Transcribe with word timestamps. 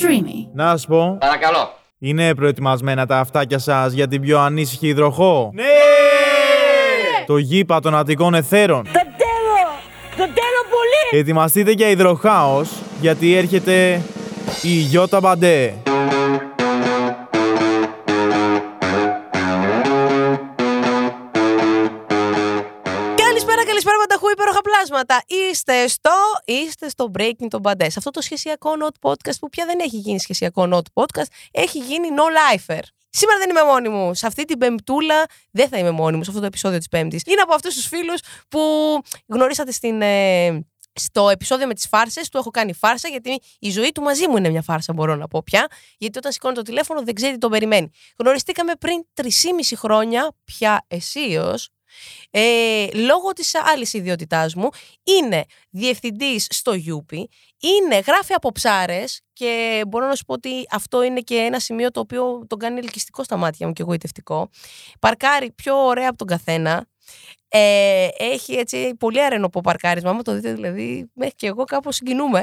Streamy. 0.00 0.48
Να 0.54 0.76
σου 0.76 0.86
πω, 0.86 1.16
Παρακαλώ. 1.20 1.72
είναι 1.98 2.34
προετοιμασμένα 2.34 3.06
τα 3.06 3.18
αυτάκια 3.18 3.58
σας 3.58 3.92
για 3.92 4.08
την 4.08 4.20
πιο 4.20 4.38
ανήσυχη 4.38 4.86
υδροχό; 4.86 5.50
Ναι! 5.54 5.62
Το 7.26 7.36
γήπα 7.36 7.80
των 7.80 7.94
Αττικών 7.96 8.34
Εθέρων. 8.34 8.82
Δεν 8.84 8.92
θέλω! 8.92 9.68
Δεν 10.16 10.26
θέλω 10.26 10.62
πολύ! 10.70 11.20
Ετοιμαστείτε 11.20 11.70
για 11.70 11.88
υδροχάος, 11.88 12.70
γιατί 13.00 13.34
έρχεται 13.34 14.00
η 14.62 14.68
Γιώτα 14.68 15.20
Μπαντέ. 15.20 15.74
Υπέροχα 25.00 25.06
πλάσματα. 25.06 25.22
Είστε 25.26 25.88
στο, 25.88 26.10
είστε 26.44 26.88
στο 26.88 27.10
Breaking 27.18 27.46
των 27.48 27.60
Μπαντέ. 27.60 27.86
Αυτό 27.86 28.10
το 28.10 28.20
σχεσιακό 28.20 28.70
not 28.82 29.10
podcast 29.10 29.38
που 29.40 29.48
πια 29.48 29.64
δεν 29.66 29.78
έχει 29.80 29.96
γίνει 29.96 30.20
σχεσιακό 30.20 30.68
not 30.72 31.02
podcast, 31.02 31.26
έχει 31.50 31.78
γίνει 31.78 32.08
no 32.16 32.56
lifer. 32.56 32.80
Σήμερα 33.10 33.38
δεν 33.38 33.50
είμαι 33.50 33.64
μόνη 33.64 33.88
μου. 33.88 34.14
Σε 34.14 34.26
αυτή 34.26 34.44
την 34.44 34.58
πεμπτούλα 34.58 35.24
δεν 35.50 35.68
θα 35.68 35.78
είμαι 35.78 35.90
μόνη 35.90 36.16
μου, 36.16 36.22
σε 36.22 36.28
αυτό 36.30 36.40
το 36.40 36.46
επεισόδιο 36.46 36.78
της 36.78 36.88
Πέμπτης. 36.88 37.22
Είναι 37.26 37.40
από 37.40 37.54
αυτούς 37.54 37.74
τους 37.74 37.86
φίλους 37.86 38.20
που 38.48 38.60
γνωρίσατε 39.26 39.72
στην, 39.72 40.02
ε, 40.02 40.66
στο 40.92 41.28
επεισόδιο 41.28 41.66
με 41.66 41.74
τις 41.74 41.86
φάρσες. 41.88 42.28
Του 42.28 42.38
έχω 42.38 42.50
κάνει 42.50 42.72
φάρσα 42.72 43.08
γιατί 43.08 43.40
η 43.58 43.70
ζωή 43.70 43.92
του 43.92 44.02
μαζί 44.02 44.28
μου 44.28 44.36
είναι 44.36 44.48
μια 44.48 44.62
φάρσα, 44.62 44.92
μπορώ 44.92 45.14
να 45.14 45.28
πω 45.28 45.42
πια. 45.42 45.66
Γιατί 45.98 46.18
όταν 46.18 46.32
σηκώνει 46.32 46.54
το 46.54 46.62
τηλέφωνο 46.62 47.02
δεν 47.02 47.14
ξέρει 47.14 47.32
τι 47.32 47.38
τον 47.38 47.50
περιμένει. 47.50 47.90
Γνωριστήκαμε 48.18 48.72
πριν 48.74 49.06
3,5 49.14 49.76
χρόνια, 49.76 50.32
πια 50.44 50.84
αισίω, 50.88 51.54
ε, 52.30 52.86
λόγω 52.94 53.32
της 53.32 53.54
άλλης 53.54 53.92
ιδιότητάς 53.92 54.54
μου 54.54 54.68
είναι 55.02 55.44
διευθυντής 55.70 56.46
στο 56.50 56.74
Γιούπι, 56.74 57.28
είναι, 57.60 57.98
γράφει 58.06 58.32
από 58.32 58.52
ψάρες 58.52 59.20
και 59.32 59.82
μπορώ 59.88 60.06
να 60.06 60.14
σου 60.14 60.24
πω 60.24 60.32
ότι 60.32 60.66
αυτό 60.70 61.02
είναι 61.02 61.20
και 61.20 61.36
ένα 61.36 61.60
σημείο 61.60 61.90
το 61.90 62.00
οποίο 62.00 62.44
τον 62.46 62.58
κάνει 62.58 62.78
ελκυστικό 62.78 63.24
στα 63.24 63.36
μάτια 63.36 63.66
μου 63.66 63.72
και 63.72 63.82
εγωιτευτικό. 63.82 64.48
Παρκάρει 65.00 65.52
πιο 65.52 65.86
ωραία 65.86 66.08
από 66.08 66.18
τον 66.18 66.26
καθένα. 66.26 66.86
Ε, 67.48 68.08
έχει 68.18 68.54
έτσι 68.54 68.94
πολύ 68.98 69.22
αρενοπό 69.22 69.60
παρκάρισμα. 69.60 70.10
Άμα 70.10 70.22
το 70.22 70.32
δείτε, 70.32 70.52
δηλαδή, 70.52 71.10
μέχρι 71.14 71.34
και 71.34 71.46
εγώ 71.46 71.64
κάπως 71.64 71.96
συγκινούμε. 71.96 72.42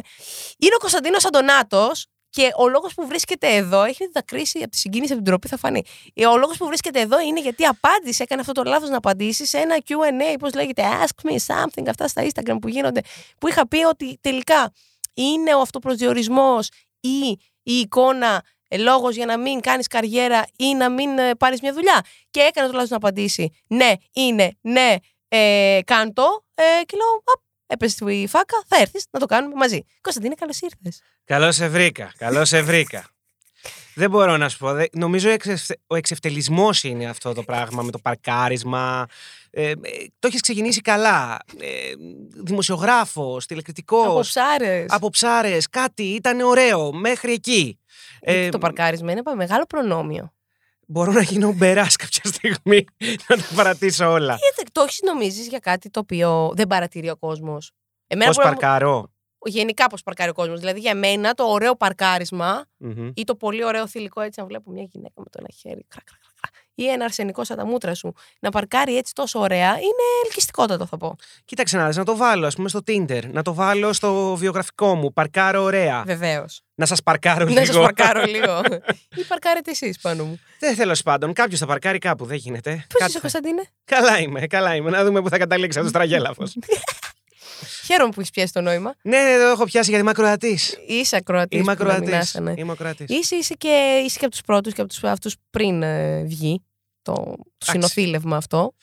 Είναι 0.58 0.76
ο 0.76 0.80
Κωνσταντίνος 0.80 1.26
Αντωνάτος 1.26 2.08
και 2.34 2.52
ο 2.58 2.68
λόγος 2.68 2.94
που 2.94 3.08
βρίσκεται 3.08 3.56
εδώ, 3.56 3.84
έχει 3.84 4.10
δακρύσει 4.14 4.60
από 4.60 4.70
τη 4.70 4.78
συγκίνηση 4.78 5.12
από 5.14 5.22
την 5.22 5.32
τροπή, 5.32 5.48
θα 5.48 5.58
φανεί. 5.58 5.84
Ε, 6.14 6.26
Ο 6.26 6.38
λόγος 6.38 6.58
που 6.58 6.66
βρίσκεται 6.66 7.00
εδώ 7.00 7.20
είναι 7.20 7.42
γιατί 7.42 7.66
απάντησε, 7.66 8.24
έκανε 8.24 8.42
αυτό 8.42 8.54
το 8.54 8.64
λάθος 8.64 8.90
να 8.90 8.98
απαντήσει 8.98 9.46
σε 9.46 9.58
ένα 9.58 9.78
QA, 9.88 10.36
πώς 10.40 10.54
λέγεται, 10.54 10.84
Ask 11.04 11.30
me 11.30 11.36
something, 11.48 11.84
αυτά 11.90 12.08
στα 12.08 12.26
Instagram 12.26 12.58
που 12.62 12.68
γίνονται, 12.68 13.02
που 13.38 13.48
είχα 13.48 13.68
πει 13.68 13.84
ότι 13.84 14.18
τελικά 14.22 14.72
είναι 15.14 15.56
ο 15.56 15.60
αυτοπροσδιορισμός 15.60 16.70
ή 17.00 17.40
η 17.64 17.74
εικόνα 17.74 18.44
ε, 18.68 18.78
λόγος 18.78 19.16
για 19.16 19.26
να 19.26 19.38
μην 19.38 19.60
κάνεις 19.60 19.88
καριέρα 19.88 20.46
ή 20.58 20.74
να 20.74 20.90
μην 20.90 21.18
ε, 21.18 21.36
πάρεις 21.36 21.62
μια 21.62 21.74
δουλειά. 21.74 22.02
Και 22.30 22.40
έκανε 22.40 22.68
το 22.68 22.74
λάθος 22.74 22.90
να 22.90 22.96
απαντήσει 22.96 23.52
ναι, 23.68 23.92
είναι, 24.14 24.52
ναι, 24.62 24.96
ε, 25.28 25.80
κάντο. 25.86 26.46
Ε, 26.56 26.84
και 26.86 26.98
λέω, 26.98 27.24
«Απ, 27.34 27.42
έπεσε 27.74 27.96
στη 27.96 28.26
φάκα, 28.30 28.64
θα 28.68 28.78
έρθεις 28.82 29.06
να 29.12 29.20
το 29.20 29.26
κάνουμε 29.26 29.54
μαζί. 29.56 29.86
Κωνσταντίνε, 30.02 30.36
καλώς 30.36 30.60
ήρθες. 30.62 31.02
Καλώς 31.26 31.56
σε 31.56 31.68
βρήκα. 31.68 32.12
Καλώς 32.18 32.48
σε 32.50 32.62
βρήκα. 32.62 33.08
Δεν 33.96 34.10
μπορώ 34.10 34.38
να 34.38 34.50
σου 34.50 34.58
πω. 34.58 34.74
δε- 34.74 34.86
Νομίζω 34.92 35.30
ο 35.30 35.32
εξευτε- 35.32 35.80
ο 35.88 35.96
εξευτελισμός 35.96 36.84
είναι 36.84 37.06
αυτό 37.10 37.34
το 37.34 37.44
πράγμα 37.44 37.84
με 37.84 37.92
το 37.92 38.00
παρκάρισμα. 38.00 39.06
Ε, 39.52 39.70
ε, 39.70 39.76
το 40.20 40.28
έχεις 40.28 40.42
ξεκινήσει 40.42 40.82
καλά. 40.82 41.38
Ε, 41.60 41.68
Δημοσιογράφος, 42.44 43.46
τηλεκριτικός. 43.46 44.06
Από 44.08 44.20
ψάρες. 44.20 44.86
Από 44.90 45.10
ψάρες, 45.10 45.70
κάτι 45.70 46.04
ήταν 46.04 46.40
ωραίο 46.42 46.94
μέχρι 46.94 47.32
εκεί. 47.34 47.80
Ε, 48.20 48.50
το 48.50 48.58
παρκάρισμα 48.58 49.12
είναι 49.12 49.24
πα- 49.24 49.36
μεγάλο 49.36 49.66
προνόμιο. 49.66 50.33
Μπορώ 50.88 51.12
να 51.12 51.22
γίνω 51.22 51.54
μπεράς 51.54 51.96
κάποια 51.96 52.22
στιγμή 52.32 52.86
να 53.28 53.38
τα 53.38 53.44
παρατήσω 53.56 54.12
όλα. 54.12 54.38
Γιατί 54.40 54.72
το 54.72 54.82
έχεις 54.82 55.02
νομίζεις 55.02 55.48
για 55.48 55.60
κάτι 55.60 55.90
το 55.90 56.00
οποίο 56.00 56.52
δεν 56.56 56.68
παρατηρεί 56.68 57.10
ο 57.10 57.16
κόσμος; 57.18 57.72
Εμένα 58.08 58.28
Πώς 58.28 58.36
μπορεί 58.36 58.48
να 58.48 58.54
μου- 58.54 58.60
παρκάρω; 58.60 59.08
Γενικά 59.46 59.88
πώς 59.88 60.04
παρκάρει 60.04 60.30
ο 60.30 60.34
κόσμος. 60.34 60.60
Δηλαδή 60.60 60.80
για 60.80 60.96
μένα 60.96 61.34
το 61.34 61.44
ωραίο 61.44 61.76
παρκάρισμα 61.76 62.66
Μμμ. 62.78 63.12
ή 63.16 63.24
το 63.24 63.36
πολύ 63.36 63.64
ωραίο 63.66 63.88
θηλυκό 63.88 64.22
έτσι 64.22 64.40
να 64.40 64.46
βλέπω 64.46 64.72
μια 64.72 64.84
γυναίκα 64.92 65.14
με 65.18 65.24
το 65.24 65.38
ένα 65.40 65.48
χέρι. 65.58 65.86
Κρακ, 65.88 66.04
κρακ, 66.06 66.20
κρακ, 66.20 66.23
ή 66.76 66.88
ένα 66.90 67.06
αρσενικό 67.06 67.44
σαν 67.44 67.58
τα 67.58 67.66
μούτρα 67.66 67.94
σου 67.94 68.14
να 68.40 68.50
παρκάρει 68.50 68.98
έτσι 68.98 69.14
τόσο 69.14 69.40
ωραία 69.40 69.70
είναι 69.70 70.04
ελκυστικότατο 70.26 70.86
θα 70.86 70.98
πω. 70.98 71.16
Κοίταξε 71.46 71.78
να 71.78 71.88
δεις, 71.88 71.98
να 71.98 72.04
το 72.06 72.16
βάλω, 72.18 72.48
ας 72.48 72.56
πούμε, 72.56 72.70
στο 72.70 72.80
Tinder. 72.88 73.22
Να 73.32 73.42
το 73.42 73.54
βάλω 73.54 73.94
στο 73.94 74.36
βιογραφικό 74.36 74.96
μου. 74.96 75.14
Παρκάρω 75.14 75.62
ωραία. 75.64 76.04
Βεβαίως. 76.06 76.62
Να 76.76 76.86
σας 76.86 77.04
παρκάρω 77.04 77.46
λίγο. 77.46 77.60
Να 77.60 77.66
σας 77.66 77.76
παρκάρω 77.78 78.24
λίγο. 78.36 78.62
ή 79.16 79.24
παρκάρετε 79.28 79.72
εσείς 79.72 80.00
πάνω 80.00 80.24
μου. 80.24 80.40
Δεν 80.60 80.76
θέλω 80.76 80.96
πάντων. 81.04 81.34
Κάποιος 81.34 81.60
θα 81.60 81.66
παρκάρει 81.66 81.98
κάπου. 81.98 82.26
Δεν 82.26 82.38
γίνεται. 82.38 82.72
Πώς 82.72 83.00
Κάτι 83.00 83.04
είσαι, 83.04 83.12
θα- 83.14 83.20
Κωνσταντίνε; 83.20 83.64
Καλά 83.86 84.20
είμαι, 84.20 84.48
καλά 84.48 84.76
είμαι. 84.76 84.90
Να 84.90 85.04
δούμε 85.06 85.22
πού 85.22 85.30
θα 85.30 85.38
καταλήξει 85.38 85.80
αυτό 85.80 85.92
το 85.92 85.98
τραγέλαφος. 86.00 86.56
Χαίρομαι 87.86 88.12
που 88.12 88.20
έχεις 88.20 88.32
πιάσει 88.32 88.54
το 88.54 88.62
νόημα. 88.62 88.96
ναι, 89.04 89.18
ναι, 89.18 89.38
το 89.38 89.44
έχω 89.44 89.64
πιάσει 89.64 89.90
γιατί 89.90 90.02
είμαι 90.02 90.12
ακροατής. 90.12 90.78
Είσαι 90.88 91.16
ακροατής. 91.16 91.60
Είμαι 91.60 91.72
ακροατής. 91.72 92.18
Είσαι, 92.24 92.54
Είμαι 92.56 92.72
ακροατής. 92.72 93.10
είσαι, 93.10 93.36
είσαι, 93.36 93.54
και, 93.54 94.02
είσαι 94.06 94.20
και 94.20 94.26
από 94.26 94.34
τους 94.34 94.42
πρώτους 94.42 94.74
και 94.74 94.82
από 94.82 94.90
τους 94.90 95.04
αυτούς 95.04 95.36
πριν 95.50 95.84
ε, 95.84 96.24
βγει 96.24 96.64
το, 97.02 97.14
το 97.58 97.66
συνοθήλευμα 97.72 98.38
αυτό. 98.38 98.74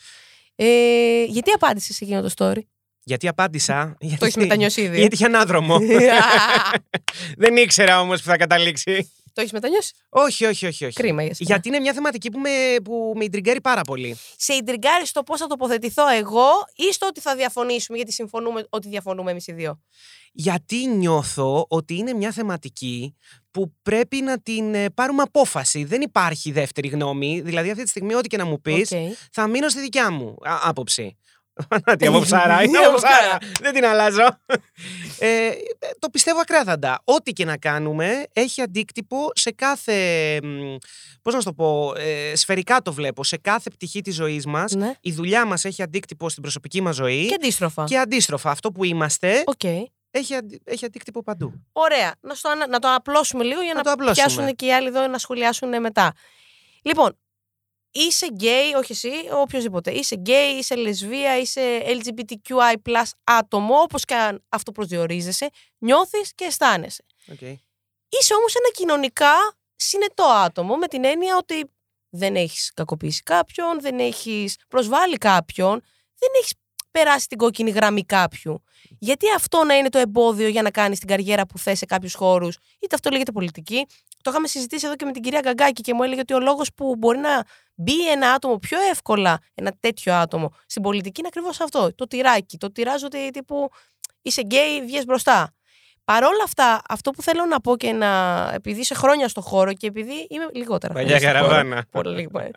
Ε, 0.55 1.25
γιατί 1.25 1.51
απάντησες 1.51 1.97
σε 1.97 2.05
εκείνο 2.05 2.23
το 2.23 2.31
story; 2.37 2.61
Γιατί 3.05 3.29
απάντησα. 3.29 3.97
Γιατί... 4.01 4.19
το 4.19 4.25
έχεις 4.25 4.37
μετανιώσει 4.37 4.81
ήδη. 4.81 4.99
Γιατί 4.99 5.15
είχε 5.15 5.25
ανάδρομο. 5.25 5.79
Δεν 7.43 7.57
ήξερα 7.57 8.01
όμως 8.01 8.23
που 8.23 8.29
θα 8.29 8.37
καταλήξει. 8.37 9.13
Το 9.33 9.41
έχεις 9.41 9.53
μετανιώσει; 9.53 9.93
όχι, 10.09 10.45
όχι, 10.47 10.67
όχι. 10.67 10.85
όχι. 10.85 10.95
Κρίμα 10.95 11.23
για 11.23 11.35
σένα. 11.35 11.51
Γιατί 11.51 11.69
είναι 11.69 11.79
μια 11.79 11.93
θεματική 11.93 12.31
που 12.31 12.39
με, 12.39 12.77
που 12.85 13.13
με 13.17 13.25
ιντριγκάρει 13.25 13.61
πάρα 13.61 13.81
πολύ. 13.81 14.17
Σε 14.37 14.55
ιντριγκάρει 14.55 15.07
στο 15.07 15.23
πώς 15.23 15.41
θα 15.41 15.47
τοποθετηθώ 15.47 16.09
εγώ 16.09 16.49
ή 16.75 16.93
στο 16.93 17.07
ότι 17.07 17.21
θα 17.21 17.35
διαφωνήσουμε, 17.37 17.97
γιατί 17.97 18.13
συμφωνούμε 18.13 18.65
ότι 18.69 18.89
διαφωνούμε 18.89 19.31
εμείς 19.31 19.47
οι 19.47 19.53
δύο; 19.53 19.81
Γιατί 20.33 20.87
νιώθω 20.87 21.67
ότι 21.69 21.97
είναι 21.97 22.13
μια 22.13 22.33
θεματική 22.33 23.15
που 23.51 23.75
πρέπει 23.83 24.17
να 24.21 24.41
την 24.41 24.75
ε, 24.75 24.91
πάρουμε 24.91 25.23
απόφαση. 25.23 25.85
Δεν 25.85 26.01
υπάρχει 26.01 26.53
δεύτερη 26.53 26.89
γνώμη. 26.89 27.41
Δηλαδή, 27.41 27.71
αυτή 27.71 27.83
τη 27.83 27.89
στιγμή, 27.89 28.15
ό,τι 28.15 28.29
και 28.29 28.37
να 28.37 28.45
μου 28.45 28.61
πεις, 28.61 28.93
Οκ. 28.93 28.99
θα 29.33 29.47
μείνω 29.47 29.69
στη 29.69 29.81
δικιά 29.81 30.11
μου 30.11 30.37
α, 30.43 30.59
άποψη. 30.63 31.17
Ναι, 31.87 31.97
τύπου 31.97 32.21
Ψαρά, 32.21 32.63
είναι 32.63 32.79
Από 32.79 32.87
από 32.91 32.97
ψάρα. 32.97 33.17
ψάρα. 33.17 33.39
Δεν 33.61 33.73
την 33.75 33.85
αλλάζω. 33.85 34.27
Ε, 35.19 35.51
το 35.99 36.09
πιστεύω 36.11 36.41
ακράδαντα. 36.41 37.01
Ό,τι 37.05 37.33
και 37.33 37.45
να 37.45 37.57
κάνουμε 37.57 38.23
έχει 38.33 38.61
αντίκτυπο 38.63 39.31
σε 39.35 39.51
κάθε. 39.53 39.95
μ, 40.43 40.77
Πώς 41.23 41.35
να 41.35 41.41
σου 41.41 41.47
το 41.47 41.53
πω, 41.53 41.93
ε, 41.97 42.37
σφαιρικά 42.37 42.83
το 42.83 42.93
βλέπω. 42.93 43.25
Σε 43.25 43.37
κάθε 43.37 43.71
πτυχή 43.71 44.01
της 44.01 44.15
ζωής 44.15 44.47
μας. 44.47 44.73
Ναι. 44.75 44.93
Η 45.01 45.13
δουλειά 45.13 45.45
μας 45.45 45.65
έχει 45.65 45.83
αντίκτυπο 45.83 46.29
στην 46.29 46.43
προσωπική 46.43 46.81
μας 46.81 46.95
ζωή. 46.97 47.27
Και 47.27 47.35
αντίστροφα. 47.35 47.85
Και 47.85 47.99
αντίστροφα, 47.99 48.51
αυτό 48.51 48.73
που 48.73 48.85
είμαστε 48.85 49.43
Οκ. 49.47 49.65
έχει, 50.11 50.35
αντι- 50.35 50.61
έχει 50.65 50.85
αντίκτυπο 50.85 51.23
παντού. 51.23 51.53
Ωραία. 51.73 52.15
Να, 52.21 52.35
στο, 52.35 52.49
ανα- 52.49 52.69
να 52.69 52.79
το 52.79 52.95
απλώσουμε 52.95 53.45
λίγο 53.45 53.61
για 53.61 53.73
Να 53.73 53.79
να, 53.79 53.83
το 53.85 53.91
απλώσουμε. 53.91 54.27
πιάσουν 54.27 54.57
και 54.57 54.67
οι 54.67 54.73
άλλοι 54.73 54.87
εδώ 54.87 55.07
να 55.07 55.19
σχολιάσουν 55.19 55.81
μετά. 55.81 56.13
Λοιπόν, 56.83 57.19
είσαι 57.91 58.27
γκέι, 58.27 58.73
όχι 58.73 58.93
εσύ, 58.93 59.11
οποιοδήποτε. 59.33 59.91
Είσαι 59.91 60.17
γκέι, 60.17 60.53
είσαι 60.53 60.75
λεσβία, 60.75 61.39
είσαι 61.39 61.83
LGBTQI 61.87 62.75
άτομο, 63.25 63.81
όπως 63.81 64.05
και 64.05 64.15
αν 64.15 64.45
αυτό 64.49 64.73
προσδιορίζεσαι, 64.73 65.49
νιώθεις 65.79 66.35
και 66.35 66.45
αισθάνεσαι. 66.45 67.05
Okay. 67.33 67.55
Είσαι 68.09 68.35
όμως 68.35 68.55
ένα 68.55 68.71
κοινωνικά 68.73 69.33
συνετό 69.77 70.25
άτομο 70.25 70.77
με 70.77 70.87
την 70.87 71.05
έννοια 71.05 71.37
ότι 71.37 71.71
δεν 72.11 72.37
έχεις 72.37 72.73
κακοποιήσει 72.75 73.23
κάποιον, 73.23 73.81
δεν 73.81 73.99
έχεις 73.99 74.57
προσβάλει 74.69 75.17
κάποιον, 75.17 75.83
δεν 76.19 76.29
έχεις 76.41 76.55
περάσει 76.91 77.27
την 77.27 77.39
κόκκινη 77.39 77.71
γραμμή 77.71 78.05
κάποιου. 78.05 78.63
Γιατί 78.99 79.27
αυτό 79.37 79.65
να 79.65 79.75
είναι 79.75 79.89
το 79.89 79.99
εμπόδιο 79.99 80.49
για 80.49 80.63
να 80.63 80.71
κάνεις 80.71 80.99
την 80.99 81.09
καριέρα 81.09 81.47
που 81.47 81.59
θες 81.59 81.79
σε 81.79 81.87
κάποιους 81.87 82.15
χώρους, 82.15 82.59
είτε 82.81 82.95
αυτό 82.95 83.11
λέγεται 83.11 83.33
πολιτική. 83.33 83.87
Το 84.23 84.31
είχαμε 84.31 84.47
συζητήσει 84.47 84.87
εδώ 84.87 84.97
και 84.97 85.05
με 85.05 85.13
την 85.13 85.23
κυρία 85.23 85.41
Γκαγκάκη 85.41 85.83
και 85.83 85.95
μου 85.95 86.03
έλεγε 86.03 86.21
ότι 86.21 86.35
ο 86.35 86.41
λόγος 86.41 86.69
που 86.75 86.97
μπορεί 86.99 87.19
να 87.19 87.45
μπει 87.75 88.11
ένα 88.11 88.33
άτομο 88.33 88.57
πιο 88.59 88.79
εύκολα, 88.91 89.39
ένα 89.55 89.73
τέτοιο 89.81 90.15
άτομο, 90.15 90.53
στην 90.67 90.83
πολιτική 90.83 91.21
είναι 91.21 91.29
ακριβώς 91.29 91.61
αυτό. 91.61 91.95
Το 91.95 92.07
τυράκι. 92.07 92.57
Το 92.57 92.73
τυράζω 92.73 93.07
ότι 93.07 93.31
τύπου 93.31 93.69
είσαι 94.23 94.41
γκέι, 94.43 94.83
βγες 94.87 95.05
μπροστά. 95.05 95.55
Παρ' 96.05 96.25
όλα 96.25 96.43
αυτά, 96.45 96.83
αυτό 96.89 97.11
που 97.11 97.23
θέλω 97.23 97.45
να 97.45 97.61
πω 97.61 97.77
και 97.77 97.93
να. 97.93 98.51
επειδή 98.55 98.81
είσαι 98.81 98.95
χρόνια 98.95 99.29
στο 99.29 99.41
χώρο 99.41 99.73
και 99.73 99.87
επειδή 99.87 100.27
είμαι 100.31 100.47
λιγότερα. 100.55 100.95
Παλιά 100.95 101.19
χρόνια 101.19 101.31
στο 101.31 101.39
χώρο, 101.39 101.51
καραβάνα. 101.57 101.85
Πολύ 101.91 102.17
λίγο. 102.17 102.39
ε. 102.39 102.51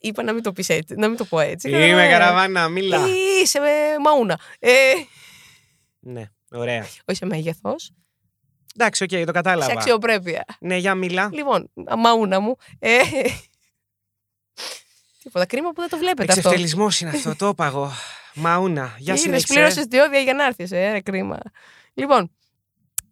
Είπα 0.00 0.22
να 0.22 0.32
μην 0.32 0.42
το 0.42 0.52
πεις 0.52 0.68
έτσι, 0.68 0.94
να 0.94 1.08
μην 1.08 1.16
το 1.16 1.24
πω 1.24 1.40
έτσι. 1.40 1.68
Είμαι 1.68 2.06
Ε, 2.06 2.10
καραβάνα, 2.10 2.68
μίλα. 2.68 2.98
Είσαι 3.42 3.58
ε, 3.58 3.98
μαούνα. 4.04 4.38
Ε, 4.58 4.72
Ναι, 6.00 6.22
ωραία. 6.50 6.80
όχι 6.80 7.16
σε 7.16 7.26
μέγεθος. 7.26 7.90
Εντάξει, 8.74 9.02
οκ, 9.02 9.08
το 9.10 9.16
Σε 9.16 9.24
κατάλαβα. 9.24 9.72
αξιοπρέπεια. 9.72 10.44
Ναι, 10.60 10.76
για 10.76 10.94
μίλα. 10.94 11.30
Λοιπόν, 11.32 11.70
μαούνα 11.98 12.40
μου. 12.40 12.56
Ε, 12.78 12.98
τίποτα. 15.22 15.46
Κρίμα 15.46 15.68
που 15.72 15.80
δεν 15.80 15.88
το 15.90 15.96
βλέπετε 15.96 16.32
αυτό. 16.32 16.38
Εξευτελισμός 16.48 17.00
είναι 17.00 17.10
αυτό, 17.10 17.36
το 17.36 17.48
είπα 17.48 17.66
εγώ. 17.66 17.90
Μαούνα, 18.34 18.94
για 18.98 19.12
Είναι 19.12 19.22
συνέχισε. 19.22 19.46
πλήρωσε 19.52 19.80
διόδια 19.82 20.20
για 20.20 20.34
να 20.34 20.44
έρθεις. 20.44 20.70
Ε, 20.72 20.90
ρε, 20.92 21.00
κρίμα. 21.00 21.38
Λοιπόν, 21.94 22.30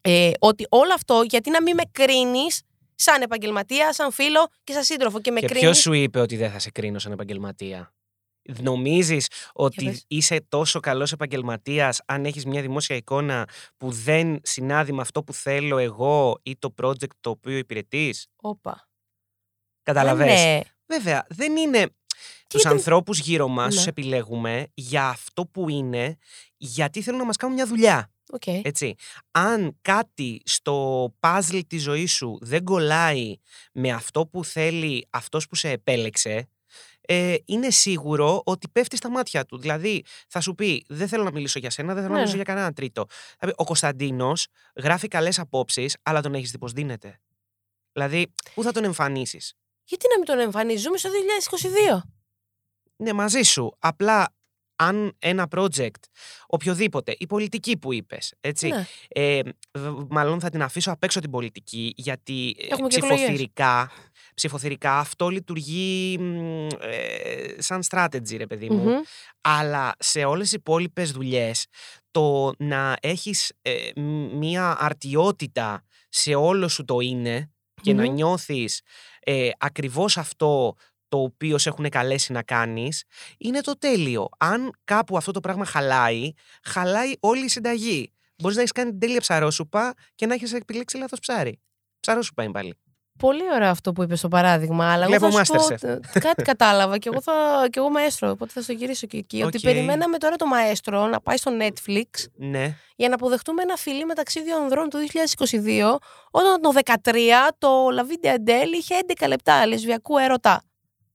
Ε, 0.01 0.31
ότι 0.39 0.67
όλο 0.69 0.95
αυτό 0.95 1.23
γιατί 1.29 1.51
να 1.51 1.63
μην 1.63 1.75
με 1.75 1.83
κρίνεις 1.93 2.63
σαν 2.95 3.23
επαγγελματία, 3.23 3.93
σαν 3.93 4.13
φίλο 4.13 4.49
και 4.65 4.73
σαν 4.73 4.83
σύντροφο. 4.83 5.21
Και 5.21 5.31
με 5.31 5.41
Και 5.41 5.47
κρίνεις. 5.47 5.63
ποιος 5.65 5.79
σου 5.79 5.93
είπε 5.93 6.21
ότι 6.21 6.37
δεν 6.37 6.51
θα 6.51 6.59
σε 6.59 6.71
κρίνω 6.71 6.99
σαν 6.99 7.13
επαγγελματία; 7.13 7.93
Νομίζεις 8.61 9.27
ότι 9.53 9.85
πες. 9.85 10.05
είσαι 10.09 10.45
τόσο 10.49 10.81
καλός 10.81 11.13
επαγγελματίας 11.13 12.01
αν 12.07 12.25
έχεις 12.25 12.45
μια 12.47 12.61
δημόσια 12.63 12.97
εικόνα 12.97 13.49
που 13.77 13.91
δεν 13.91 14.41
συνάδει 14.43 14.93
με 14.93 15.01
αυτό 15.01 15.23
που 15.23 15.33
θέλω 15.33 15.79
εγώ 15.79 16.41
ή 16.43 16.57
το 16.57 16.75
project 16.83 17.11
το 17.21 17.31
οποίο 17.31 17.57
υπηρετείς; 17.57 18.27
Όπα. 18.37 18.89
Καταλαβες; 19.83 20.27
Ναι. 20.27 20.61
Βέβαια, 20.87 21.27
δεν 21.29 21.57
είναι 21.57 21.87
τους 22.49 22.61
γιατί- 22.61 22.77
ανθρώπους 22.77 23.19
γύρω 23.19 23.49
μας 23.49 23.69
Ναι. 23.69 23.75
τους 23.77 23.87
επιλέγουμε 23.87 24.67
για 24.75 25.09
αυτό 25.09 25.47
που 25.47 25.69
είναι, 25.69 26.17
γιατί 26.57 27.03
θέλουν 27.03 27.19
να 27.19 27.25
μας 27.25 27.37
κάνουν 27.37 27.55
μια 27.55 27.67
δουλειά. 27.67 28.13
Οκ. 28.33 28.47
Έτσι. 28.47 28.95
Αν 29.31 29.79
κάτι 29.83 30.41
στο 30.45 31.07
puzzle 31.21 31.61
της 31.67 31.83
ζωής 31.83 32.13
σου 32.13 32.39
δεν 32.41 32.65
κολλάει 32.65 33.35
με 33.73 33.91
αυτό 33.91 34.27
που 34.27 34.45
θέλει 34.45 35.07
αυτός 35.11 35.47
που 35.47 35.55
σε 35.55 35.71
επέλεξε, 35.71 36.49
ε, 37.11 37.35
είναι 37.45 37.71
σίγουρο 37.71 38.43
ότι 38.45 38.69
πέφτει 38.69 38.97
στα 38.97 39.11
μάτια 39.11 39.45
του. 39.45 39.59
Δηλαδή, 39.59 40.05
θα 40.29 40.41
σου 40.41 40.55
πει: 40.55 40.85
Δεν 40.89 41.09
θέλω 41.09 41.23
να 41.23 41.31
μιλήσω 41.31 41.59
για 41.59 41.71
σένα, 41.71 41.95
δεν 41.95 42.03
θέλω 42.03 42.09
Ναι, 42.09 42.13
να 42.13 42.19
μιλήσω 42.19 42.37
ναι. 42.37 42.43
για 42.43 42.53
κανέναν 42.53 42.75
τρίτο. 42.75 43.07
Θα 43.39 43.47
πει, 43.47 43.53
Ο 43.57 43.65
Κωνσταντίνος 43.65 44.47
γράφει 44.77 45.09
καλές 45.09 45.39
απόψεις, 45.39 45.97
αλλά 46.03 46.21
τον 46.21 46.35
έχεις 46.35 46.51
δει 46.51 46.59
πώς 46.59 46.73
δίνεται. 46.73 47.21
Δηλαδή, 47.93 48.33
πού 48.55 48.63
θα 48.63 48.73
τον 48.73 48.85
εμφανίσεις; 48.85 49.55
Γιατί 49.85 50.07
να 50.09 50.17
μην 50.17 50.27
τον 50.27 50.39
εμφανίζουμε 50.39 50.97
στο 50.99 51.09
2022. 51.11 52.03
Ναι, 52.97 53.13
μαζί 53.13 53.43
σου. 53.43 53.73
Απλά 53.79 54.35
αν 54.77 55.17
ένα 55.19 55.49
project, 55.57 55.91
οποιοδήποτε, 56.47 57.15
η 57.19 57.27
πολιτική 57.27 57.77
που 57.79 57.93
είπες, 57.93 58.35
έτσι, 58.41 58.69
Ναι. 58.69 58.87
ε, 59.09 59.41
β- 59.79 60.13
μάλλον 60.13 60.41
θα 60.41 60.51
την 60.51 60.63
αφήσω 60.63 60.91
απ' 60.93 61.03
έξω 61.05 61.21
την 61.21 61.31
πολιτική, 61.31 61.93
γιατί 61.97 62.57
ε, 62.59 62.67
Έχουμε 62.67 62.89
και 62.89 62.97
εκλογές. 62.97 63.49
Ψηφοθυρικά, 64.39 64.89
ψηφοθυρικά 64.89 64.99
αυτό 64.99 65.29
λειτουργεί 65.29 66.19
μ, 66.19 66.67
ε, 66.81 67.55
σαν 67.59 67.83
strategy, 67.91 68.37
ρε 68.37 68.47
παιδί 68.47 68.71
μου. 68.71 68.83
Μμμ. 68.83 69.01
Αλλά 69.41 69.93
σε 69.99 70.25
όλες 70.25 70.43
τις 70.49 70.53
υπόλοιπες 70.53 71.11
δουλειές, 71.11 71.67
το 72.11 72.53
να 72.59 72.97
έχεις 73.01 73.53
ε, 73.63 73.91
μ- 73.97 74.33
μία 74.33 74.77
αρτιότητα 74.81 75.85
σε 76.09 76.35
όλο 76.35 76.69
σου 76.69 76.85
το 76.85 77.01
είναι 77.01 77.51
και 77.83 77.93
να 77.93 78.05
Μμμ. 78.05 78.15
νιώθεις 78.15 78.81
ε, 79.21 79.51
ακριβώς 79.59 80.17
αυτό 80.17 80.75
το 81.09 81.23
οποίο 81.23 81.59
σε 81.59 81.69
έχουν 81.69 81.89
καλέσει 81.89 82.33
να 82.33 82.43
κάνεις, 82.43 83.05
είναι 83.39 83.61
το 83.61 83.79
τέλειο. 83.79 84.29
Αν 84.39 84.71
κάπου 84.85 85.17
αυτό 85.17 85.33
το 85.33 85.41
πράγμα 85.41 85.65
χαλάει, 85.65 86.33
χαλάει 86.63 87.13
όλη 87.21 87.45
η 87.45 87.49
συνταγή. 87.49 88.13
Μπορείς 88.37 88.57
να 88.57 88.63
έχεις 88.63 88.73
κάνει 88.75 88.91
την 88.91 89.01
τέλεια 89.01 89.21
ψαρόσουπα 89.21 89.95
και 90.15 90.27
να 90.27 90.35
έχεις 90.35 90.53
επιλέξει 90.53 90.97
λάθος 90.97 91.19
ψάρι. 91.19 91.61
Ψαρόσουπα 92.01 92.43
είναι 92.43 92.53
πάλι. 92.53 92.75
Πολύ 93.19 93.43
ωραίο 93.55 93.69
αυτό 93.71 93.93
που 93.93 94.03
είπες 94.03 94.19
στο 94.19 94.29
παράδειγμα. 94.29 94.93
Αλλά 94.93 95.05
εγώ 95.05 95.11
Βλέπω 95.29 95.31
θα 95.33 95.45
σου 95.45 95.53
πω, 95.53 95.67
Masterchef. 95.75 95.89
ε, 96.15 96.19
κάτι 96.19 96.43
κατάλαβα 96.43 96.99
και 96.99 97.09
εγώ, 97.13 97.23
θα, 97.23 97.33
και 97.71 97.79
εγώ 97.79 97.91
μαέστρο. 97.91 98.31
Οπότε 98.31 98.51
θα 98.55 98.63
στο 98.63 98.73
γυρίσω 98.73 99.07
και 99.07 99.17
εκεί. 99.17 99.43
Ότι 99.43 99.57
Οκ. 99.57 99.63
περιμέναμε 99.63 100.19
τώρα 100.19 100.37
το 100.37 100.47
μαέστρο 100.47 101.07
να 101.07 101.21
πάει 101.21 101.37
στο 101.37 101.53
Netflix 101.61 102.25
Ναι. 102.37 102.75
για 102.97 103.09
να 103.09 103.15
αποδεχτούμε 103.15 103.63
ένα 103.63 103.77
φιλί 103.77 104.05
μεταξύ 104.05 104.43
δύο 104.43 104.57
ανδρών 104.57 104.89
του 104.89 104.99
2022, 104.99 105.99
όταν 106.31 106.61
το 106.61 106.73
2013 107.03 107.51
το 107.59 107.69
La 107.99 108.01
Vida 108.03 108.29
Adele 108.35 108.73
είχε 108.79 108.95
11 109.19 109.29
λεπτά 109.29 109.67
λεσβιακού 109.67 110.19
έρωτα. 110.19 110.63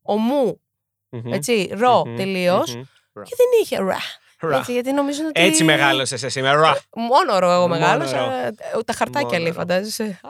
Ομού, 0.01 0.61
Μμμ. 1.09 1.33
έτσι, 1.33 1.69
ρο 1.77 2.03
Μμμ. 2.06 2.15
τελείως. 2.15 2.75
Μμμ. 2.75 2.81
Και 3.23 3.35
δεν 3.38 3.47
είχε 3.61 3.77
ρα. 3.77 3.97
Ρα. 4.39 4.57
Έτσι, 4.57 4.71
γιατί 4.73 4.91
νομίζω 4.91 5.21
ότι. 5.27 5.41
Έτσι 5.41 5.63
μεγάλωσες 5.63 6.23
εσύ 6.23 6.41
με 6.41 6.51
ρα. 6.53 6.77
Μόνο 6.95 7.39
ρο 7.39 7.51
εγώ 7.51 7.67
Μόνο 7.67 7.79
μεγάλωσα. 7.79 8.17
ρο. 8.17 8.31
ε, 8.31 8.83
Τα 8.85 8.94
χαρτάκια 8.94 9.27
Μόνο 9.27 9.38
λέει, 9.39 9.47
ρο. 9.47 9.53
φαντάζεσαι. 9.53 10.19
Α, 10.23 10.29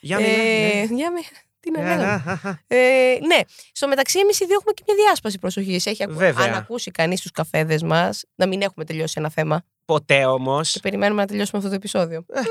Για 0.00 0.16
μιλά, 0.16 0.28
ε, 0.28 0.86
ναι. 0.88 0.94
για 0.96 1.12
μη- 1.12 1.22
Τι 1.60 1.70
να 1.70 1.80
Ε, 1.80 1.84
λέγαμε. 1.84 2.02
α, 2.26 2.40
α, 2.44 2.48
α. 2.50 2.58
Ε, 2.76 3.18
ναι. 3.26 3.38
Στο 3.72 3.88
μεταξύ, 3.88 4.18
εμείς 4.18 4.40
οι 4.40 4.44
δύο 4.46 4.54
έχουμε 4.54 4.72
και 4.72 4.82
μια 4.86 4.94
διάσπαση 5.04 5.38
προσοχής. 5.38 5.86
Έχει 5.86 6.02
ακου... 6.02 6.14
Βέβαια. 6.14 6.44
αν 6.46 6.54
ακούσει 6.54 6.90
κανείς 6.90 7.20
τους 7.20 7.30
καφέδες 7.30 7.82
μας 7.82 8.24
να 8.34 8.46
μην 8.46 8.62
έχουμε 8.62 8.84
τελειώσει 8.84 9.14
ένα 9.18 9.30
θέμα. 9.30 9.62
Ποτέ 9.84 10.24
όμως. 10.24 10.72
Και 10.72 10.80
περιμένουμε 10.80 11.20
να 11.20 11.26
τελειώσουμε 11.26 11.58
αυτό 11.58 11.68
το 11.70 11.76
επεισόδιο. 11.76 12.24
Μμ, 12.28 12.42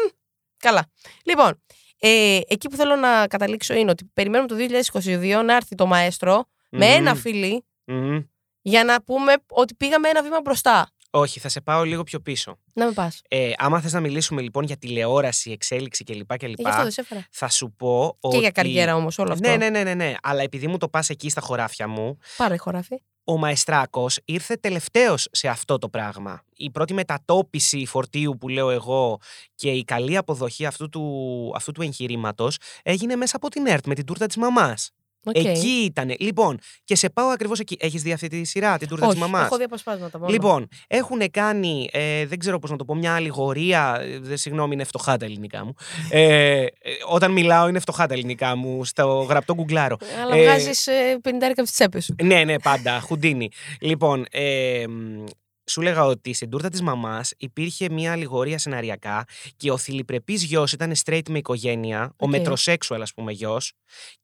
Καλά. 0.58 0.86
Λοιπόν, 1.26 1.62
ε, 2.00 2.40
εκεί 2.48 2.70
που 2.70 2.76
θέλω 2.76 2.96
να 2.96 3.28
καταλήξω 3.28 3.74
είναι 3.74 3.92
ότι 3.92 4.10
περιμένουμε 4.14 4.48
το 4.48 4.56
2022 4.56 5.42
να 5.46 5.56
έρθει 5.56 5.76
το 5.76 5.86
μαέστρο 5.86 6.46
με 6.70 6.86
Μμμ. 6.86 6.96
ένα 6.96 7.16
φιλί 7.16 7.66
Μμμ. 7.86 8.20
για 8.62 8.84
να 8.84 9.02
πούμε 9.04 9.34
ότι 9.48 9.76
πήγαμε 9.76 10.10
ένα 10.10 10.24
βήμα 10.24 10.42
μπροστά. 10.42 10.90
Όχι, 11.18 11.40
θα 11.40 11.50
σε 11.50 11.62
πάω 11.62 11.84
λίγο 11.84 12.04
πιο 12.04 12.20
πίσω. 12.20 12.58
Να 12.74 12.86
με 12.86 12.92
πας. 12.92 13.22
Ε, 13.28 13.52
άμα 13.58 13.82
θες 13.82 13.94
να 13.94 14.00
μιλήσουμε 14.00 14.42
λοιπόν 14.42 14.64
για 14.64 14.78
τηλεόραση, 14.78 15.52
εξέλιξη 15.52 16.04
κλπ. 16.04 16.32
Γι' 16.40 16.68
αυτό 16.68 16.82
δεν 16.82 16.92
σε 16.92 17.02
έφερα. 17.02 17.28
θα 17.32 17.50
σου 17.50 17.74
πω 17.78 18.18
ότι... 18.20 18.36
Και 18.36 18.42
για 18.42 18.52
καριέρα 18.52 18.96
όμως 18.96 19.18
όλο 19.20 19.32
αυτό. 19.34 19.50
Ναι, 19.50 19.56
ναι, 19.56 19.70
ναι, 19.70 19.84
ναι, 19.84 19.94
ναι. 19.94 20.14
Αλλά 20.22 20.42
επειδή 20.42 20.68
μου 20.68 20.78
το 20.78 20.90
πας 20.90 21.10
εκεί 21.10 21.30
στα 21.30 21.42
χωράφια 21.42 21.88
μου, 21.88 22.18
Πάρε 22.38 22.58
χωράφι. 22.58 23.02
ο 23.24 23.38
Μαεστράκος 23.38 24.20
ήρθε 24.26 24.56
τελευταίος 24.56 25.28
σε 25.32 25.48
αυτό 25.48 25.78
το 25.78 25.90
πράγμα. 25.90 26.42
Η 26.56 26.70
πρώτη 26.72 26.94
μετατόπιση 26.94 27.86
φορτίου 27.86 28.38
που 28.40 28.48
λέω 28.48 28.70
εγώ 28.70 29.20
και 29.56 29.70
η 29.70 29.84
καλή 29.84 30.18
αποδοχή 30.18 30.66
αυτού 30.66 30.90
του, 30.90 31.52
αυτού 31.56 31.72
του 31.72 31.82
εγχειρήματος 31.82 32.58
έγινε 32.84 33.16
μέσα 33.16 33.36
από 33.36 33.50
την 33.50 33.68
ΕΡΤ 33.68 33.88
με 33.88 33.96
την 33.96 34.06
τούρτα 34.06 34.26
της 34.26 34.36
μαμάς. 34.38 34.92
Οκ. 35.26 35.36
Εκεί 35.36 35.68
ήταν. 35.68 36.16
Λοιπόν, 36.20 36.60
και 36.84 36.96
σε 36.96 37.10
πάω 37.10 37.28
ακριβώς 37.28 37.60
εκεί. 37.60 37.78
Έχεις 37.80 38.02
δει 38.02 38.12
αυτή 38.12 38.28
τη 38.28 38.44
σειρά, 38.44 38.78
την 38.78 38.88
τούρτα 38.88 39.06
Όχι, 39.06 39.14
της 39.14 39.24
μαμάς; 39.24 39.46
έχω 39.46 39.58
δει 39.58 39.64
αποσπάσματα 39.64 40.20
μόνο. 40.20 40.32
Λοιπόν, 40.32 40.68
έχουν 40.88 41.32
κάνει, 41.32 41.90
ε, 41.92 42.26
δεν 42.26 42.40
ξέρω 42.40 42.60
πώς 42.60 42.70
να 42.70 42.76
το 42.78 42.86
πω, 42.86 42.96
μια 42.96 43.16
αλληγορία. 43.16 43.98
ε, 44.02 44.20
δε- 44.20 44.36
συγγνώμη, 44.36 44.74
είναι 44.74 44.84
φτωχά 44.84 45.18
τα 45.18 45.26
ελληνικά 45.26 45.66
μου. 45.66 45.74
Ε, 46.10 46.62
ε, 46.64 46.68
όταν 47.10 47.32
μιλάω, 47.32 47.68
είναι 47.68 47.80
φτωχά 47.80 48.08
τα 48.08 48.14
ελληνικά 48.14 48.56
μου. 48.56 48.86
Στο 48.86 49.26
γραπτό 49.30 49.54
γκουγκλάρω. 49.54 49.98
Αλλά 50.24 50.36
Ε, 50.36 50.42
βγάζεις 50.42 50.88
50 51.22 51.52
από 51.52 51.62
τις 51.62 51.72
τσέπες 51.72 52.04
σου. 52.06 52.16
Ναι, 52.24 52.44
ναι, 52.44 52.60
πάντα. 52.60 53.00
Χουντίνι. 53.00 53.50
λοιπόν, 53.80 54.26
ε, 54.32 54.84
μ, 54.88 55.24
σου 55.66 55.82
λέγα 55.82 56.06
ότι 56.06 56.34
στην 56.34 56.50
τούρτα 56.50 56.70
της 56.70 56.82
μαμάς 56.82 57.34
υπήρχε 57.38 57.90
μια 57.90 58.12
αλληγορία 58.12 58.58
σεναριακά 58.58 59.26
και 59.58 59.72
ο 59.72 59.78
θηλυπρεπής 59.78 60.44
γιος 60.44 60.72
ήταν 60.72 60.94
straight 61.06 61.30
με 61.30 61.38
οικογένεια, 61.38 62.04
ο 62.06 62.14
OK. 62.18 62.30
metrosexual 62.30 63.02
ας 63.02 63.14
πούμε 63.14 63.32
γιος 63.32 63.72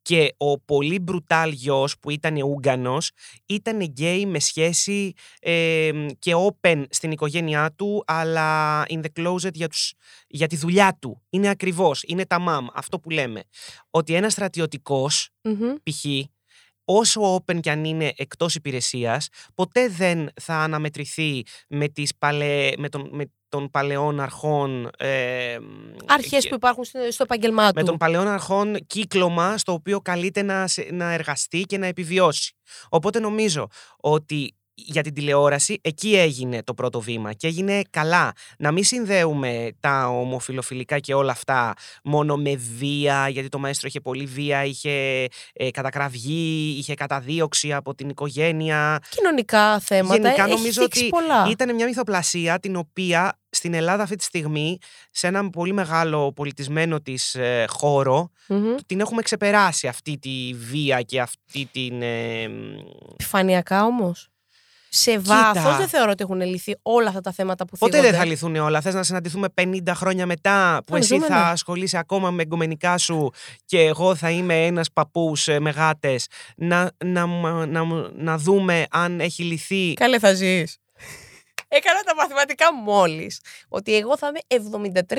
και 0.01 0.33
ο 0.37 0.59
πολύ 0.59 1.03
brutal 1.11 1.49
γιος 1.51 1.99
που 1.99 2.09
ήταν 2.09 2.41
ούγκανος 2.41 3.11
ήταν 3.45 3.81
γκέι 3.81 4.25
με 4.25 4.39
σχέση 4.39 5.13
ε, 5.39 5.89
μ, 5.93 6.07
και 6.19 6.31
open 6.35 6.83
στην 6.89 7.11
οικογένειά 7.11 7.73
του 7.75 8.03
αλλά 8.07 8.83
in 8.85 8.99
the 8.99 9.21
closet 9.21 9.53
για, 9.53 9.67
τους, 9.67 9.93
για 10.27 10.47
τη 10.47 10.57
δουλειά 10.57 10.97
του. 11.01 11.21
Είναι 11.29 11.49
ακριβώς, 11.49 12.03
είναι 12.07 12.25
τα 12.25 12.39
μαμ, 12.39 12.67
αυτό 12.73 12.99
που 12.99 13.09
λέμε. 13.09 13.43
Ότι 13.89 14.15
ένας 14.15 14.31
στρατιωτικός 14.31 15.29
Μμμ. 15.41 15.73
π.χ. 15.83 16.05
όσο 16.85 17.35
open 17.35 17.59
κι 17.59 17.69
αν 17.69 17.83
είναι 17.85 18.13
εκτός 18.15 18.55
υπηρεσίας, 18.55 19.27
ποτέ 19.55 19.87
δεν 19.87 20.29
θα 20.41 20.55
αναμετρηθεί 20.55 21.43
με, 21.67 21.87
τις 21.87 22.15
παλαι... 22.17 22.71
με, 22.77 22.89
τον... 22.89 23.09
με 23.11 23.31
των 23.49 23.69
παλαιών 23.69 24.19
αρχών... 24.19 24.89
Ε, 24.97 25.57
Αρχές 26.05 26.43
και- 26.43 26.49
που 26.49 26.55
υπάρχουν 26.55 26.83
στο 26.83 26.99
στο 27.11 27.23
επάγγελμά 27.23 27.67
του. 27.67 27.73
με 27.75 27.83
των 27.83 27.97
παλαιών 27.97 28.27
αρχών 28.27 28.77
κύκλωμα 28.87 29.57
στο 29.57 29.73
οποίο 29.73 30.01
καλείται 30.01 30.41
να, 30.41 30.67
σε- 30.67 30.87
να 30.91 31.11
εργαστεί 31.11 31.61
και 31.61 31.77
να 31.77 31.85
επιβιώσει. 31.85 32.53
Οπότε 32.89 33.19
νομίζω 33.19 33.67
ότι 33.97 34.55
για 34.85 35.01
την 35.01 35.13
τηλεόραση 35.13 35.79
εκεί 35.81 36.15
έγινε 36.15 36.63
το 36.63 36.73
πρώτο 36.73 37.01
βήμα 37.01 37.33
και 37.33 37.47
έγινε 37.47 37.81
καλά. 37.89 38.31
Να 38.57 38.71
μην 38.71 38.83
συνδέουμε 38.83 39.69
τα 39.79 40.07
ομοφιλοφιλικά 40.07 40.99
και 40.99 41.13
όλα 41.13 41.31
αυτά 41.31 41.73
μόνο 42.03 42.37
με 42.37 42.55
βία, 42.77 43.29
γιατί 43.29 43.49
το 43.49 43.59
μαέστρο 43.59 43.87
είχε 43.87 43.99
πολύ 43.99 44.25
βία, 44.25 44.65
είχε 44.65 45.25
ε, 45.53 45.71
κατακραυγή, 45.71 46.75
είχε 46.77 46.93
καταδίωξη 46.93 47.73
από 47.73 47.95
την 47.95 48.09
οικογένεια. 48.09 48.99
Κοινωνικά 49.09 49.79
θέματα. 49.79 50.15
Γενικά 50.15 50.43
έχει 50.43 50.55
νομίζω 50.55 50.81
θίξει 50.81 50.99
ότι 50.99 51.09
πολλά. 51.09 51.47
Ήταν 51.49 51.75
μια 51.75 51.85
μυθοπλασία 51.85 52.59
την 52.59 52.75
οποία 52.75 53.39
στην 53.53 53.73
Ελλάδα 53.73 54.03
αυτή 54.03 54.15
τη 54.15 54.23
στιγμή, 54.23 54.77
σε 55.11 55.27
έναν 55.27 55.49
πολύ 55.49 55.73
μεγάλο 55.73 56.33
πολιτισμένο 56.33 57.01
της 57.01 57.35
ε, 57.35 57.65
χώρο, 57.69 58.29
Μμμ. 58.47 58.75
την 58.85 58.99
έχουμε 58.99 59.21
ξεπεράσει 59.21 59.87
αυτή 59.87 60.17
τη 60.17 60.53
βία 60.53 61.01
και 61.01 61.21
αυτή 61.21 61.69
την... 61.71 62.01
ε, 62.01 62.47
μ, 62.47 62.61
Επιφανειακά 63.13 63.83
όμως. 63.85 64.30
Σε 64.93 65.19
βάθος 65.19 65.77
δεν 65.77 65.87
θεωρώ 65.87 66.11
ότι 66.11 66.23
έχουν 66.23 66.41
λυθεί 66.41 66.75
όλα 66.81 67.07
αυτά 67.07 67.21
τα 67.21 67.31
θέματα 67.31 67.65
που 67.65 67.77
Ποτέ 67.77 67.91
θίγονται. 67.91 68.11
δεν 68.11 68.19
θα 68.19 68.25
λυθούν 68.25 68.55
όλα. 68.55 68.81
Θες 68.81 68.93
να 68.93 69.03
συναντηθούμε 69.03 69.47
50 69.61 69.79
χρόνια 69.93 70.25
μετά 70.25 70.81
που 70.85 70.91
Θα 70.91 70.97
εσύ 70.97 71.13
ζούμε, 71.13 71.25
θα 71.27 71.35
ναι. 71.45 71.49
ασχολείσαι 71.49 71.97
ακόμα 71.97 72.31
με 72.31 72.41
εγκομενικά 72.41 72.97
σου 72.97 73.31
και 73.65 73.79
εγώ 73.79 74.15
θα 74.15 74.29
είμαι 74.29 74.65
ένας 74.65 74.91
παππούς 74.91 75.47
ε, 75.47 75.59
με 75.59 75.69
γάτες 75.69 76.27
να, 76.55 76.91
να, 77.05 77.25
μ- 77.27 77.65
να, 77.67 77.83
μ- 77.83 78.07
να 78.15 78.37
δούμε 78.37 78.85
αν 78.91 79.19
έχει 79.19 79.43
λυθεί. 79.43 79.93
Καλέ 79.93 80.19
θα 80.19 80.33
ζεις. 80.33 80.77
Έκανα 81.67 81.99
τα 82.01 82.15
μαθηματικά 82.15 82.73
μόλις. 82.73 83.39
Ότι 83.69 83.95
εγώ 83.95 84.17
θα 84.17 84.27
είμαι 84.27 85.01
73. 85.09 85.13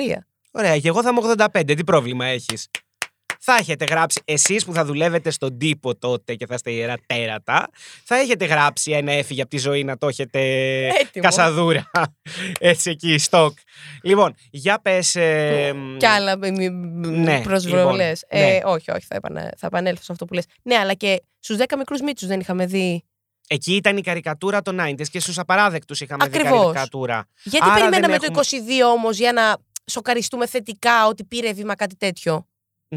Ωραία, 0.51 0.79
και 0.79 0.87
εγώ 0.87 1.01
θα 1.03 1.09
είμαι 1.09 1.33
85. 1.53 1.75
Τι 1.75 1.83
πρόβλημα 1.83 2.25
έχεις; 2.25 2.67
Θα 3.45 3.55
έχετε 3.55 3.85
γράψει, 3.85 4.21
εσείς 4.25 4.65
που 4.65 4.73
θα 4.73 4.85
δουλεύετε 4.85 5.29
στον 5.29 5.57
τύπο 5.57 5.95
τότε 5.95 6.35
και 6.35 6.45
θα 6.45 6.53
είστε 6.53 6.71
ιερά 6.71 6.95
τέρατα, 7.05 7.69
θα 8.03 8.15
έχετε 8.15 8.45
γράψει 8.45 8.91
ένα 8.91 9.11
έφυγε 9.11 9.41
από 9.41 9.49
τη 9.49 9.57
ζωή 9.57 9.83
να 9.83 9.97
το 9.97 10.07
έχετε 10.07 10.39
Έτοιμο. 10.87 11.25
κασαδούρα. 11.25 11.91
Έτσι 12.59 12.89
εκεί, 12.89 13.17
στόκ. 13.17 13.57
Λοιπόν, 14.03 14.35
για 14.51 14.79
πες. 14.81 15.15
Ε, 15.15 15.73
Κι 15.97 16.05
άλλα 16.05 16.35
ναι, 16.35 16.69
ναι, 17.09 17.41
προσβολές. 17.41 18.25
λοιπόν, 18.31 18.47
ε, 18.49 18.51
ναι. 18.53 18.59
Όχι, 18.63 18.91
όχι, 18.91 19.05
θα, 19.07 19.15
επανα... 19.15 19.53
θα 19.57 19.67
επανέλθω 19.67 20.03
σε 20.03 20.11
αυτό 20.11 20.25
που 20.25 20.33
λες. 20.33 20.45
Ναι, 20.63 20.75
αλλά 20.75 20.93
και 20.93 21.21
στους 21.39 21.57
10 21.59 21.63
μικρούς 21.77 22.01
μίτσου 22.01 22.27
δεν 22.27 22.39
είχαμε 22.39 22.65
δει. 22.65 23.03
Εκεί 23.47 23.75
ήταν 23.75 23.97
η 23.97 24.01
καρικατούρα 24.01 24.61
των 24.61 24.79
90s 24.81 25.07
και 25.11 25.19
στους 25.19 25.37
απαράδεκτους 25.39 26.01
είχαμε 26.01 26.23
Ακριβώς. 26.23 26.51
δει 26.51 26.57
καρικατούρα. 26.65 27.27
Γιατί 27.43 27.65
Άρα 27.65 27.73
δεν 27.73 27.89
περιμέναμε 27.89 28.15
έχουμε- 28.25 28.45
το 28.45 28.57
22 28.57 28.91
όμως 28.93 29.17
για 29.17 29.33
να 29.33 29.57
σοκαριστούμε 29.91 30.47
θετικά 30.47 31.07
ότι 31.07 31.23
πήρε 31.23 31.53
βήμα 31.53 31.75
κάτι 31.75 31.95
τέτοιο; 31.95 32.47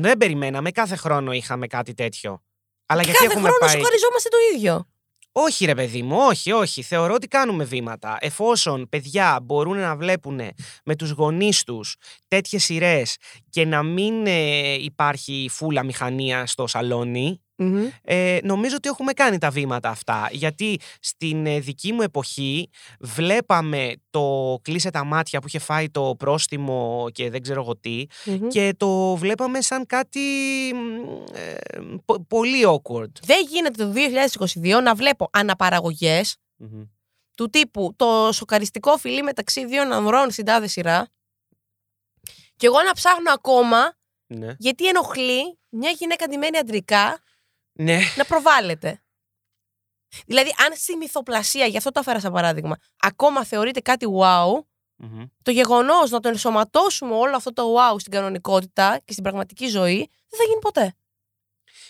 Δεν 0.00 0.16
περιμέναμε, 0.16 0.70
κάθε 0.70 0.96
χρόνο 0.96 1.32
είχαμε 1.32 1.66
κάτι 1.66 1.94
τέτοιο. 1.94 2.42
Αλλά 2.86 3.02
γιατί 3.02 3.18
Κάθε 3.18 3.32
έχουμε 3.32 3.48
χρόνο 3.48 3.66
πάει. 3.66 3.76
σοκαριζόμαστε 3.76 4.28
το 4.28 4.36
ίδιο. 4.54 4.86
Όχι, 5.32 5.64
ρε 5.64 5.74
παιδί 5.74 6.02
μου, 6.02 6.16
όχι, 6.18 6.52
όχι. 6.52 6.82
Θεωρώ 6.82 7.14
ότι 7.14 7.28
κάνουμε 7.28 7.64
βήματα. 7.64 8.16
Εφόσον 8.20 8.88
παιδιά 8.88 9.38
μπορούν 9.42 9.78
να 9.78 9.96
βλέπουν 9.96 10.40
με 10.84 10.96
τους 10.96 11.10
γονείς 11.10 11.62
τους 11.64 11.96
τέτοιες 12.28 12.64
σειρές 12.64 13.16
και 13.50 13.64
να 13.64 13.82
μην 13.82 14.26
ε, 14.26 14.74
υπάρχει 14.74 15.48
φούλα 15.50 15.84
μηχανία 15.84 16.46
στο 16.46 16.66
σαλόνι, 16.66 17.40
Μμμ. 17.58 17.86
ε, 18.02 18.38
νομίζω 18.42 18.76
ότι 18.76 18.88
έχουμε 18.88 19.12
κάνει 19.12 19.38
τα 19.38 19.50
βήματα 19.50 19.88
αυτά. 19.88 20.28
Γιατί 20.32 20.78
στην 21.00 21.46
ε, 21.46 21.58
δική 21.60 21.92
μου 21.92 22.02
εποχή 22.02 22.70
βλέπαμε 23.00 23.92
το 24.10 24.58
κλείσε 24.62 24.90
τα 24.90 25.04
μάτια 25.04 25.40
που 25.40 25.46
είχε 25.46 25.58
φάει 25.58 25.90
το 25.90 26.14
πρόστιμο 26.18 27.06
και 27.12 27.30
δεν 27.30 27.42
ξέρω 27.42 27.60
εγώ 27.60 27.76
τι 27.76 28.04
Μμμ. 28.24 28.48
και 28.48 28.74
το 28.76 29.16
βλέπαμε 29.16 29.60
σαν 29.60 29.86
κάτι 29.86 30.20
μ, 30.74 31.34
ε, 31.36 31.54
πο- 32.04 32.24
πολύ 32.28 32.64
awkward. 32.66 33.12
Δεν 33.22 33.46
γίνεται 33.48 33.84
το 33.84 33.92
2022 34.62 34.80
να 34.82 34.94
βλέπω 34.94 35.28
αναπαραγωγές 35.32 36.36
Μμμ. 36.56 36.82
του 37.34 37.50
τύπου 37.50 37.92
το 37.96 38.28
σοκαριστικό 38.32 38.96
φιλί 38.96 39.22
μεταξύ 39.22 39.66
δύο 39.66 39.82
ανδρών 39.94 40.30
στην 40.30 40.44
τάδε 40.44 40.66
σειρά 40.66 41.08
και 42.56 42.66
εγώ 42.66 42.82
να 42.82 42.92
ψάχνω 42.92 43.32
ακόμα 43.32 43.94
Ναι. 44.26 44.54
γιατί 44.58 44.86
ενοχλεί 44.88 45.58
μια 45.68 45.90
γυναίκα 45.90 46.26
ντυμένη 46.28 46.58
αντρικά 46.58 47.20
ναι. 47.76 47.98
να 48.16 48.24
προβάλλεται. 48.24 49.00
Δηλαδή, 50.26 50.48
αν 50.66 50.76
στη 50.76 50.96
μυθοπλασία, 50.96 51.66
γι' 51.66 51.76
αυτό 51.76 51.90
το 51.90 52.00
έφερα 52.00 52.20
σαν 52.20 52.32
παράδειγμα, 52.32 52.76
ακόμα 52.96 53.44
θεωρείται 53.44 53.80
κάτι 53.80 54.06
wow, 54.20 54.60
Μμμ. 54.96 55.24
το 55.42 55.50
γεγονός 55.50 56.10
να 56.10 56.20
το 56.20 56.28
ενσωματώσουμε 56.28 57.14
όλο 57.14 57.36
αυτό 57.36 57.52
το 57.52 57.74
wow 57.76 57.96
στην 58.00 58.12
κανονικότητα 58.12 59.00
και 59.04 59.12
στην 59.12 59.24
πραγματική 59.24 59.66
ζωή 59.66 59.96
δεν 60.28 60.38
θα 60.38 60.44
γίνει 60.44 60.58
ποτέ. 60.60 60.94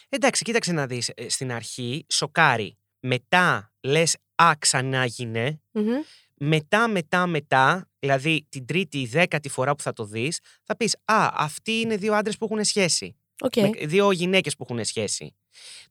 Εντάξει, 0.09 0.45
κοίταξε 0.45 0.73
να 0.73 0.87
δεις. 0.87 1.09
ε, 1.15 1.29
Στην 1.29 1.53
αρχή 1.53 2.07
σοκάρει. 2.09 2.79
Μετά 3.01 3.73
λες 3.81 4.17
«Α, 4.35 4.51
ξαναέγινε». 4.59 5.61
Μμμ. 5.71 6.03
Μετά, 6.39 6.89
μετά, 6.89 7.27
μετά, 7.27 7.89
δηλαδή 7.99 8.47
την 8.49 8.67
τρίτη 8.67 9.01
ή 9.01 9.07
δέκατη 9.07 9.49
φορά 9.49 9.75
που 9.75 9.83
θα 9.83 9.93
το 9.93 10.05
δεις, 10.05 10.39
θα 10.63 10.77
πεις 10.77 10.97
«Α, 11.05 11.31
αυτοί 11.33 11.73
είναι 11.73 11.97
δύο 11.97 12.15
άντρες 12.15 12.37
που 12.37 12.45
έχουν 12.45 12.65
σχέση». 12.65 13.17
Οκ. 13.41 13.57
Με- 13.57 13.87
δύο 13.87 14.11
γυναίκες 14.11 14.57
που 14.57 14.67
έχουν 14.69 14.85
σχέση. 14.85 15.37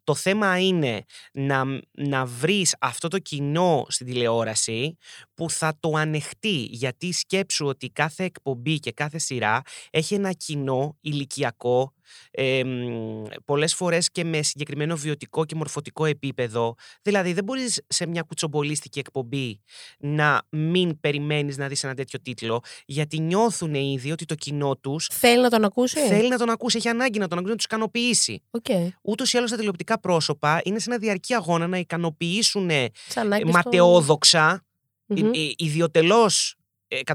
Το 0.04 0.16
θέμα 0.16 0.60
είναι 0.60 1.06
να, 1.32 1.64
να 1.92 2.26
βρεις 2.26 2.76
αυτό 2.80 3.08
το 3.08 3.20
κοινό 3.20 3.86
στην 3.88 4.06
τηλεόραση 4.06 4.98
που 5.34 5.50
θα 5.50 5.78
το 5.80 5.92
ανεχτεί. 5.96 6.68
Γιατί 6.70 7.12
σκέψου 7.12 7.66
ότι 7.66 7.90
κάθε 7.90 8.24
εκπομπή 8.24 8.80
και 8.80 8.92
κάθε 8.92 9.18
σειρά 9.18 9.62
έχει 9.92 10.14
ένα 10.14 10.32
κοινό 10.32 10.98
ηλικιακό, 11.02 11.94
ε, 12.32 12.64
μ, 12.64 13.24
πολλές 13.46 13.74
φορές 13.76 14.12
και 14.12 14.24
με 14.24 14.42
συγκεκριμένο 14.42 14.96
βιωτικό 14.96 15.46
και 15.46 15.56
μορφωτικό 15.56 16.06
επίπεδο. 16.06 16.76
Δηλαδή 17.02 17.34
δεν 17.34 17.44
μπορείς 17.44 17.82
σε 17.88 18.08
μια 18.08 18.22
κουτσομπολίστικη 18.22 19.00
εκπομπή 19.00 19.60
να 19.98 20.42
μην 20.50 21.00
περιμένεις 21.00 21.58
να 21.58 21.68
δεις 21.68 21.84
ένα 21.84 21.94
τέτοιο 21.94 22.22
τίτλο 22.22 22.62
γιατί 22.86 23.20
νιώθουν 23.20 23.74
ήδη 23.74 24.12
ότι 24.12 24.26
το 24.26 24.36
κοινό 24.36 24.76
τους 24.78 25.08
Θέλει 25.12 25.42
να 25.42 25.50
τον 25.50 25.64
ακούσει. 25.64 26.00
θέλει 26.00 26.30
να 26.30 26.38
τον 26.38 26.50
ακούσει, 26.50 26.78
έχει 26.78 26.88
ανάγκη 26.88 27.20
να 27.20 27.28
τον 27.28 27.38
ακούσει, 27.38 27.52
να 27.52 27.58
τους 27.58 27.66
ικανοποιήσει. 27.66 28.42
Οκ. 28.52 28.66
Ούτως 29.02 29.34
ή 29.34 29.38
άλλως 29.38 29.52
τα 29.56 29.62
τηλεοπτικά 29.62 30.00
πρόσωπα 30.00 30.62
είναι 30.64 30.80
σε 30.80 30.90
ένα 30.90 31.00
διαρκή 31.00 31.34
αγώνα 31.34 31.68
να 31.68 31.78
ικανοποιήσουν 31.78 32.70
ε, 32.70 32.90
Τις 33.06 33.18
ανάγκες 33.18 33.54
ματαιόδοξα, 33.54 34.64
των- 35.08 35.26
Μμμ. 35.26 35.32
ιδιοτελώς 35.58 36.56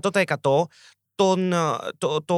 100% 0.01 0.67
τον, 1.15 1.53
ε, 1.53 1.57
το, 1.99 2.23
το, 2.25 2.37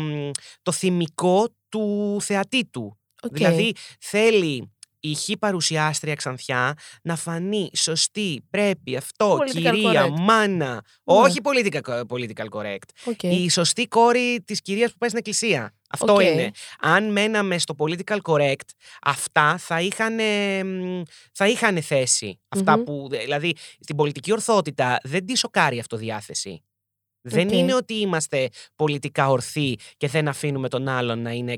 μ, 0.00 0.30
το 0.62 0.72
θυμικό 0.72 1.48
του 1.68 2.18
θεατή 2.22 2.64
του. 2.66 2.98
Οκ. 3.22 3.32
Δηλαδή 3.32 3.72
θέλει 4.00 4.70
η 5.00 5.14
Χ 5.14 5.36
παρουσιάστρια 5.38 6.14
ξανθιά 6.14 6.74
να 7.02 7.16
φανεί 7.16 7.70
σωστή, 7.76 8.42
πρέπει, 8.50 8.96
αυτό, 8.96 9.38
Political 9.38 9.50
κυρία, 9.52 10.06
correct. 10.06 10.18
μάνα. 10.18 10.84
Όχι 11.04 11.38
political, 11.42 12.00
political 12.08 12.48
correct. 12.50 12.88
OK. 13.04 13.22
Η 13.22 13.50
σωστή 13.50 13.86
κόρη 13.86 14.42
της 14.44 14.60
κυρίας 14.62 14.90
που 14.90 14.96
πάει 14.98 15.08
στην 15.08 15.20
εκκλησία. 15.20 15.74
Αυτό 15.90 16.12
Οκ. 16.14 16.22
είναι. 16.22 16.50
Αν 16.80 17.12
μέναμε 17.12 17.58
στο 17.58 17.74
political 17.78 18.18
correct, 18.22 18.68
αυτά 19.02 19.58
θα 19.58 19.80
είχαν, 19.80 20.18
θα 21.32 21.48
είχαν 21.48 21.82
θέση. 21.82 22.40
Αυτά 22.48 22.76
Μμμ. 22.76 22.84
που, 22.84 23.06
δηλαδή, 23.10 23.54
στην 23.80 23.96
πολιτική 23.96 24.32
ορθότητα 24.32 24.98
δεν 25.02 25.26
τη 25.26 25.36
σοκάρει 25.36 25.78
αυτοδιάθεση. 25.78 26.60
Δεν 27.28 27.46
Οκ. 27.46 27.52
είναι 27.52 27.74
ότι 27.74 27.94
είμαστε 27.94 28.48
πολιτικά 28.76 29.28
ορθοί 29.28 29.76
και 29.96 30.08
δεν 30.08 30.28
αφήνουμε 30.28 30.68
τον 30.68 30.88
άλλον 30.88 31.22
να 31.22 31.30
είναι 31.30 31.54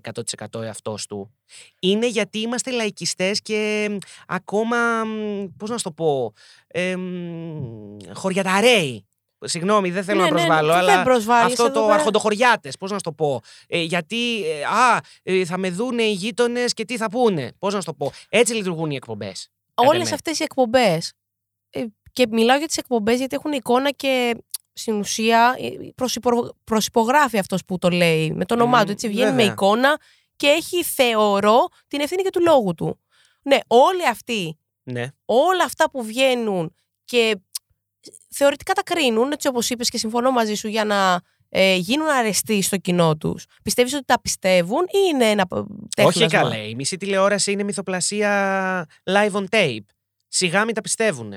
100% 0.48 0.62
εαυτός 0.62 1.06
του. 1.06 1.34
Είναι 1.80 2.08
γιατί 2.08 2.38
είμαστε 2.38 2.70
λαϊκιστές 2.70 3.40
και 3.40 3.88
μ, 3.90 3.96
ακόμα, 4.26 5.04
μ, 5.04 5.46
πώς 5.56 5.70
να 5.70 5.76
σου 5.76 5.84
το 5.84 5.92
πω, 5.92 6.32
ε, 6.66 6.96
μ, 6.96 7.96
χωριαταρέοι. 8.12 9.07
Συγγνώμη, 9.40 9.90
δεν 9.90 10.04
θέλω 10.04 10.22
Ναι, 10.22 10.28
να 10.28 10.34
ναι, 10.34 10.40
ναι, 10.40 10.46
προσβάλλω, 10.46 10.72
δεν 10.72 10.78
αλλά 10.78 11.02
προσβάλλεις 11.02 11.52
αυτό 11.52 11.64
εδώ 11.64 11.72
το 11.80 11.80
πέρα. 11.86 11.94
αρχοντοχωριάτες, 11.94 12.76
πώς 12.76 12.90
να 12.90 12.96
σου 12.96 13.02
το 13.02 13.12
πω. 13.12 13.40
Ε, 13.68 13.80
γιατί, 13.82 14.44
ε, 14.50 14.64
α, 14.64 15.00
ε, 15.22 15.44
θα 15.44 15.58
με 15.58 15.70
δούνε 15.70 16.02
οι 16.02 16.12
γείτονες 16.12 16.72
και 16.72 16.84
τι 16.84 16.96
θα 16.96 17.10
πούνε. 17.10 17.52
Πώς 17.58 17.74
να 17.74 17.80
σου 17.80 17.86
το 17.86 17.94
πω. 17.94 18.12
Έτσι 18.28 18.54
λειτουργούν 18.54 18.90
οι 18.90 18.96
εκπομπές. 18.96 19.48
κατά 19.74 19.88
Όλες 19.88 20.06
εμέ. 20.06 20.14
αυτές 20.14 20.38
οι 20.38 20.42
εκπομπές. 20.42 21.12
Και 22.12 22.26
μιλάω 22.30 22.58
για 22.58 22.66
τις 22.66 22.76
εκπομπές 22.76 23.18
γιατί 23.18 23.34
έχουν 23.36 23.52
εικόνα 23.52 23.90
και 23.90 24.36
στην 24.72 24.94
ουσία 24.98 25.54
ε, 25.58 25.68
προσυπο- 25.94 26.56
προσυπογράφει 26.64 27.38
αυτός 27.38 27.64
που 27.64 27.78
το 27.78 27.88
λέει 27.90 28.32
με 28.32 28.44
το 28.44 28.54
όνομά 28.54 28.78
Μμμ, 28.78 28.84
του. 28.84 28.90
Έτσι 28.90 29.08
βγαίνει 29.08 29.30
με 29.30 29.36
βέβαια. 29.36 29.52
εικόνα 29.52 30.00
και 30.36 30.46
έχει, 30.46 30.84
θεωρώ, 30.84 31.66
την 31.88 32.00
ευθύνη 32.00 32.22
και 32.22 32.30
του 32.30 32.40
λόγου 32.42 32.74
του. 32.74 33.00
Ναι, 33.42 33.58
όλοι 33.66 34.06
αυτοί, 34.08 34.58
Ναι. 34.82 35.06
όλα 35.24 35.64
αυτά 35.64 35.90
που 35.90 36.02
βγαίνουν 36.04 36.74
και 37.04 37.36
θεωρητικά 38.30 38.72
τα 38.72 38.82
κρίνουν, 38.82 39.32
έτσι 39.32 39.48
όπως 39.48 39.70
είπες 39.70 39.88
και 39.88 39.98
συμφωνώ 39.98 40.30
μαζί 40.30 40.54
σου, 40.54 40.68
για 40.68 40.84
να 40.84 41.20
ε, 41.48 41.74
γίνουν 41.74 42.08
αρεστοί 42.08 42.62
στο 42.62 42.76
κοινό 42.76 43.16
τους. 43.16 43.44
Πιστεύεις 43.62 43.94
ότι 43.94 44.04
τα 44.04 44.20
πιστεύουν 44.20 44.82
ή 44.84 44.98
είναι 45.12 45.30
ένα 45.30 45.46
ε, 45.52 45.60
τέχνασμα. 45.96 46.24
Όχι 46.24 46.26
καλέ. 46.26 46.68
Η 46.68 46.74
μισή 46.74 46.96
τηλεόραση 46.96 47.52
είναι 47.52 47.62
μυθοπλασία 47.62 48.86
live 49.02 49.32
on 49.32 49.44
tape. 49.50 49.84
Σιγά 50.28 50.64
μην 50.64 50.74
τα 50.74 50.80
πιστεύουν. 50.80 51.34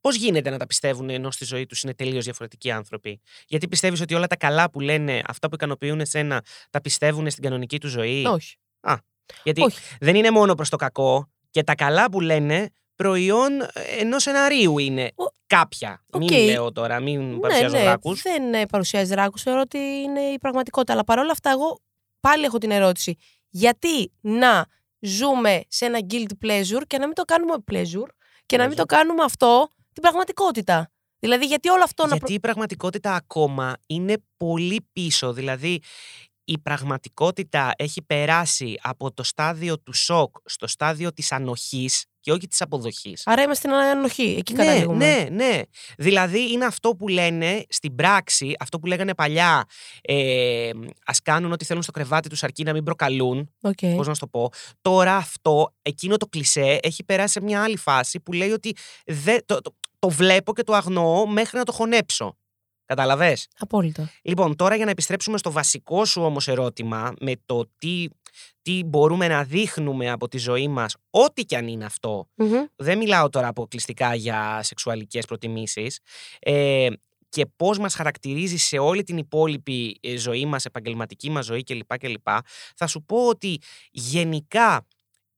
Πώς 0.00 0.16
γίνεται 0.16 0.50
να 0.50 0.58
τα 0.58 0.66
πιστεύουν 0.66 1.10
ενώ 1.10 1.30
στη 1.30 1.44
ζωή 1.44 1.66
τους 1.66 1.82
είναι 1.82 1.94
τελείως 1.94 2.24
διαφορετικοί 2.24 2.70
άνθρωποι; 2.70 3.20
Γιατί 3.46 3.68
πιστεύεις 3.68 4.00
ότι 4.00 4.14
όλα 4.14 4.26
τα 4.26 4.36
καλά 4.36 4.70
που 4.70 4.80
λένε, 4.80 5.22
αυτά 5.26 5.48
που 5.48 5.54
ικανοποιούν 5.54 6.00
εσένα, 6.00 6.44
τα 6.70 6.80
πιστεύουν 6.80 7.30
στην 7.30 7.42
κανονική 7.42 7.80
του 7.80 7.88
ζωή; 7.88 8.24
Όχι. 8.24 8.56
Γιατί 9.42 9.62
όχι. 9.62 9.78
δεν 10.00 10.14
είναι 10.14 10.30
μόνο 10.30 10.54
προς 10.54 10.68
το 10.68 10.76
κακό. 10.76 11.28
Και 11.50 11.62
τα 11.62 11.74
καλά 11.74 12.10
που 12.10 12.20
λένε 12.20 12.70
προϊόν 13.02 13.50
ενός 13.98 14.18
σεναρίου 14.18 14.78
είναι. 14.78 15.10
Ο- 15.14 15.38
Κάποια. 15.46 16.04
Οκ. 16.10 16.20
Μην 16.30 16.44
λέω 16.44 16.72
τώρα, 16.72 17.00
μην 17.00 17.40
παρουσιάζω 17.40 17.76
ναι, 17.76 17.82
δράκους. 17.82 18.22
Δεν 18.22 18.54
ε, 18.54 18.66
παρουσιάζει 18.66 19.10
δράκους. 19.10 19.42
Θεωρώ 19.42 19.60
ότι 19.60 19.78
είναι 19.78 20.20
η 20.20 20.38
πραγματικότητα. 20.38 20.92
Αλλά 20.92 21.04
παρόλα 21.04 21.30
αυτά, 21.32 21.50
εγώ 21.50 21.80
πάλι 22.20 22.44
έχω 22.44 22.58
την 22.58 22.70
ερώτηση. 22.70 23.16
Γιατί 23.48 24.12
να 24.20 24.66
ζούμε 25.00 25.62
σε 25.68 25.84
ένα 25.84 25.98
guilt 26.10 26.46
pleasure 26.46 26.82
και 26.86 26.98
να 26.98 27.06
μην 27.06 27.14
το 27.14 27.22
κάνουμε 27.24 27.54
pleasure 27.72 28.08
και 28.46 28.56
να 28.56 28.62
μην 28.62 28.72
Pleasure. 28.72 28.76
το 28.76 28.84
κάνουμε 28.84 29.22
αυτό 29.22 29.68
την 29.92 30.02
πραγματικότητα; 30.02 30.90
Δηλαδή, 31.18 31.44
γιατί 31.46 31.68
όλο 31.68 31.82
αυτό 31.82 32.02
να. 32.02 32.08
Γιατί 32.08 32.24
προ- 32.24 32.36
η 32.36 32.40
πραγματικότητα 32.40 33.14
ακόμα 33.14 33.76
είναι 33.86 34.14
πολύ 34.36 34.88
πίσω. 34.92 35.32
Δηλαδή, 35.32 35.80
η 36.50 36.58
πραγματικότητα 36.58 37.72
έχει 37.76 38.02
περάσει 38.02 38.78
από 38.82 39.12
το 39.12 39.22
στάδιο 39.22 39.78
του 39.78 39.92
σοκ 39.92 40.36
στο 40.44 40.66
στάδιο 40.66 41.12
της 41.12 41.32
ανοχής 41.32 42.04
και 42.20 42.32
όχι 42.32 42.46
της 42.48 42.60
αποδοχής. 42.60 43.22
Άρα 43.26 43.42
είμαστε 43.42 43.68
στην 43.68 43.78
ανοχή. 43.80 44.34
Εκεί 44.38 44.52
Ναι, 44.52 44.64
καταλήγουμε. 44.64 45.04
ναι, 45.06 45.44
ναι. 45.44 45.60
Δηλαδή 45.98 46.52
είναι 46.52 46.64
αυτό 46.64 46.90
που 46.96 47.08
λένε 47.08 47.64
στην 47.68 47.94
πράξη, 47.94 48.54
αυτό 48.58 48.78
που 48.78 48.86
λέγανε 48.86 49.14
παλιά, 49.14 49.64
ε, 50.02 50.70
ας 51.06 51.22
κάνουν 51.22 51.52
ό,τι 51.52 51.64
θέλουν 51.64 51.82
στο 51.82 51.92
κρεβάτι 51.92 52.28
τους 52.28 52.42
αρκεί 52.42 52.62
να 52.62 52.72
μην 52.72 52.84
προκαλούν, 52.84 53.50
Οκ. 53.62 53.78
πώς 53.96 54.06
να 54.06 54.14
σου 54.14 54.20
το 54.20 54.26
πω. 54.26 54.50
Τώρα 54.80 55.16
αυτό, 55.16 55.74
εκείνο 55.82 56.16
το 56.16 56.26
κλισέ, 56.26 56.78
έχει 56.82 57.04
περάσει 57.04 57.32
σε 57.32 57.40
μια 57.42 57.62
άλλη 57.62 57.76
φάση 57.76 58.20
που 58.20 58.32
λέει 58.32 58.50
ότι 58.50 58.76
δε, 59.06 59.38
το, 59.46 59.60
το, 59.60 59.74
το 59.98 60.08
βλέπω 60.08 60.52
και 60.52 60.62
το 60.62 60.72
αγνοώ 60.74 61.26
μέχρι 61.26 61.58
να 61.58 61.64
το 61.64 61.72
χωνέψω. 61.72 62.36
Καταλαβες; 62.90 63.46
Απόλυτα. 63.58 64.10
Λοιπόν, 64.22 64.56
τώρα 64.56 64.76
για 64.76 64.84
να 64.84 64.90
επιστρέψουμε 64.90 65.38
στο 65.38 65.50
βασικό 65.50 66.04
σου 66.04 66.22
όμως 66.22 66.48
ερώτημα 66.48 67.12
με 67.20 67.32
το 67.46 67.70
τι, 67.78 68.06
τι 68.62 68.84
μπορούμε 68.84 69.28
να 69.28 69.44
δείχνουμε 69.44 70.10
από 70.10 70.28
τη 70.28 70.38
ζωή 70.38 70.68
μας, 70.68 70.96
ό,τι 71.10 71.44
και 71.44 71.56
αν 71.56 71.68
είναι 71.68 71.84
αυτό. 71.84 72.28
Μμμ. 72.34 72.64
Δεν 72.76 72.98
μιλάω 72.98 73.28
τώρα 73.28 73.48
αποκλειστικά 73.48 74.14
για 74.14 74.60
σεξουαλικές 74.62 75.26
προτιμήσεις. 75.26 75.98
Ε, 76.38 76.88
και 77.28 77.46
πώς 77.56 77.78
μας 77.78 77.94
χαρακτηρίζει 77.94 78.56
σε 78.56 78.78
όλη 78.78 79.02
την 79.02 79.16
υπόλοιπη 79.16 79.98
ε, 80.02 80.16
ζωή 80.16 80.46
μας, 80.46 80.64
επαγγελματική 80.64 81.30
μας 81.30 81.44
ζωή 81.44 81.62
κλπ. 81.62 81.98
κλπ. 81.98 82.28
Θα 82.76 82.86
σου 82.86 83.02
πω 83.02 83.26
ότι 83.26 83.60
γενικά 83.90 84.86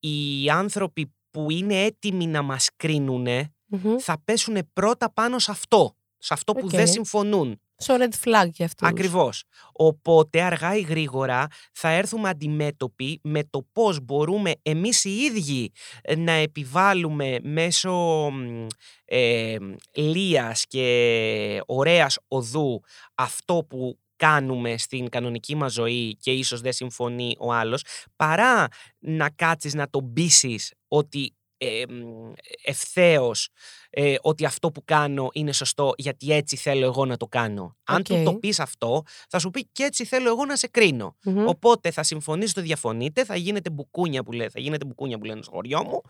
οι 0.00 0.50
άνθρωποι 0.50 1.12
που 1.30 1.50
είναι 1.50 1.82
έτοιμοι 1.82 2.26
να 2.26 2.42
μας 2.42 2.68
κρίνουν 2.76 3.26
Μμμ. 3.66 3.96
θα 3.98 4.22
πέσουν 4.24 4.70
πρώτα 4.72 5.12
πάνω 5.12 5.38
σε 5.38 5.50
αυτό. 5.50 5.96
Σε 6.24 6.34
αυτό 6.34 6.52
που 6.52 6.64
Οκ. 6.64 6.70
δεν 6.70 6.86
συμφωνούν. 6.86 7.60
Στο 7.76 7.96
red 7.98 8.28
flag 8.28 8.48
για 8.52 8.64
αυτούς. 8.64 8.88
Ακριβώς. 8.88 9.44
Οπότε 9.72 10.42
αργά 10.42 10.76
ή 10.76 10.80
γρήγορα 10.80 11.46
θα 11.72 11.88
έρθουμε 11.88 12.28
αντιμέτωποι 12.28 13.20
με 13.22 13.44
το 13.44 13.66
πώς 13.72 14.00
μπορούμε 14.00 14.52
εμείς 14.62 15.04
οι 15.04 15.10
ίδιοι 15.10 15.72
ε, 16.02 16.16
να 16.16 16.32
επιβάλλουμε 16.32 17.38
μέσω 17.42 17.92
μ, 18.32 18.66
ε, 19.04 19.56
λείας 19.94 20.66
και 20.66 21.60
ωραίας 21.66 22.18
οδού 22.28 22.80
αυτό 23.14 23.64
που 23.68 23.98
κάνουμε 24.16 24.78
στην 24.78 25.08
κανονική 25.08 25.54
μας 25.54 25.72
ζωή 25.72 26.16
και 26.20 26.30
ίσως 26.32 26.60
δεν 26.60 26.72
συμφωνεί 26.72 27.34
ο 27.38 27.52
άλλος 27.52 27.84
παρά 28.16 28.68
να 28.98 29.30
κάτσεις 29.30 29.74
να 29.74 29.90
τον 29.90 30.12
πείσεις 30.12 30.72
ότι 30.88 31.34
ε, 31.56 31.82
μ, 31.88 32.32
ευθέως 32.64 33.48
ε, 33.94 34.14
ότι 34.20 34.44
αυτό 34.44 34.70
που 34.70 34.84
κάνω 34.84 35.28
είναι 35.32 35.52
σωστό 35.52 35.92
γιατί 35.96 36.32
έτσι 36.32 36.56
θέλω 36.56 36.84
εγώ 36.84 37.06
να 37.06 37.16
το 37.16 37.26
κάνω. 37.26 37.76
Αν 37.84 38.02
του 38.02 38.16
Οκ. 38.16 38.24
το 38.24 38.34
πεις 38.34 38.60
αυτό 38.60 39.02
θα 39.28 39.38
σου 39.38 39.50
πει 39.50 39.68
και 39.72 39.82
έτσι 39.82 40.04
θέλω 40.04 40.28
εγώ 40.28 40.44
να 40.44 40.56
σε 40.56 40.66
κρίνω. 40.66 41.16
Μμμ. 41.24 41.46
Οπότε 41.46 41.90
θα 41.90 42.02
συμφωνήσετε, 42.02 42.60
διαφωνείτε, 42.60 43.24
θα 43.24 43.36
γίνετε 43.36 43.70
μπουκούνια 43.70 44.22
που, 44.22 44.32
λέ, 44.32 44.48
θα 44.48 44.60
γίνετε 44.60 44.84
μπουκούνια 44.84 45.18
που 45.18 45.24
λένε 45.24 45.42
στο 45.42 45.50
χωριό 45.50 45.84
μου 45.84 46.00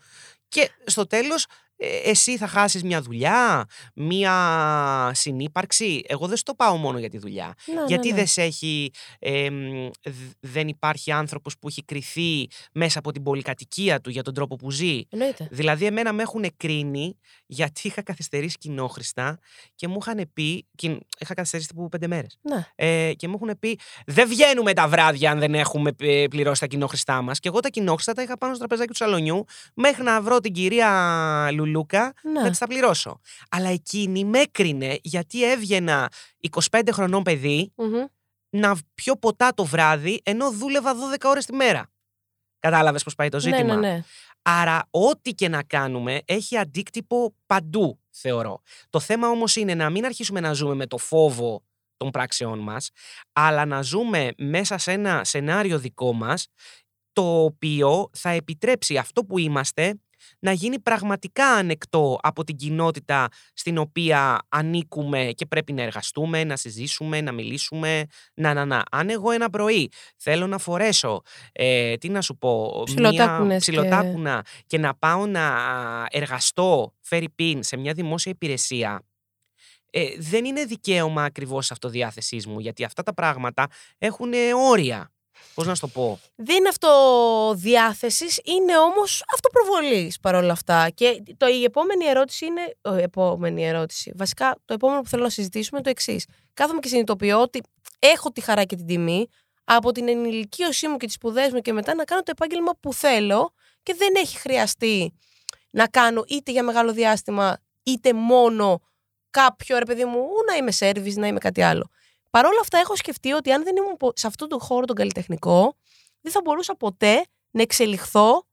και 0.47 0.69
στο 0.85 1.07
τέλος 1.07 1.45
ε, 1.75 2.09
εσύ 2.09 2.37
θα 2.37 2.47
χάσεις 2.47 2.83
μια 2.83 3.01
δουλειά, 3.01 3.65
μια 3.95 5.11
συνύπαρξη. 5.13 6.01
Εγώ 6.07 6.27
δεν 6.27 6.37
στο 6.37 6.53
πάω 6.55 6.75
μόνο 6.77 6.97
για 6.99 7.09
τη 7.09 7.17
δουλειά. 7.17 7.53
Ναι, 7.65 7.73
ναι, 7.73 7.85
Γιατί 7.87 8.09
ναι. 8.09 8.15
δεν 8.15 8.27
σε 8.27 8.41
έχει, 8.41 8.91
ε, 9.19 9.49
μ, 9.49 9.89
δ- 10.03 10.31
δεν 10.39 10.67
υπάρχει 10.67 11.11
άνθρωπος 11.11 11.57
που 11.59 11.67
έχει 11.67 11.83
κριθεί 11.83 12.47
μέσα 12.73 12.99
από 12.99 13.11
την 13.11 13.23
πολυκατοικία 13.23 14.01
του 14.01 14.09
για 14.09 14.23
τον 14.23 14.33
τρόπο 14.33 14.55
που 14.55 14.71
ζει. 14.71 15.01
Εννοείται. 15.09 15.47
Δηλαδή, 15.51 15.85
εμένα 15.85 16.13
με 16.13 16.21
έχουν 16.21 16.45
κρίνει 16.57 17.17
γιατί 17.73 17.87
είχα 17.87 18.01
καθυστερήσει 18.01 18.57
κοινόχρηστα 18.57 19.39
και 19.75 19.87
μου 19.87 19.97
είχαν 20.01 20.29
πει. 20.33 20.67
κιν- 20.75 20.99
Είχα 21.19 21.33
καθυστερήσει 21.33 21.69
τύπου 21.69 21.89
πέντε 21.89 22.07
μέρες. 22.07 22.39
Ναι. 22.41 22.65
Ε, 22.75 23.13
και 23.13 23.27
μου 23.27 23.39
έχουν 23.41 23.59
πει: 23.59 23.79
Δεν 24.05 24.27
βγαίνουμε 24.27 24.73
τα 24.73 24.87
βράδια 24.87 25.31
αν 25.31 25.39
δεν 25.39 25.53
έχουμε 25.55 25.91
ε, 25.99 26.25
πληρώσει 26.29 26.59
τα 26.59 26.67
κοινόχρηστά 26.67 27.21
μας. 27.21 27.39
Και 27.39 27.47
εγώ 27.47 27.59
τα 27.59 27.69
κοινόχρηστα 27.69 28.13
τα 28.13 28.21
είχα 28.21 28.37
πάνω 28.37 28.53
στο 28.53 28.59
τραπεζάκι 28.59 28.89
του 28.89 28.95
σαλονιού 28.95 29.43
μέχρι 29.73 30.03
να 30.03 30.21
βρω 30.21 30.39
την 30.39 30.53
κυρία 30.53 31.49
Λουλούκα 31.53 32.13
Ναι. 32.23 32.41
να 32.41 32.49
της 32.49 32.57
τα 32.57 32.67
πληρώσω. 32.67 33.19
Αλλά 33.49 33.69
εκείνη 33.69 34.25
με 34.25 34.39
έκρινε 34.39 34.97
γιατί 35.01 35.51
έβγαινα 35.51 36.09
25 36.71 36.89
χρονών 36.91 37.23
παιδί 37.23 37.71
Μμμ. 37.75 38.05
να 38.49 38.75
πιω 38.93 39.15
ποτά 39.17 39.53
το 39.53 39.65
βράδυ 39.65 40.21
ενώ 40.23 40.51
δούλευα 40.51 40.93
12 40.95 41.29
ώρες 41.29 41.45
τη 41.45 41.53
μέρα. 41.53 41.87
Κατάλαβες 42.63 43.03
πώς 43.03 43.15
πάει 43.15 43.29
το 43.29 43.39
ζήτημα. 43.39 43.75
Ναι, 43.75 43.87
ναι, 43.87 43.93
ναι. 43.93 44.03
Άρα, 44.41 44.87
ό,τι 44.89 45.33
και 45.33 45.49
να 45.49 45.63
κάνουμε 45.63 46.21
έχει 46.25 46.57
αντίκτυπο 46.57 47.35
παντού, 47.45 47.99
θεωρώ. 48.09 48.61
Το 48.89 48.99
θέμα 48.99 49.27
όμως 49.27 49.55
είναι 49.55 49.75
να 49.75 49.89
μην 49.89 50.05
αρχίσουμε 50.05 50.39
να 50.39 50.53
ζούμε 50.53 50.73
με 50.73 50.87
το 50.87 50.97
φόβο 50.97 51.63
των 51.97 52.09
πράξεών 52.09 52.59
μας, 52.59 52.89
αλλά 53.33 53.65
να 53.65 53.81
ζούμε 53.81 54.31
μέσα 54.37 54.77
σε 54.77 54.91
ένα 54.91 55.23
σενάριο 55.23 55.79
δικό 55.79 56.13
μας, 56.13 56.47
το 57.13 57.43
οποίο 57.43 58.09
θα 58.13 58.29
επιτρέψει 58.29 58.97
αυτό 58.97 59.25
που 59.25 59.37
είμαστε 59.37 59.99
να 60.39 60.51
γίνει 60.51 60.79
πραγματικά 60.79 61.45
ανεκτό 61.47 62.19
από 62.21 62.43
την 62.43 62.55
κοινότητα 62.55 63.27
στην 63.53 63.77
οποία 63.77 64.39
ανήκουμε 64.49 65.31
και 65.35 65.45
πρέπει 65.45 65.73
να 65.73 65.81
εργαστούμε, 65.81 66.43
να 66.43 66.55
συζήσουμε, 66.55 67.21
να 67.21 67.31
μιλήσουμε. 67.31 68.05
Να, 68.33 68.53
να, 68.53 68.65
να. 68.65 68.83
Αν 68.91 69.09
εγώ 69.09 69.31
ένα 69.31 69.49
πρωί 69.49 69.91
θέλω 70.17 70.47
να 70.47 70.57
φορέσω, 70.57 71.21
ε, 71.51 71.95
τι 71.97 72.09
να 72.09 72.21
σου 72.21 72.37
πω, 72.37 72.83
Ψιλοτάκουνες 72.85 73.65
και- 73.65 73.71
ψιλοτάκουνα 73.71 74.45
και 74.67 74.77
να 74.77 74.95
πάω 74.95 75.25
να 75.25 75.55
εργαστώ, 76.09 76.93
φέρει 77.01 77.29
πίν, 77.29 77.63
σε 77.63 77.77
μια 77.77 77.93
δημόσια 77.93 78.31
υπηρεσία, 78.31 79.01
ε, 79.89 80.05
δεν 80.17 80.45
είναι 80.45 80.65
δικαίωμα 80.65 81.23
ακριβώς 81.23 81.71
αυτοδιάθεσής 81.71 82.47
μου, 82.47 82.59
γιατί 82.59 82.83
αυτά 82.83 83.03
τα 83.03 83.13
πράγματα 83.13 83.67
έχουν 83.97 84.31
όρια. 84.69 85.11
Πώς 85.53 85.65
να 85.67 85.75
σου 85.75 85.81
το 85.81 85.87
πω; 85.87 86.19
Δεν 86.35 86.55
είναι 86.55 86.69
αυτό 86.69 87.53
διάθεση, 87.55 88.25
είναι 88.43 88.77
όμως 88.77 89.23
αυτοπροβολής 89.33 90.19
παρόλα 90.19 90.51
αυτά. 90.51 90.89
Και 90.89 91.23
το, 91.37 91.47
η 91.47 91.63
επόμενη 91.63 92.05
ερώτηση 92.05 92.45
είναι. 92.45 92.75
Ο, 92.81 92.93
επόμενη 92.93 93.65
ερώτηση. 93.65 94.11
Βασικά, 94.15 94.57
το 94.65 94.73
επόμενο 94.73 95.01
που 95.01 95.07
θέλω 95.07 95.23
να 95.23 95.29
συζητήσουμε 95.29 95.79
είναι 95.79 95.83
το 95.83 95.89
εξής. 95.89 96.25
Κάθομαι 96.53 96.79
και 96.79 96.87
συνειδητοποιώ 96.87 97.41
ότι 97.41 97.61
έχω 97.99 98.31
τη 98.31 98.41
χαρά 98.41 98.63
και 98.63 98.75
την 98.75 98.85
τιμή 98.85 99.27
από 99.63 99.91
την 99.91 100.07
ενηλικίωσή 100.07 100.87
μου 100.87 100.97
και 100.97 101.05
τις 101.05 101.15
σπουδές 101.15 101.51
μου 101.51 101.59
και 101.59 101.73
μετά 101.73 101.95
να 101.95 102.03
κάνω 102.03 102.21
το 102.21 102.31
επάγγελμα 102.35 102.71
που 102.79 102.93
θέλω 102.93 103.53
και 103.83 103.93
δεν 103.97 104.13
έχει 104.15 104.37
χρειαστεί 104.37 105.13
να 105.69 105.87
κάνω 105.87 106.23
είτε 106.27 106.51
για 106.51 106.63
μεγάλο 106.63 106.93
διάστημα 106.93 107.57
είτε 107.83 108.13
μόνο 108.13 108.81
κάποιο 109.29 109.77
ρε 109.77 109.85
παιδί 109.85 110.05
μου 110.05 110.25
να 110.47 110.55
είμαι 110.55 110.71
service, 110.79 111.13
να 111.13 111.27
είμαι 111.27 111.39
κάτι 111.39 111.61
άλλο. 111.61 111.89
Παρ' 112.33 112.45
όλα 112.45 112.59
αυτά 112.61 112.77
έχω 112.77 112.95
σκεφτεί 112.95 113.31
ότι 113.31 113.51
αν 113.51 113.63
δεν 113.63 113.75
ήμουν 113.75 113.97
πο- 113.97 114.11
σε 114.15 114.27
αυτόν 114.27 114.49
τον 114.49 114.59
χώρο 114.59 114.85
τον 114.85 114.95
καλλιτεχνικό 114.95 115.75
δεν 116.21 116.31
θα 116.31 116.41
μπορούσα 116.43 116.75
ποτέ 116.75 117.25
να 117.51 117.61
εξελιχθώ 117.61 118.45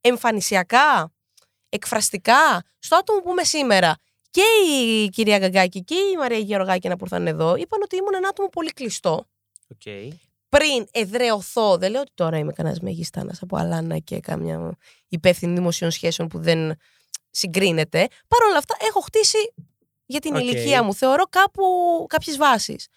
εμφανισιακά, 0.00 1.12
εκφραστικά 1.68 2.62
στο 2.78 2.96
άτομο 2.96 3.20
που 3.20 3.30
είμαι 3.30 3.44
σήμερα. 3.44 3.96
Και 4.30 4.42
η 4.70 5.08
κυρία 5.08 5.38
Γκαγκάκη 5.38 5.84
και 5.84 5.94
η 5.94 6.16
Μαρία 6.16 6.38
Γεωργάκη 6.38 6.88
που 6.88 6.96
ήρθαν 7.00 7.26
εδώ 7.26 7.56
είπαν 7.56 7.80
ότι 7.82 7.96
ήμουν 7.96 8.14
ένα 8.14 8.28
άτομο 8.28 8.48
πολύ 8.48 8.72
κλειστό. 8.72 9.26
Okay. 9.74 10.08
Πριν 10.48 10.86
εδρεωθώ, 10.90 11.76
δεν 11.76 11.90
λέω 11.90 12.00
ότι 12.00 12.12
τώρα 12.14 12.38
είμαι 12.38 12.52
κανένας 12.52 12.80
μεγιστάνας 12.80 13.42
από 13.42 13.56
Αλάνα 13.56 13.98
και 13.98 14.20
κάμια 14.20 14.76
υπεύθυνη 15.08 15.54
δημοσίων 15.54 15.90
σχέσεων 15.90 16.28
που 16.28 16.38
δεν 16.38 16.76
συγκρίνεται. 17.30 18.08
Παρ' 18.28 18.42
όλα 18.48 18.58
αυτά 18.58 18.76
έχω 18.88 19.00
χτίσει 19.00 19.54
για 20.06 20.20
την 20.20 20.34
Οκ. 20.34 20.40
ηλικία 20.40 20.82
μου, 20.82 20.94
θεωρώ 20.94 21.24
κάπου 21.24 21.64
κάποιες 22.08 22.36
βάσεις. 22.36 22.88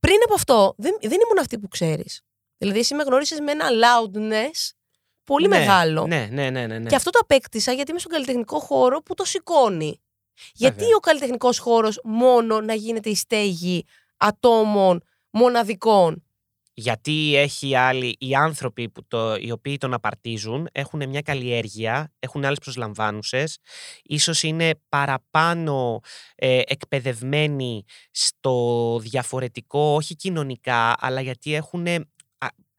Πριν 0.00 0.16
από 0.24 0.34
αυτό, 0.34 0.74
δεν, 0.76 0.96
δεν 1.00 1.12
ήμουν 1.12 1.38
αυτή 1.40 1.58
που 1.58 1.68
ξέρεις. 1.68 2.20
Δηλαδή, 2.58 2.78
εσύ 2.78 2.94
με 2.94 3.02
γνώρισες 3.02 3.40
με 3.40 3.52
ένα 3.52 3.66
loudness 3.68 4.70
πολύ 5.24 5.48
ναι, 5.48 5.58
μεγάλο. 5.58 6.06
Ναι, 6.06 6.28
ναι, 6.30 6.50
ναι, 6.50 6.66
ναι, 6.66 6.78
ναι. 6.78 6.88
Και 6.88 6.94
αυτό 6.94 7.10
το 7.10 7.18
απέκτησα 7.22 7.72
γιατί 7.72 7.90
είμαι 7.90 8.00
στον 8.00 8.12
καλλιτεχνικό 8.12 8.58
χώρο 8.58 9.02
που 9.02 9.14
το 9.14 9.24
σηκώνει. 9.24 10.00
Γιατί 10.52 10.78
Βέβαια. 10.78 10.96
ο 10.96 11.00
καλλιτεχνικός 11.00 11.58
χώρος 11.58 12.00
μόνο 12.04 12.60
να 12.60 12.74
γίνεται 12.74 13.10
η 13.10 13.14
στέγη 13.14 13.84
ατόμων 14.16 15.02
μοναδικών; 15.30 16.24
Γιατί 16.74 17.36
έχει 17.36 17.76
άλλοι, 17.76 18.16
οι 18.18 18.34
άνθρωποι 18.34 18.88
που 18.88 19.06
το, 19.08 19.34
οι 19.34 19.50
οποίοι 19.50 19.76
τον 19.76 19.94
απαρτίζουν 19.94 20.68
έχουν 20.72 21.08
μια 21.08 21.20
καλλιέργεια, 21.20 22.12
έχουν 22.18 22.44
άλλες 22.44 22.58
προσλαμβάνουσες, 22.58 23.58
ίσως 24.02 24.42
είναι 24.42 24.70
παραπάνω 24.88 26.00
ε, 26.34 26.60
εκπαιδευμένοι 26.66 27.84
στο 28.10 28.98
διαφορετικό, 29.02 29.94
όχι 29.94 30.16
κοινωνικά, 30.16 30.94
αλλά 30.98 31.20
γιατί 31.20 31.54
έχουν 31.54 31.86
α, 31.86 32.00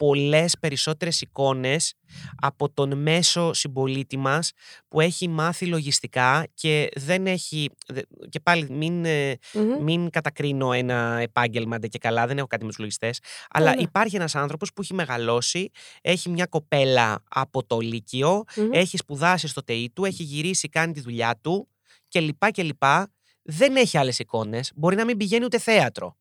πολλές 0.02 0.56
περισσότερες 0.60 1.22
εικόνες 1.22 1.94
από 2.42 2.70
τον 2.70 2.98
μέσο 3.02 3.54
συμπολίτη 3.54 4.18
μας 4.18 4.52
που 4.88 5.00
έχει 5.02 5.28
μάθει 5.28 5.66
λογιστικά 5.66 6.48
και 6.54 6.90
δεν 6.96 7.28
έχει, 7.28 7.70
δε- 7.88 8.02
και 8.30 8.40
πάλι 8.40 8.68
μην, 8.70 9.06
ε, 9.06 9.38
Μμμ. 9.54 9.84
μην 9.84 10.10
κατακρίνω 10.10 10.72
ένα 10.74 11.18
επάγγελμα 11.22 11.78
ντε 11.80 11.88
και 11.88 11.98
καλά, 11.98 12.28
δεν 12.28 12.38
έχω 12.38 12.48
κάτι 12.48 12.64
με 12.64 12.70
τους 12.70 12.80
λογιστές, 12.80 13.20
αλλά 13.50 13.76
ναι. 13.76 13.82
υπάρχει 13.82 14.16
ένας 14.16 14.36
άνθρωπος 14.36 14.74
που 14.74 14.82
έχει 14.82 14.94
μεγαλώσει, 14.94 15.70
έχει 16.02 16.30
μια 16.30 16.46
κοπέλα 16.46 17.24
από 17.30 17.64
το 17.66 17.80
Λύκειο, 17.80 18.44
Μμμ. 18.56 18.70
έχει 18.72 18.98
σπουδάσει 18.98 19.48
στο 19.48 19.64
ΤΕΙ 19.64 19.90
του, 19.90 20.06
έχει 20.06 20.24
γυρίσει, 20.24 20.70
κάνει 20.70 20.94
τη 20.94 21.02
δουλειά 21.02 21.38
του 21.42 21.68
και 22.08 22.20
λοιπά 22.20 22.52
και 22.52 22.64
λοιπά. 22.64 23.12
Δεν 23.44 23.76
έχει 23.76 23.98
άλλες 23.98 24.20
εικόνες, 24.20 24.72
μπορεί 24.76 24.96
να 24.96 25.06
μην 25.06 25.18
πηγαίνει 25.18 25.46
ούτε 25.46 25.60
θέατρο. 25.60 26.16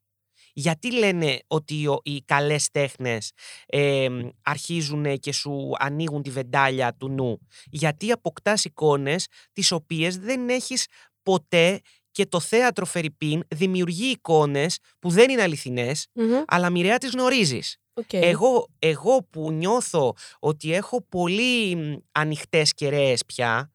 Γιατί 0.52 0.92
λένε 0.92 1.38
ότι 1.46 1.86
ο- 1.86 2.00
οι 2.02 2.22
καλές 2.22 2.70
τέχνες 2.70 3.32
ε, 3.66 4.08
αρχίζουν 4.42 5.18
και 5.18 5.32
σου 5.32 5.70
ανοίγουν 5.78 6.22
τη 6.22 6.30
βεντάλια 6.30 6.94
του 6.94 7.08
νου; 7.08 7.38
Γιατί 7.70 8.12
αποκτάς 8.12 8.64
εικόνες 8.64 9.26
τις 9.52 9.72
οποίες 9.72 10.16
δεν 10.18 10.48
έχεις 10.48 10.86
ποτέ 11.22 11.80
και 12.10 12.26
το 12.26 12.40
θέατρο 12.40 12.84
φερειπείν 12.84 13.42
δημιουργεί 13.48 14.10
εικόνες 14.10 14.78
που 14.98 15.10
δεν 15.10 15.30
είναι 15.30 15.42
αληθινές, 15.42 16.06
Μμμ. 16.12 16.42
αλλά 16.46 16.70
μοιραία 16.70 16.98
τις 16.98 17.10
γνωρίζεις. 17.10 17.76
Οκ. 17.94 18.12
Εγώ, 18.12 18.66
εγώ 18.78 19.22
που 19.30 19.52
νιώθω 19.52 20.14
ότι 20.38 20.74
έχω 20.74 21.02
πολύ 21.08 21.76
μ, 21.76 21.96
ανοιχτές 22.12 22.72
κεραίες 22.74 23.24
πια, 23.24 23.72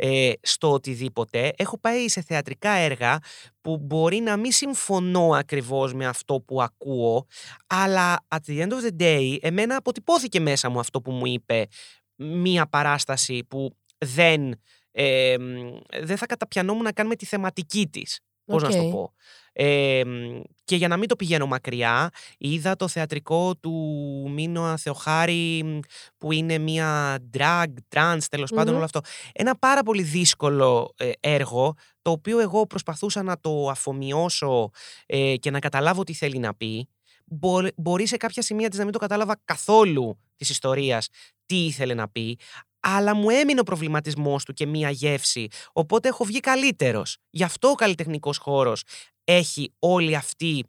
ε, 0.00 0.32
στο 0.42 0.72
οτιδήποτε. 0.72 1.52
Έχω 1.56 1.78
πάει 1.78 2.08
σε 2.08 2.22
θεατρικά 2.22 2.70
έργα 2.70 3.18
που 3.60 3.78
μπορεί 3.78 4.20
να 4.20 4.36
μην 4.36 4.52
συμφωνώ 4.52 5.30
ακριβώς 5.30 5.94
με 5.94 6.06
αυτό 6.06 6.40
που 6.40 6.62
ακούω, 6.62 7.26
αλλά 7.66 8.26
at 8.28 8.38
the 8.46 8.62
end 8.62 8.70
of 8.70 8.86
the 8.86 9.02
day, 9.02 9.36
εμένα 9.40 9.76
αποτυπώθηκε 9.76 10.40
μέσα 10.40 10.68
μου 10.68 10.78
αυτό 10.78 11.00
που 11.00 11.10
μου 11.10 11.26
είπε 11.26 11.66
μία 12.16 12.66
παράσταση 12.66 13.44
που 13.44 13.76
δεν, 13.98 14.60
ε, 14.90 15.36
δεν 16.00 16.16
θα 16.16 16.26
καταπιανόμουν 16.26 16.82
να 16.82 16.92
κάνουμε 16.92 17.16
τη 17.16 17.26
θεματική 17.26 17.86
της. 17.86 18.20
Πώς 18.44 18.62
να 18.62 18.70
σου 18.70 18.78
το 18.78 18.84
Οκ. 18.84 18.90
πω. 18.90 19.12
Ε, 19.60 20.02
και 20.64 20.76
για 20.76 20.88
να 20.88 20.96
μην 20.96 21.08
το 21.08 21.16
πηγαίνω 21.16 21.46
μακριά, 21.46 22.10
είδα 22.38 22.76
το 22.76 22.88
θεατρικό 22.88 23.56
του 23.56 23.72
Μίνωα 24.34 24.76
Θεοχάρη 24.76 25.62
μ, 25.64 25.78
που 26.18 26.32
είναι 26.32 26.58
μια 26.58 27.18
drag, 27.36 27.64
trans, 27.94 28.18
τέλος 28.30 28.50
πάντων 28.50 28.68
Μμμ. 28.68 28.74
όλο 28.76 28.84
αυτό. 28.84 29.00
Ένα 29.32 29.58
πάρα 29.58 29.82
πολύ 29.82 30.02
δύσκολο 30.02 30.92
ε, 30.96 31.10
έργο, 31.20 31.74
το 32.02 32.10
οποίο 32.10 32.38
εγώ 32.40 32.66
προσπαθούσα 32.66 33.22
να 33.22 33.40
το 33.40 33.68
αφομοιώσω 33.68 34.70
ε, 35.06 35.36
και 35.36 35.50
να 35.50 35.58
καταλάβω 35.58 36.02
τι 36.02 36.12
θέλει 36.14 36.38
να 36.38 36.54
πει. 36.54 36.88
Μπο- 37.26 37.68
Μπορεί 37.76 38.06
σε 38.06 38.16
κάποια 38.16 38.42
σημεία 38.42 38.68
της 38.68 38.78
να 38.78 38.84
μην 38.84 38.92
το 38.92 38.98
κατάλαβα 38.98 39.40
καθόλου 39.44 40.18
της 40.36 40.50
ιστορίας 40.50 41.08
τι 41.46 41.64
ήθελε 41.64 41.94
να 41.94 42.08
πει, 42.08 42.38
αλλά 42.80 43.14
μου 43.14 43.30
έμεινε 43.30 43.60
ο 43.60 43.62
προβληματισμός 43.62 44.44
του 44.44 44.52
και 44.52 44.66
μία 44.66 44.90
γεύση, 44.90 45.48
οπότε 45.72 46.08
έχω 46.08 46.24
βγει 46.24 46.40
καλύτερος. 46.40 47.16
Γι' 47.30 47.44
αυτό 47.44 47.68
ο 47.68 47.74
καλλιτεχνικός 47.74 48.38
χώρος 48.38 48.82
έχει 49.32 49.72
όλη 49.78 50.14
αυτή 50.14 50.64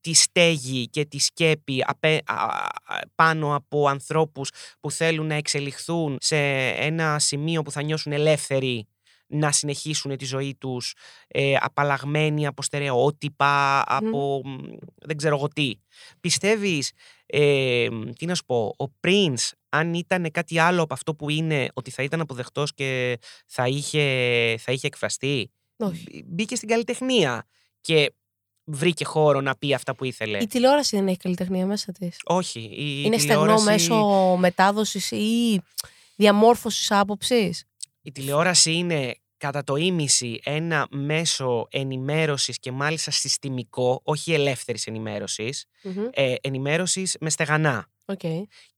τη 0.00 0.12
στέγη 0.14 0.88
και 0.88 1.04
τη 1.04 1.18
σκέπη 1.18 1.82
απέ- 1.86 2.30
α- 2.30 2.34
α- 2.34 2.68
πάνω 3.14 3.54
από 3.54 3.88
ανθρώπους 3.88 4.50
που 4.80 4.90
θέλουν 4.90 5.26
να 5.26 5.34
εξελιχθούν 5.34 6.16
σε 6.20 6.36
ένα 6.68 7.18
σημείο 7.18 7.62
που 7.62 7.70
θα 7.70 7.82
νιώσουν 7.82 8.12
ελεύθεροι 8.12 8.86
να 9.32 9.52
συνεχίσουν 9.52 10.16
τη 10.16 10.24
ζωή 10.24 10.54
τους 10.54 10.94
ε, 11.28 11.54
απαλλαγμένοι 11.60 12.46
από 12.46 12.62
στερεότυπα, 12.62 13.82
από 13.86 14.40
μ, 14.44 14.56
δεν 15.06 15.16
ξέρω 15.16 15.36
εγώ 15.36 15.48
τι. 15.48 15.72
Πιστεύεις, 16.20 16.92
ε, 17.26 17.88
τι 18.18 18.26
να 18.26 18.34
σου 18.34 18.44
πω, 18.44 18.74
ο 18.78 18.84
Prince 19.06 19.50
αν 19.68 19.94
ήταν 19.94 20.30
κάτι 20.30 20.58
άλλο 20.58 20.82
από 20.82 20.94
αυτό 20.94 21.14
που 21.14 21.30
είναι 21.30 21.68
ότι 21.74 21.90
θα 21.90 22.02
ήταν 22.02 22.20
αποδεκτός 22.20 22.74
και 22.74 23.18
θα 23.46 23.66
είχε, 23.68 24.00
θα 24.58 24.72
είχε 24.72 24.86
εκφραστεί. 24.86 25.50
Όχι. 25.76 26.04
Μπ- 26.04 26.24
Μπήκε 26.26 26.56
στην 26.56 26.68
καλλιτεχνία 26.68 27.46
και 27.80 28.12
βρήκε 28.64 29.04
χώρο 29.04 29.40
να 29.40 29.56
πει 29.56 29.74
αυτά 29.74 29.94
που 29.94 30.04
ήθελε. 30.04 30.38
Η 30.42 30.46
τηλεόραση 30.46 30.96
δεν 30.96 31.08
έχει 31.08 31.16
καλλιτεχνία 31.16 31.66
μέσα 31.66 31.92
της. 31.92 32.16
Όχι. 32.24 32.60
Η 32.60 33.02
Είναι 33.04 33.18
στεγνό 33.18 33.40
τηλεόραση- 33.40 33.64
μέσω 33.66 34.36
μετάδοσης 34.38 35.10
ή 35.10 35.60
διαμόρφωσης 36.16 36.90
άποψης; 36.90 37.64
Η 38.02 38.12
τηλεόραση 38.12 38.72
είναι 38.72 39.14
κατά 39.36 39.64
το 39.64 39.76
ήμισυ 39.76 40.40
ένα 40.44 40.86
μέσο 40.90 41.66
ενημέρωσης 41.70 42.58
και 42.58 42.72
μάλιστα 42.72 43.10
συστημικό, 43.10 44.00
όχι 44.04 44.32
ελεύθερης 44.32 44.86
ενημέρωσης, 44.86 45.64
ε, 46.10 46.34
ενημέρωσης 46.40 47.16
με 47.20 47.30
στεγανά. 47.30 47.86
Οκ. 48.04 48.20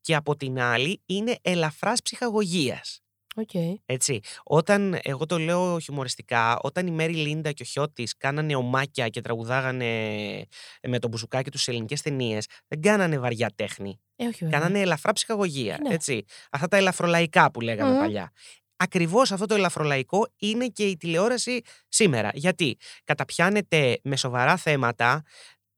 Και 0.01 0.15
από 0.15 0.37
την 0.37 0.61
άλλη 0.61 1.01
είναι 1.07 1.39
ελαφράς 1.43 2.03
ψυχαγωγίας. 2.03 3.02
Οκ. 3.37 3.51
Έτσι. 3.87 4.21
Όταν, 4.43 4.99
εγώ 5.03 5.27
το 5.27 5.39
λέω 5.39 5.79
χιουμοριστικά, 5.79 6.59
όταν 6.63 6.87
η 6.87 6.91
Μαίρη 6.91 7.15
Λίντα 7.15 7.53
και 7.53 7.63
ο 7.63 7.67
Χιώτης 7.67 8.17
κάνανε 8.17 8.55
ωμάκια 8.55 9.09
και 9.09 9.21
τραγουδάγανε 9.21 9.87
με 10.83 10.99
τον 10.99 11.11
μπουζουκάκι 11.11 11.51
τους 11.51 11.63
σε 11.63 11.71
ελληνικές 11.71 12.03
ταινίες, 12.03 12.47
δεν 12.69 12.83
κάνανε 12.83 13.19
βαριά 13.19 13.51
τέχνη. 13.55 14.01
Ε, 14.17 14.27
όχι 14.27 14.45
βέβαια. 14.45 14.59
Κάνανε 14.59 14.81
ελαφρά 14.81 15.13
ψυχαγωγία. 15.13 15.79
Ναι. 15.83 15.95
Έτσι. 15.95 16.25
Αυτά 16.51 16.69
τα 16.69 16.77
ελαφρολαϊκά 16.77 17.51
που 17.51 17.61
λέγαμε 17.61 17.93
Μμμ. 17.93 17.99
παλιά. 17.99 18.33
Ακριβώς 18.77 19.33
αυτό 19.33 19.47
το 19.47 19.55
ελαφρολαϊκό 19.55 20.27
είναι 20.39 20.67
και 20.67 20.85
η 20.85 20.97
τηλεόραση 20.97 21.61
σήμερα. 21.89 22.31
Γιατί 22.35 22.77
καταπιάνεται 23.05 23.99
με 24.03 24.17
σοβαρά 24.17 24.57
θέματα, 24.57 25.23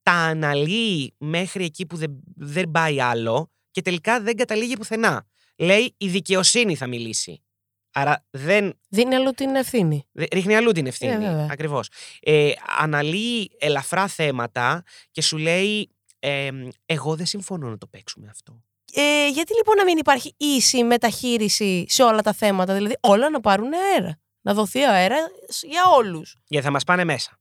τα 0.03 0.13
αναλύει 0.13 1.15
μέχρι 1.19 1.65
εκεί 1.65 1.87
που 1.87 1.97
δεν, 1.97 2.23
δεν 2.37 2.71
πάει 2.71 3.01
άλλο 3.01 3.51
και 3.71 3.83
τελικά 3.83 4.21
δεν 4.21 4.37
καταλήγει 4.37 4.77
πουθενά. 4.77 5.27
Λέει 5.57 5.95
η 5.99 6.09
δικαιοσύνη 6.09 6.77
θα 6.77 6.87
μιλήσει. 6.87 7.43
Άρα 7.97 8.25
δεν 8.31 8.79
Δίνει 8.89 9.15
αλλού 9.15 9.31
την 9.31 9.55
ευθύνη. 9.55 10.07
Δε- 10.13 10.27
Ρίχνει 10.33 10.57
αλλού 10.57 10.73
την 10.73 10.87
ευθύνη. 10.87 11.13
βέβαια. 11.13 11.49
Ακριβώς. 11.51 11.89
Ε, 12.21 12.53
αναλύει 12.79 13.51
ελαφρά 13.59 14.09
θέματα 14.09 14.83
και 15.11 15.23
σου 15.23 15.37
λέει. 15.39 15.89
ε, 16.19 16.51
εγώ 16.87 17.17
δεν 17.17 17.27
συμφωνώ 17.27 17.69
να 17.69 17.79
το 17.79 17.87
παίξουμε 17.87 18.29
αυτό. 18.31 18.63
Ε, 18.93 19.29
γιατί 19.29 19.55
λοιπόν 19.55 19.77
να 19.77 19.85
μην 19.85 19.99
υπάρχει 19.99 20.35
ίση 20.37 20.85
μεταχείριση 20.85 21.85
σε 21.89 22.03
όλα 22.03 22.23
τα 22.23 22.33
θέματα, 22.33 22.75
δηλαδή 22.75 22.97
όλα 23.01 23.31
να 23.31 23.41
πάρουν 23.41 23.73
αέρα. 23.75 24.19
Να 24.41 24.55
δοθεί 24.55 24.83
αέρα 24.85 25.17
για 25.63 25.83
όλους. 25.97 26.37
Γιατί 26.47 26.65
θα 26.67 26.71
μας 26.73 26.85
πάνε 26.85 27.05
μέσα. 27.05 27.39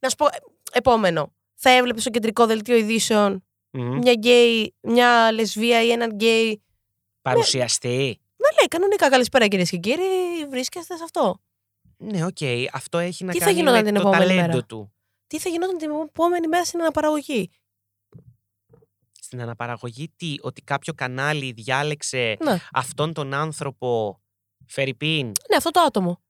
Να 0.00 0.08
σου 0.08 0.16
πω, 0.16 0.26
ε, 0.26 0.28
επόμενο. 0.72 1.32
Θα 1.54 1.70
έβλεπες 1.70 2.00
στο 2.02 2.10
κεντρικό 2.10 2.46
δελτίο 2.46 2.76
ειδήσεων 2.76 3.44
Μμμ. 3.70 3.96
μια 3.98 4.12
γκέι, 4.12 4.74
μια 4.80 5.32
λεσβία 5.32 5.82
ή 5.84 5.90
έναν 5.90 6.10
γκέι. 6.10 6.62
Παρουσιαστή. 7.28 8.20
Να 8.36 8.48
λέει 8.58 8.68
κανονικά 8.68 9.08
καλησπέρα 9.08 9.48
κυρίες 9.48 9.70
και 9.70 9.76
κύριοι, 9.76 10.46
βρίσκεστε 10.48 10.96
σε 10.96 11.04
αυτό. 11.04 11.40
Ναι, 11.96 12.24
οκ. 12.24 12.36
Αυτό 12.72 12.98
έχει 12.98 13.24
να 13.24 13.32
Τι 13.32 13.38
θα 13.38 13.44
κάνει 13.44 13.56
γινόταν 13.56 13.84
με 13.84 13.90
την 13.90 13.94
το 13.94 14.00
επόμενη 14.00 14.26
ταλέντο 14.26 14.46
μέρα; 14.46 14.64
του. 14.64 14.92
Τι 15.26 15.38
θα 15.38 15.48
γινόταν 15.48 15.78
την 15.78 15.90
επόμενη 15.90 16.48
μέρα 16.48 16.64
στην 16.64 16.80
αναπαραγωγή; 16.80 17.50
Στην 19.20 19.40
αναπαραγωγή 19.40 20.12
τι, 20.16 20.34
ότι 20.40 20.62
κάποιο 20.62 20.94
κανάλι 20.94 21.52
διάλεξε 21.52 22.36
Ναι, 22.40 22.58
αυτόν 22.72 23.12
τον 23.12 23.34
άνθρωπο 23.34 24.20
φερειπείν; 24.66 25.26
ναι 25.26 25.56
αυτό 25.56 25.70
το 25.70 25.80
άτομο. 25.80 26.20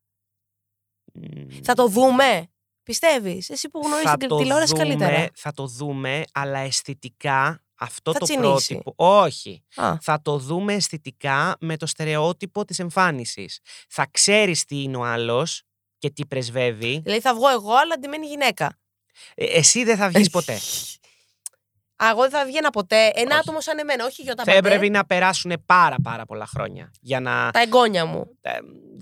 Θα 1.62 1.74
το 1.74 1.88
δούμε. 1.88 2.50
Πιστεύεις, 2.82 3.50
εσύ 3.50 3.68
που 3.68 3.80
γνωρίζεις 3.84 4.11
θα 4.11 4.16
την 4.16 4.28
το 4.28 4.37
τηλεόραση 4.37 4.72
δούμε, 4.72 4.82
καλύτερα. 4.82 5.28
Θα 5.34 5.52
το 5.52 5.66
δούμε, 5.66 6.24
αλλά 6.32 6.58
αισθητικά 6.58 7.62
αυτό 7.78 8.12
Θα 8.12 8.18
το 8.18 8.24
τσινήσει. 8.24 8.68
πρότυπο. 8.74 8.92
Όχι. 8.96 9.62
Α, 9.74 9.96
θα 10.00 10.22
το 10.22 10.38
δούμε 10.38 10.74
αισθητικά 10.74 11.56
με 11.60 11.76
το 11.76 11.86
στερεότυπο 11.86 12.64
της 12.64 12.78
εμφάνισης. 12.78 13.60
Θα 13.88 14.06
ξέρεις 14.10 14.64
τι 14.64 14.82
είναι 14.82 14.96
ο 14.96 15.04
άλλος 15.04 15.62
και 15.98 16.10
τι 16.10 16.26
πρεσβεύει. 16.26 17.00
δηλαδή 17.04 17.20
θα 17.20 17.34
βγω 17.34 17.48
εγώ, 17.48 17.72
αλλά 17.74 17.94
αντιμένει 17.94 18.26
γυναίκα. 18.26 18.78
Ε, 19.34 19.44
εσύ 19.44 19.84
δεν 19.84 19.96
θα 19.96 20.08
βγεις 20.08 20.30
ποτέ. 20.30 20.58
Α, 22.04 22.08
εγώ 22.11 22.20
δεν 22.20 22.30
θα 22.30 22.44
βγαίνα 22.46 22.70
ποτέ. 22.70 23.11
Ένα 23.14 23.30
Όχι. 23.30 23.38
άτομο 23.38 23.61
σαν 23.61 23.78
εμένα, 23.78 24.04
όχι 24.04 24.22
γιώτα 24.22 24.44
θα 24.44 24.52
έπρεπε 24.52 24.88
να 24.88 25.06
περάσουν 25.06 25.52
πάρα 25.66 25.96
πάρα 26.02 26.24
πολλά 26.24 26.46
χρόνια 26.46 26.90
για 27.00 27.20
να... 27.20 27.50
Τα 27.50 27.61
εγγόνια 27.61 28.04
μου. 28.04 28.37
Ε, 28.40 28.50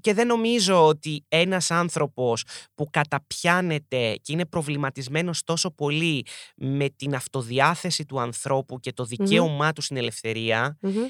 Και 0.00 0.14
δεν 0.14 0.26
νομίζω 0.26 0.86
ότι 0.86 1.24
ένας 1.28 1.70
άνθρωπος 1.70 2.44
που 2.74 2.88
καταπιάνεται 2.90 4.14
και 4.22 4.32
είναι 4.32 4.46
προβληματισμένος 4.46 5.42
τόσο 5.44 5.70
πολύ 5.70 6.26
με 6.56 6.88
την 6.88 7.14
αυτοδιάθεση 7.14 8.04
του 8.04 8.20
ανθρώπου 8.20 8.80
και 8.80 8.92
το 8.92 9.04
δικαίωμά 9.04 9.72
του 9.72 9.82
στην 9.82 9.96
ελευθερία 9.96 10.78
Μμμ, 10.80 11.06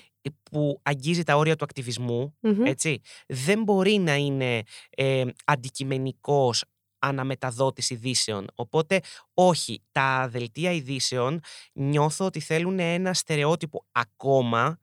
που 0.51 0.81
αγγίζει 0.83 1.23
τα 1.23 1.37
όρια 1.37 1.57
του 1.57 1.65
ακτιβισμού 1.65 2.37
μμμ. 2.41 2.65
έτσι, 2.65 3.01
δεν 3.27 3.63
μπορεί 3.63 3.99
να 3.99 4.15
είναι 4.15 4.63
ε, 4.91 5.25
αντικειμενικός 5.45 6.65
αναμεταδότης 6.99 7.91
ειδήσεων. 7.91 8.47
Οπότε, 8.55 9.01
όχι, 9.35 9.83
τα 9.93 10.29
δελτία 10.29 10.73
ειδήσεων 10.73 11.41
νιώθω 11.73 12.25
ότι 12.25 12.41
θέλουν 12.41 12.79
ένα 12.79 13.15
στερεότυπο 13.15 13.87
ακόμα, 13.93 14.79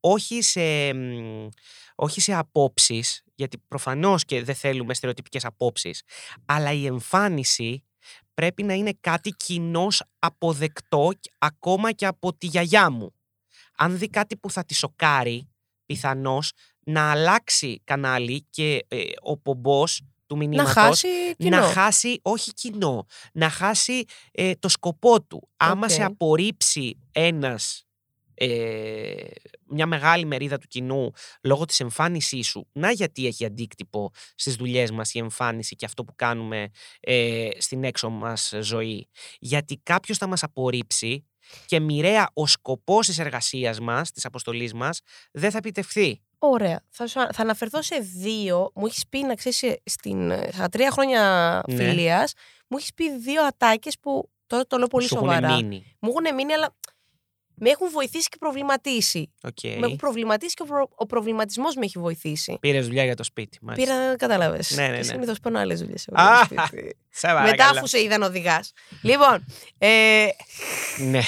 όχι 0.00 0.42
σε, 0.42 0.92
μ, 0.92 1.48
όχι 1.94 2.20
σε 2.20 2.34
απόψεις, 2.34 3.22
γιατί 3.34 3.58
προφανώς 3.58 4.24
και 4.24 4.42
δεν 4.42 4.54
θέλουμε 4.54 4.94
στερεοτυπικές 4.94 5.44
απόψεις, 5.44 6.02
αλλά 6.46 6.72
η 6.72 6.86
εμφάνιση 6.86 7.84
πρέπει 8.34 8.62
να 8.62 8.74
είναι 8.74 8.92
κάτι 9.00 9.30
κοινώς 9.30 10.02
αποδεκτό 10.18 11.10
ακόμα 11.38 11.92
και 11.92 12.06
από 12.06 12.34
τη 12.34 12.46
γιαγιά 12.46 12.90
μου. 12.90 13.14
Αν 13.76 13.98
δει 13.98 14.08
κάτι 14.08 14.36
που 14.36 14.50
θα 14.50 14.64
τη 14.64 14.74
σοκάρει, 14.74 15.50
πιθανώς 15.86 16.52
να 16.84 17.10
αλλάξει 17.10 17.80
κανάλι 17.84 18.46
και 18.50 18.84
ε, 18.88 19.02
ο 19.20 19.36
πομπός 19.36 20.00
του 20.32 20.38
Να 20.38 20.48
μηνύματος 20.48 20.72
χάσει 20.72 21.08
κοινό. 21.36 21.56
να 21.56 21.62
χάσει, 21.62 22.18
όχι 22.22 22.52
κοινό, 22.52 23.06
να 23.32 23.48
χάσει 23.48 24.04
ε, 24.32 24.52
το 24.54 24.68
σκοπό 24.68 25.22
του. 25.22 25.48
Άμα 25.56 25.88
σε 25.88 26.02
Οκ. 26.02 26.10
απορρίψει 26.10 26.98
ένας, 27.12 27.86
ε, 28.34 29.14
μια 29.68 29.86
μεγάλη 29.86 30.24
μερίδα 30.24 30.58
του 30.58 30.66
κοινού 30.66 31.10
λόγω 31.42 31.64
της 31.64 31.80
εμφάνισής 31.80 32.46
σου, 32.46 32.68
να 32.72 32.90
γιατί 32.90 33.26
έχει 33.26 33.44
αντίκτυπο 33.44 34.10
στις 34.34 34.54
δουλειές 34.54 34.90
μας 34.90 35.14
η 35.14 35.18
εμφάνιση 35.18 35.76
και 35.76 35.84
αυτό 35.84 36.04
που 36.04 36.12
κάνουμε 36.16 36.68
ε, 37.00 37.48
στην 37.58 37.84
έξω 37.84 38.08
μας 38.08 38.52
ζωή. 38.60 39.08
Γιατί 39.38 39.80
κάποιος 39.82 40.18
θα 40.18 40.26
μας 40.26 40.42
απορρίψει 40.42 41.26
και 41.66 41.80
μοιραία 41.80 42.30
ο 42.34 42.46
σκοπός 42.46 43.06
της 43.06 43.18
εργασίας 43.18 43.80
μας, 43.80 44.10
της 44.10 44.24
αποστολής 44.24 44.72
μας, 44.74 45.00
δεν 45.32 45.50
θα 45.50 45.58
επιτευχθεί. 45.58 46.22
Ωραία. 46.44 46.80
Θα, 46.88 47.06
σου, 47.06 47.20
θα 47.32 47.42
αναφερθώ 47.42 47.82
σε 47.82 47.96
δύο. 47.98 48.70
Μου 48.74 48.86
έχεις 48.86 49.06
πει 49.08 49.22
να 49.22 49.34
ξέρεις, 49.34 49.64
στην, 49.84 50.32
στα 50.52 50.68
τρία 50.68 50.90
χρόνια 50.90 51.20
Ναι. 51.68 51.74
φιλίας, 51.76 52.32
μου 52.68 52.76
έχεις 52.76 52.94
πει 52.94 53.18
δύο 53.18 53.44
ατάκες 53.46 53.98
που 54.00 54.30
τώρα 54.46 54.66
το 54.66 54.76
λέω 54.78 54.86
πολύ 54.86 55.06
Σου 55.06 55.14
έχουν 55.16 55.28
σοβαρά. 55.28 55.54
μείνει. 55.54 55.96
Μου 56.00 56.08
έχουν 56.10 56.34
μείνει, 56.34 56.52
αλλά 56.52 56.76
με 57.54 57.70
έχουν 57.70 57.90
βοηθήσει 57.90 58.28
και 58.28 58.36
προβληματίσει. 58.38 59.32
Οκ. 59.42 59.62
Με 59.62 59.70
έχουν 59.86 59.96
προβληματίσει 59.96 60.54
και 60.54 60.62
ο, 60.62 60.66
προ... 60.66 60.88
ο 60.94 61.06
προβληματισμός 61.06 61.74
με 61.74 61.84
έχει 61.84 61.98
βοηθήσει. 61.98 62.56
Πήρες 62.60 62.86
δουλειά 62.86 63.04
για 63.04 63.16
το 63.16 63.24
σπίτι. 63.24 63.58
μάλιστα. 63.62 63.94
Πήρα, 63.94 64.16
κατάλαβες. 64.16 64.70
Ναι, 64.76 64.88
ναι, 64.88 64.96
ναι. 64.96 65.02
Συνήθως 65.02 65.40
παίρνω 65.40 65.58
άλλες 65.58 65.80
δουλειές. 65.80 66.08
Α, 66.12 66.44
Σε 67.14 67.26
Μετά 67.26 67.34
παρακαλώ. 67.42 67.78
αφού 67.78 67.86
σε 67.86 68.00
είδαν 68.02 68.22
οδηγάς. 68.22 68.72
λοιπόν, 69.02 69.44
ε, 69.78 70.26
Ναι. 70.98 71.20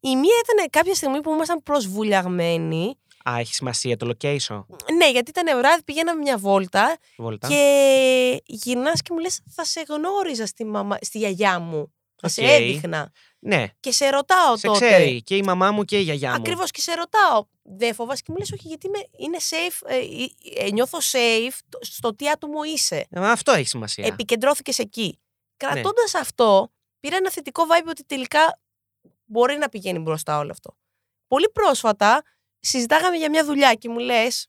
η 0.00 0.16
μία 0.16 0.34
ήταν 0.44 0.70
κάποια 0.70 0.94
στιγμή 0.94 1.20
που 1.20 1.32
ήμασταν 1.32 1.62
προς 1.62 1.96
Βουλιαγμένη. 1.96 2.98
Α, 3.30 3.38
έχεις 3.38 3.56
σημασία 3.56 3.96
το 3.96 4.06
location. 4.08 4.64
Ναι, 4.96 5.10
γιατί 5.10 5.30
ήταν 5.30 5.58
βράδυ, 5.58 5.82
πηγαίναμε 5.82 6.20
μια 6.20 6.38
βόλτα 6.38 6.96
Βόλτα. 7.16 7.48
και 7.48 8.42
γυρνάς 8.46 9.02
και 9.02 9.12
μου 9.12 9.18
λες 9.18 9.40
θα 9.54 9.64
σε 9.64 9.84
γνώριζα 9.88 10.46
στη, 10.46 10.64
μαμα... 10.64 10.96
στη 11.00 11.18
γιαγιά 11.18 11.58
μου. 11.58 11.94
Θα 12.16 12.28
σε 12.28 12.40
Οκ. 12.42 12.48
έδειχνα. 12.50 13.12
Ναι, 13.38 13.66
Και 13.80 13.92
σε 13.92 14.08
ρωτάω 14.08 14.56
σε 14.56 14.66
τότε. 14.66 14.86
ξέρει 14.86 15.22
και 15.22 15.36
η 15.36 15.42
μαμά 15.42 15.70
μου 15.70 15.84
και 15.84 15.98
η 15.98 16.02
γιαγιά 16.02 16.28
μου. 16.30 16.34
Ακριβώς 16.36 16.70
και 16.70 16.80
σε 16.80 16.94
ρωτάω. 16.94 17.44
Δεν 17.62 17.94
φοβάσαι 17.94 18.22
και 18.24 18.32
μου 18.32 18.38
λες 18.38 18.52
όχι 18.52 18.68
γιατί 18.68 18.86
είμαι, 18.86 18.98
είναι 19.18 19.36
safe, 19.50 19.86
ε, 19.86 19.96
ε, 19.96 20.66
ε, 20.66 20.70
νιώθω 20.70 20.98
safe 20.98 21.58
το- 21.68 21.78
στο 21.80 22.14
τι 22.14 22.28
άτομο 22.30 22.62
είσαι. 22.62 23.06
Ε, 23.10 23.30
Αυτό 23.30 23.52
έχει 23.52 23.68
σημασία. 23.68 24.06
Επικεντρώθηκες 24.06 24.78
εκεί. 24.78 25.04
Ναι. 25.64 25.70
Κρατώντας 25.70 26.14
αυτό, 26.14 26.72
πήρα 27.00 27.16
ένα 27.16 27.30
θετικό 27.30 27.62
vibe 27.68 27.86
ότι 27.88 28.04
τελικά 28.04 28.60
μπορεί 29.24 29.56
να 29.56 29.68
πηγαίνει 29.68 29.98
μπροστά 29.98 30.38
όλο 30.38 30.50
αυτό. 30.50 30.76
Πολύ 31.28 31.50
πρόσφατα 31.52 32.22
συζητάγαμε 32.64 33.16
για 33.16 33.30
μια 33.30 33.44
δουλειά 33.44 33.74
και 33.74 33.88
μου 33.88 33.98
λες 33.98 34.48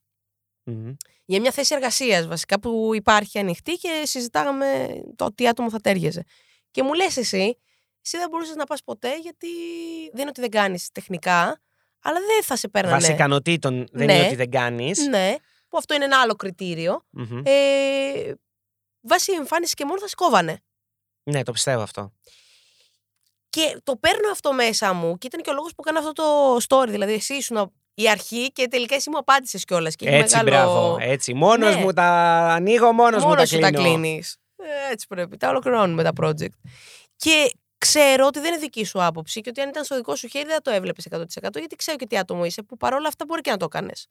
Μμμ. 0.63 0.93
για 1.25 1.39
μια 1.39 1.51
θέση 1.51 1.75
εργασίας 1.75 2.28
βασικά 2.28 2.60
που 2.60 2.91
υπάρχει 2.93 3.39
ανοιχτή 3.39 3.73
και 3.73 4.01
συζητάγαμε 4.06 4.99
το 5.15 5.34
τι 5.34 5.47
άτομο 5.47 5.69
θα 5.69 5.80
τέριαζε. 5.80 6.23
Και 6.71 6.84
μου 6.84 6.93
λες 6.93 7.17
εσύ, 7.17 7.58
εσύ 8.06 8.17
δεν 8.17 8.30
μπορούσες 8.30 8.56
να 8.56 8.63
πας 8.65 8.84
ποτέ 8.84 9.17
γιατί 9.19 9.47
δεν 10.12 10.19
είναι 10.21 10.30
ότι 10.30 10.41
δεν 10.41 10.49
κάνεις 10.49 10.89
τεχνικά, 10.91 11.62
αλλά 12.01 12.19
δεν 12.19 12.43
θα 12.43 12.56
σε 12.56 12.67
παίρνανε. 12.67 12.95
Βάσει 12.99 13.12
ικανοτήτων 13.12 13.88
δεν 13.91 14.06
Ναι. 14.06 14.13
είναι 14.15 14.25
ότι 14.25 14.36
δεν 14.36 14.49
κάνεις. 14.51 15.08
Ναι, 15.08 15.36
που 15.69 15.78
αυτό 15.78 15.93
είναι 15.93 16.06
ένα 16.06 16.21
άλλο 16.21 16.36
κριτήριο. 16.36 17.06
Ε, 17.43 18.34
βάσει 19.01 19.32
εμφάνισης 19.32 19.73
και 19.73 19.86
μόνος 19.86 20.01
θα 20.01 20.08
σε 20.08 20.15
κόβανε. 20.15 20.60
Ναι, 21.23 21.43
το 21.43 21.51
πιστεύω 21.51 21.82
αυτό. 21.82 22.13
Και 23.49 23.80
το 23.84 23.95
παίρνω 23.97 24.30
αυτό 24.32 24.54
μέσα 24.54 24.93
μου 24.93 25.17
και 25.17 25.28
ήταν 25.28 25.41
και 25.41 25.49
ο 25.49 25.54
λόγος 25.54 25.71
που 25.75 25.84
έκανα 25.86 25.99
αυτό 26.08 26.12
το 26.13 26.56
story. 26.67 26.88
Δηλαδή, 26.89 27.13
εσύ 27.13 27.34
ήσουν 27.34 27.73
η 27.95 28.10
αρχή 28.10 28.47
και 28.51 28.67
τελικά 28.67 28.95
εσύ 28.95 29.10
μου 29.10 29.17
απάντησες 29.17 29.63
κιόλας. 29.65 29.93
Έτσι, 29.99 30.39
μπράβο. 30.43 30.97
Έτσι. 30.99 31.34
Μόνος 31.34 31.75
Ναι. 31.75 31.81
μου 31.81 31.91
τα 31.93 32.03
ανοίγω, 32.53 32.91
μόνος 32.91 33.13
μου 33.23 33.29
τα 33.29 33.36
Μόνος 33.36 33.49
σου 33.49 33.60
τα 33.60 33.69
κλείνω. 33.71 33.84
κλείνεις. 33.84 34.36
Έτσι 34.91 35.08
πρέπει. 35.08 35.38
Τα 35.38 35.49
ολοκληρώνουμε 35.49 36.03
τα 36.03 36.12
project. 36.21 36.55
Και 37.15 37.51
ξέρω 37.77 38.25
ότι 38.25 38.39
δεν 38.39 38.51
είναι 38.51 38.62
δική 38.62 38.86
σου 38.86 39.03
άποψη 39.03 39.41
και 39.41 39.49
ότι 39.49 39.62
αν 39.62 39.69
ήταν 39.69 39.84
στο 39.84 39.95
δικό 39.95 40.15
σου 40.15 40.27
χέρι 40.27 40.45
δεν 40.45 40.53
θα 40.55 40.62
το 40.62 40.71
έβλεπες 40.71 41.05
100% 41.05 41.60
γιατί 41.60 41.75
ξέρω 41.75 41.97
και 41.97 42.05
τι 42.05 42.17
άτομο 42.17 42.45
είσαι 42.45 42.63
που 42.63 42.77
παρόλα 42.77 43.08
αυτά 43.08 43.25
μπορεί 43.27 43.41
και 43.41 43.51
να 43.51 43.58
το 43.58 43.65
έκανες. 43.65 44.08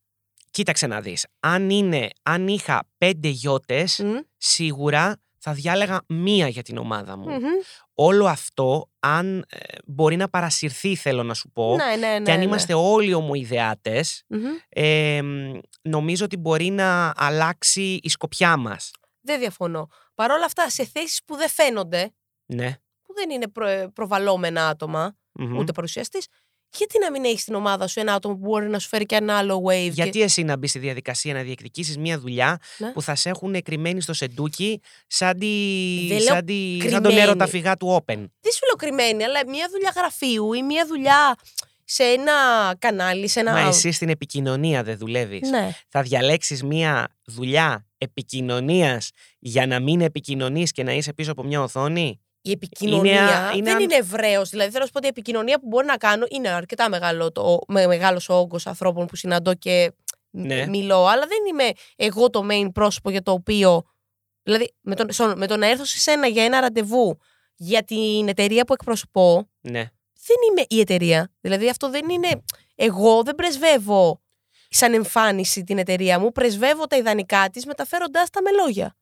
Κοίταξε 0.51 0.87
να 0.87 1.01
δεις. 1.01 1.27
Αν, 1.40 1.70
είναι, 1.70 2.09
αν 2.23 2.49
είχα 2.49 2.83
πέντε 2.99 3.29
γιώτες, 3.29 4.03
σίγουρα 4.37 5.16
θα 5.46 5.52
διάλεγα 5.52 6.00
μία 6.09 6.48
για 6.48 6.62
την 6.62 6.76
ομάδα 6.78 7.16
μου. 7.16 7.26
Όλο 7.94 8.26
αυτό, 8.26 8.90
αν 8.98 9.44
ε, 9.48 9.59
μπορεί 9.87 10.16
να 10.16 10.28
παρασυρθεί, 10.28 10.94
θέλω 10.96 11.22
να 11.22 11.35
σου 11.35 11.50
πω, 11.50 11.76
Ναι, 11.76 11.96
ναι, 11.96 12.18
ναι. 12.18 12.22
και 12.24 12.30
αν 12.33 12.38
ναι. 12.38 12.44
είμαστε 12.44 12.74
όλοι 12.74 13.14
ομοειδεάτες, 13.14 14.24
Μμμ. 14.28 14.40
ε, 14.68 15.22
μ, 15.22 15.59
νομίζω 15.83 16.24
ότι 16.24 16.37
μπορεί 16.37 16.70
να 16.70 17.12
αλλάξει 17.16 17.98
η 18.02 18.09
σκοπιά 18.09 18.57
μας. 18.57 18.90
Δεν 19.20 19.38
διαφωνώ. 19.38 19.88
Παρ' 20.14 20.30
όλα 20.30 20.44
αυτά, 20.44 20.70
σε 20.70 20.85
θέσεις 20.85 21.20
που 21.24 21.37
δεν 21.37 21.48
φαίνονται, 21.48 22.12
Ναι. 22.46 22.76
που 23.02 23.14
δεν 23.14 23.30
είναι 23.30 23.48
προ, 23.48 23.90
προβαλλόμενα 23.94 24.68
άτομα, 24.68 25.16
Μμμ. 25.33 25.57
ούτε 25.57 25.72
παρουσιαστής, 25.72 26.26
γιατί 26.78 26.98
να 26.98 27.10
μην 27.10 27.24
έχεις 27.24 27.40
στην 27.40 27.54
ομάδα 27.54 27.87
σου 27.87 28.00
ένα 28.00 28.14
άτομο 28.14 28.34
που 28.34 28.40
μπορεί 28.48 28.68
να 28.68 28.78
σου 28.78 28.88
φέρει 28.88 29.06
και 29.06 29.14
ένα 29.14 29.37
άλλο 29.38 29.62
wave. 29.68 29.90
Γιατί 29.90 30.10
και... 30.18 30.22
εσύ 30.24 30.42
να 30.42 30.56
μπεις 30.56 30.70
στη 30.70 30.78
διαδικασία 30.78 31.34
να 31.34 31.42
διεκδικήσεις 31.42 31.98
μία 31.98 32.18
δουλειά 32.18 32.58
Ναι. 32.78 32.90
που 32.92 33.02
θα 33.02 33.14
σε 33.14 33.28
έχουν 33.28 33.62
κρυμμένη 33.62 34.00
στο 34.00 34.12
σεντούκι 34.12 34.80
σαν, 35.06 35.38
τη, 35.38 35.46
Δεν 36.08 36.18
λέω 36.18 36.26
σαν, 36.34 36.44
τη, 36.44 36.78
σαν 36.80 36.90
τον 36.90 37.02
κρυμμένη. 37.02 37.20
έρωτα 37.20 37.46
φυγά 37.46 37.76
του 37.76 37.96
Open. 38.00 38.16
Δεν 38.16 38.52
σου 38.52 38.66
λέω 38.66 38.74
κρυμμένη, 38.76 39.24
αλλά 39.24 39.40
μια 39.48 39.66
δουλειά 39.70 39.92
γραφείου 39.96 40.52
ή 40.52 40.62
μια 40.62 40.87
δουλειά 40.87 41.37
σε 41.84 42.02
ένα 42.02 42.32
κανάλι, 42.78 43.28
σε 43.28 43.40
ένα. 43.40 43.52
Μα 43.52 43.60
εσύ 43.60 43.92
στην 43.92 44.08
επικοινωνία 44.08 44.82
δεν 44.82 44.98
δουλεύεις. 44.98 45.50
Ναι. 45.50 45.70
Θα 45.88 46.02
διαλέξεις 46.02 46.62
μία 46.62 47.08
δουλειά 47.24 47.87
επικοινωνίας 47.98 49.10
για 49.38 49.66
να 49.66 49.80
μην 49.80 50.00
επικοινωνείς 50.00 50.72
και 50.72 50.82
να 50.82 50.92
είσαι 50.92 51.12
πίσω 51.12 51.32
από 51.32 51.42
μια 51.42 51.62
οθόνη; 51.62 52.20
Η 52.46 52.50
επικοινωνία 52.50 53.12
Είναι- 53.12 53.50
είναι 53.57 53.62
δεν 53.64 53.74
αν- 53.74 53.83
είναι 53.83 53.94
ευρέως. 53.94 54.48
Δηλαδή, 54.50 54.68
θέλω 54.70 54.80
να 54.80 54.87
σου 54.87 54.92
πω 54.92 54.98
ότι 54.98 55.07
η 55.07 55.11
επικοινωνία 55.11 55.59
που 55.61 55.66
μπορεί 55.66 55.87
να 55.87 55.96
κάνω 55.96 56.26
είναι 56.30 56.48
αρκετά 56.48 56.88
μεγάλο 56.88 57.33
το, 57.33 57.59
με 57.68 57.87
μεγάλος 57.87 58.28
όγκος 58.28 58.66
ανθρώπων 58.66 59.07
που 59.07 59.16
συναντώ 59.16 59.54
και 59.54 59.92
μ- 60.30 60.46
Ναι. 60.46 60.66
μιλώ, 60.66 61.07
αλλά 61.07 61.26
δεν 61.26 61.38
είμαι 61.50 61.70
εγώ 61.96 62.30
το 62.30 62.46
main 62.50 62.68
πρόσωπο 62.72 63.11
για 63.11 63.22
το 63.22 63.33
οποίο. 63.33 63.83
Δηλαδή, 64.42 64.74
με 64.80 64.94
το, 64.94 65.12
σο- 65.12 65.35
με 65.37 65.46
το 65.46 65.57
να 65.57 65.66
έρθω 65.66 65.85
σε 65.85 65.98
σένα 65.98 66.26
για 66.26 66.44
ένα 66.44 66.61
ραντεβού 66.61 67.18
για 67.57 67.83
την 67.85 68.28
εταιρεία 68.28 68.64
που 68.64 68.72
εκπροσωπώ, 68.72 69.48
Ναι. 69.61 69.80
δεν 70.26 70.37
είμαι 70.50 70.64
η 70.68 70.80
εταιρεία. 70.80 71.33
Δηλαδή, 71.40 71.68
αυτό 71.68 71.90
δεν 71.90 72.09
είναι. 72.09 72.28
Εγώ 72.74 73.22
δεν 73.22 73.35
πρεσβεύω 73.35 74.22
σαν 74.68 74.94
εμφάνιση 74.94 75.64
την 75.64 75.78
εταιρεία 75.78 76.18
μου, 76.18 76.33
πρεσβεύω 76.33 76.87
τα 76.87 76.96
ιδανικά 76.96 77.50
της 77.50 77.66
μεταφέροντάς 77.66 78.30
τα 78.30 78.42
με 78.42 78.50
λόγια. 78.50 78.96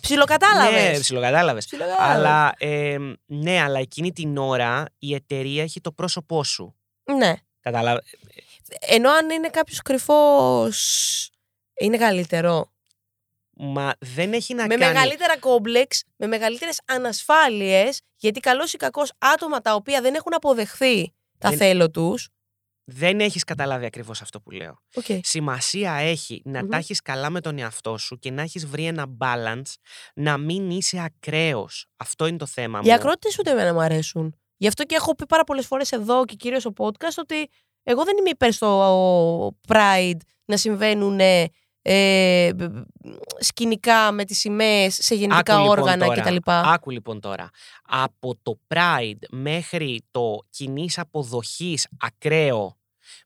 Ψιλοκατάλαβες. 0.00 0.92
Ναι, 0.92 0.98
ψιλοκατάλαβες. 1.00 1.64
Ψιλοκατάλαβες. 1.64 2.16
Αλλά, 2.16 2.54
ε, 2.58 2.96
ναι, 3.26 3.60
αλλά 3.60 3.78
εκείνη 3.78 4.12
την 4.12 4.36
ώρα 4.36 4.84
η 4.98 5.14
εταιρεία 5.14 5.62
έχει 5.62 5.80
το 5.80 5.92
πρόσωπό 5.92 6.44
σου. 6.44 6.74
Ναι. 7.16 7.34
Κατάλαβε. 7.60 8.02
Ενώ 8.80 9.10
αν 9.10 9.30
είναι 9.30 9.48
κάποιος 9.48 9.82
κρυφός. 9.82 11.30
Είναι 11.80 11.96
καλύτερο. 11.96 12.72
Μα 13.62 13.92
δεν 13.98 14.32
έχει 14.32 14.54
να 14.54 14.66
με 14.66 14.74
κάνει. 14.74 14.92
μεγαλύτερα 14.92 15.38
κόμπλεξ, 15.38 16.04
με 16.16 16.26
μεγαλύτερες 16.26 16.80
ανασφάλειες, 16.84 18.00
γιατί 18.16 18.40
καλός 18.40 18.72
ή 18.72 18.76
κακός 18.76 19.12
άτομα 19.18 19.60
τα 19.60 19.74
οποία 19.74 20.00
δεν 20.00 20.14
έχουν 20.14 20.34
αποδεχθεί 20.34 21.12
τα 21.38 21.48
Δεν- 21.48 21.58
θέλω 21.58 21.90
τους. 21.90 22.28
Δεν 22.92 23.20
έχεις 23.20 23.44
καταλάβει 23.44 23.84
ακριβώς 23.86 24.22
αυτό 24.22 24.40
που 24.40 24.50
λέω. 24.50 24.78
Okay. 25.02 25.20
Σημασία 25.22 25.92
έχει 25.92 26.42
να 26.44 26.60
Μμμ. 26.62 26.68
τα 26.68 26.76
έχεις 26.76 27.02
καλά 27.02 27.30
με 27.30 27.40
τον 27.40 27.58
εαυτό 27.58 27.98
σου 27.98 28.18
και 28.18 28.30
να 28.30 28.42
έχεις 28.42 28.66
βρει 28.66 28.86
ένα 28.86 29.06
balance, 29.18 29.72
να 30.14 30.36
μην 30.38 30.70
είσαι 30.70 31.00
ακραίος. 31.04 31.86
Αυτό 31.96 32.26
είναι 32.26 32.36
το 32.38 32.46
θέμα 32.46 32.80
Οι 32.82 32.88
μου. 32.88 32.94
ακρότητε 32.94 33.34
ούτε 33.38 33.50
εμένα 33.50 33.72
μου 33.72 33.80
αρέσουν. 33.80 34.34
Γι' 34.56 34.66
αυτό 34.66 34.84
και 34.84 34.94
έχω 34.94 35.14
πει 35.14 35.26
πάρα 35.26 35.44
πολλές 35.44 35.66
φορές 35.66 35.92
εδώ 35.92 36.24
και 36.24 36.34
κυρίως 36.34 36.62
στο 36.62 36.72
podcast 36.76 37.16
ότι 37.18 37.48
εγώ 37.82 38.04
δεν 38.04 38.16
είμαι 38.18 38.28
υπέρ 38.30 38.52
στο 38.52 39.54
Pride 39.68 40.16
να 40.44 40.56
συμβαίνουν 40.56 41.20
ε, 41.82 42.50
σκηνικά 43.38 44.12
με 44.12 44.24
τις 44.24 44.38
σημαίες 44.38 44.94
σε 45.00 45.14
γεννητικά 45.14 45.54
Άκου, 45.54 45.62
λοιπόν, 45.62 45.78
όργανα 45.78 46.06
τώρα. 46.06 46.20
κτλ. 46.22 46.36
Άκου 46.44 46.90
λοιπόν 46.90 47.20
τώρα. 47.20 47.48
Από 47.84 48.38
το 48.42 48.58
Pride 48.68 49.18
μέχρι 49.30 50.02
το 50.10 50.38
κοινή 50.50 50.88
αποδοχής 50.96 51.88
ακραίο 52.00 52.79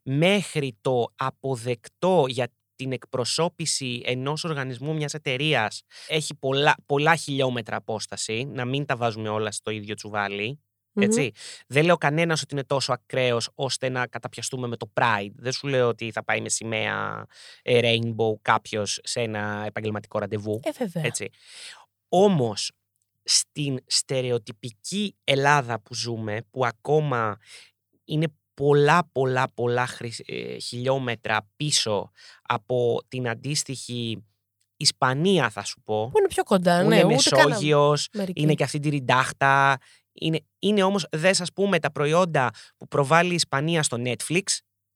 μέχρι 0.05 0.79
το 0.81 1.13
αποδεκτό 1.17 2.25
για 2.29 2.53
την 2.77 2.93
εκπροσώπηση 2.93 4.03
ενός 4.05 4.45
οργανισμού 4.45 4.95
μιας 4.95 5.15
εταιρείας 5.15 5.83
έχει 6.09 6.35
πολλά, 6.35 6.75
πολλά 6.87 7.17
χιλιόμετρα 7.17 7.77
απόσταση, 7.77 8.45
να 8.45 8.65
μην 8.65 8.87
τα 8.87 8.97
βάζουμε 8.97 9.29
όλα 9.29 9.53
στο 9.53 9.71
ίδιο 9.71 9.95
τσουβάλι. 9.95 10.61
Μμμ. 10.93 11.03
Έτσι. 11.05 11.31
Δεν 11.67 11.85
λέω 11.85 11.97
κανένας 11.97 12.43
ότι 12.43 12.55
είναι 12.55 12.65
τόσο 12.65 12.93
ακραίος 12.93 13.51
ώστε 13.55 13.89
να 13.89 14.07
καταπιαστούμε 14.07 14.67
με 14.67 14.77
το 14.77 14.93
Pride. 14.95 15.33
Δεν 15.35 15.53
σου 15.53 15.67
λέω 15.67 15.89
ότι 15.89 16.11
θα 16.11 16.25
πάει 16.25 16.41
με 16.41 16.49
σημαία 16.49 17.27
ε, 17.63 17.81
Rainbow 17.83 18.39
κάποιος 18.43 19.01
σε 19.03 19.21
ένα 19.21 19.63
επαγγελματικό 19.67 20.19
ραντεβού. 20.19 20.61
Ε, 20.63 20.71
βέβαια. 20.79 21.05
Έτσι. 21.05 21.31
Όμως, 22.09 22.73
στην 23.25 23.79
στερεοτυπική 23.87 25.17
Ελλάδα 25.25 25.81
που 25.81 25.95
ζούμε, 25.95 26.41
που 26.51 26.67
ακόμα 26.67 27.39
είναι 28.05 28.27
πολλά 28.55 29.09
πολλά 29.13 29.51
πολλά 29.55 29.87
χρυσ- 29.87 30.31
ε, 30.31 30.59
χιλιόμετρα 30.59 31.49
πίσω 31.57 32.11
από 32.43 32.99
την 33.09 33.29
αντίστοιχη 33.29 34.25
Ισπανία 34.77 35.51
θα 35.51 35.65
σου 35.65 35.81
πω, 35.85 36.09
Που 36.11 36.19
είναι 36.19 36.29
πιο 36.29 36.43
κοντά, 36.43 36.83
που 36.83 36.89
ναι. 36.89 36.97
είναι 36.99 37.05
ούτε 37.15 37.31
καν 37.31 37.49
Μεσόγειος, 37.49 38.09
Αμερική. 38.15 38.43
είναι 38.43 38.55
και 38.55 38.65
αυτή 38.65 38.79
τη 38.79 38.89
ριντάχτα, 38.89 39.77
είναι, 40.13 40.41
είναι 40.59 40.83
όμως, 40.83 41.07
δες 41.11 41.41
ας 41.41 41.53
πούμε 41.53 41.79
τα 41.79 41.91
προϊόντα 41.93 42.51
που 42.77 42.89
προβάλλει 42.89 43.31
η 43.33 43.35
Ισπανία 43.35 43.83
στο 43.83 43.97
Netflix 44.05 44.43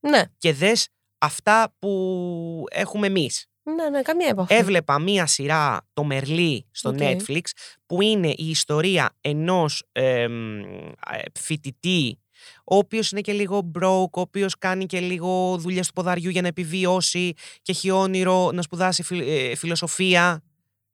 Ναι, 0.00 0.22
και 0.38 0.52
δες 0.52 0.88
αυτά 1.18 1.74
που 1.78 2.64
έχουμε 2.70 3.06
εμείς. 3.06 3.46
ναι, 3.62 3.88
ναι, 3.88 4.02
καμία 4.02 4.28
επαφή. 4.28 4.54
Έβλεπα 4.54 4.98
μία 4.98 5.26
σειρά, 5.26 5.80
το 5.92 6.04
Μερλί, 6.04 6.66
στο 6.70 6.88
OK. 6.88 6.96
Netflix, 7.00 7.40
που 7.86 8.02
είναι 8.02 8.28
η 8.28 8.48
ιστορία 8.50 9.16
ενός 9.20 9.82
εμ, 9.92 10.58
ε, 10.60 11.22
φοιτητή, 11.38 12.20
ο 12.64 12.76
οποίος 12.76 13.10
είναι 13.10 13.20
και 13.20 13.32
λίγο 13.32 13.70
broke, 13.78 14.10
ο 14.10 14.20
οποίος 14.20 14.58
κάνει 14.58 14.86
και 14.86 15.00
λίγο 15.00 15.56
δουλειές 15.58 15.86
του 15.86 15.92
ποδαριού 15.92 16.30
για 16.30 16.42
να 16.42 16.48
επιβιώσει 16.48 17.32
και 17.62 17.72
έχει 17.72 17.90
όνειρο 17.90 18.50
να 18.52 18.62
σπουδάσει 18.62 19.02
φιλ- 19.02 19.28
ε, 19.28 19.54
φιλοσοφία, 19.56 20.42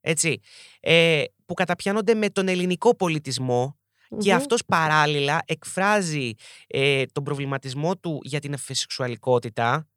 έτσι, 0.00 0.40
ε, 0.80 1.22
που 1.46 1.54
καταπιάνονται 1.54 2.14
με 2.14 2.28
τον 2.30 2.48
ελληνικό 2.48 2.96
πολιτισμό 2.96 3.78
Και 4.18 4.30
Μμμ. 4.30 4.36
αυτός 4.38 4.64
παράλληλα 4.66 5.40
εκφράζει 5.46 6.30
ε, 6.66 7.04
τον 7.12 7.22
προβληματισμό 7.24 7.96
του 7.96 8.18
για 8.22 8.40
την 8.40 8.52
ευφυσεξουαλικότητα 8.52 9.88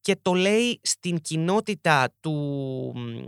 και 0.00 0.16
το 0.22 0.34
λέει 0.34 0.80
στην 0.82 1.20
κοινότητα 1.20 2.14
του, 2.20 2.32
μ, 2.96 3.26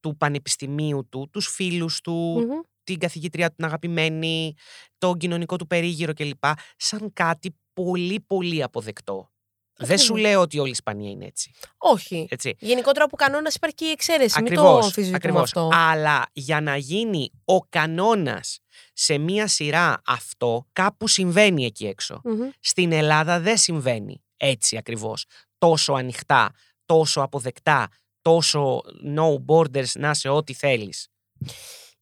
του 0.00 0.16
πανεπιστημίου 0.16 1.06
του, 1.08 1.28
τους 1.32 1.46
φίλους 1.48 2.00
του, 2.00 2.12
Μμμ. 2.12 2.60
Την 2.86 2.98
καθηγήτρια 2.98 3.48
του 3.48 3.54
την 3.54 3.64
αγαπημένη, 3.64 4.54
τον 4.98 5.18
κοινωνικό 5.18 5.56
του 5.56 5.66
περίγυρο 5.66 6.12
κλπ. 6.12 6.44
Σαν 6.76 7.12
κάτι 7.12 7.56
πολύ 7.72 8.20
πολύ 8.26 8.62
αποδεκτό. 8.62 9.30
Δεν 9.78 9.98
σου 9.98 10.12
Ακριβώς. 10.12 10.30
λέω 10.30 10.40
ότι 10.40 10.58
όλη 10.58 10.68
η 10.68 10.70
Ισπανία 10.70 11.10
είναι 11.10 11.24
έτσι. 11.24 11.50
Όχι. 11.78 12.26
έτσι. 12.30 12.54
Γενικότερα 12.58 13.04
από 13.04 13.16
κανόνας 13.16 13.54
υπάρχει 13.54 13.74
και 13.76 13.84
η 13.84 13.90
εξαίρεση. 13.90 14.42
Μην 14.42 14.54
το 14.54 14.60
Ακριβώς, 14.60 14.84
αμφισβητούμε 14.84 15.16
ακριβώς. 15.16 15.42
αυτό. 15.42 15.68
Αλλά 15.72 16.26
για 16.32 16.60
να 16.60 16.76
γίνει 16.76 17.30
ο 17.44 17.58
κανόνας 17.60 18.58
σε 18.92 19.18
μία 19.18 19.46
σειρά 19.46 20.02
αυτό, 20.06 20.66
κάπου 20.72 21.08
συμβαίνει 21.08 21.64
εκεί 21.64 21.86
έξω. 21.86 22.20
Μμμ. 22.24 22.48
Στην 22.60 22.92
Ελλάδα 22.92 23.40
δεν 23.40 23.56
συμβαίνει 23.56 24.22
έτσι 24.36 24.76
ακριβώς. 24.76 25.24
Τόσο 25.58 25.92
ανοιχτά, 25.92 26.50
τόσο 26.86 27.20
αποδεκτά, 27.20 27.88
τόσο 28.22 28.80
no 29.16 29.34
borders 29.46 29.90
να 29.94 30.14
σε 30.14 30.28
ό,τι 30.28 30.54
θέλεις. 30.54 31.08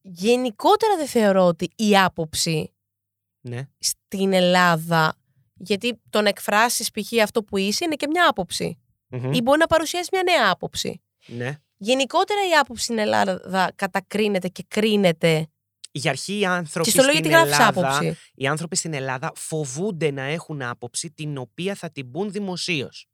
Γενικότερα 0.06 0.96
δεν 0.96 1.06
θεωρώ 1.06 1.46
ότι 1.46 1.70
η 1.76 1.98
άποψη 1.98 2.72
Ναι. 3.40 3.68
στην 3.78 4.32
Ελλάδα. 4.32 5.14
Γιατί 5.54 6.00
το 6.10 6.20
να 6.20 6.28
εκφράσεις 6.28 6.90
π.χ. 6.90 7.22
αυτό 7.22 7.42
που 7.42 7.56
είσαι 7.56 7.84
είναι 7.84 7.94
και 7.94 8.06
μια 8.06 8.28
άποψη. 8.28 8.78
Μμμ. 9.08 9.32
Ή 9.32 9.40
μπορεί 9.42 9.58
να 9.58 9.66
παρουσιάσεις 9.66 10.08
μια 10.12 10.22
νέα 10.22 10.50
άποψη. 10.50 11.02
ναι. 11.26 11.58
Γενικότερα 11.76 12.40
η 12.48 12.52
άποψη 12.60 12.82
στην 12.84 12.98
Ελλάδα 12.98 13.72
κατακρίνεται 13.74 14.48
και 14.48 14.64
κρίνεται. 14.68 15.46
Για 15.92 16.10
αρχή 16.10 16.38
οι 16.38 16.44
άνθρωποι 16.44 16.90
Και 16.90 16.98
στο 16.98 17.02
λέω 17.02 17.14
στην 17.14 17.24
γιατί 17.30 17.36
γράφεις 17.36 17.58
Ελλάδα, 17.58 17.96
άποψη. 17.96 18.16
οι 18.34 18.46
άνθρωποι 18.46 18.76
στην 18.76 18.94
Ελλάδα 18.94 19.32
φοβούνται 19.34 20.10
να 20.10 20.22
έχουν 20.22 20.62
άποψη 20.62 21.10
την 21.10 21.38
οποία 21.38 21.74
θα 21.74 21.90
την 21.90 22.10
πούν 22.10 22.30
δημοσίως. 22.30 23.06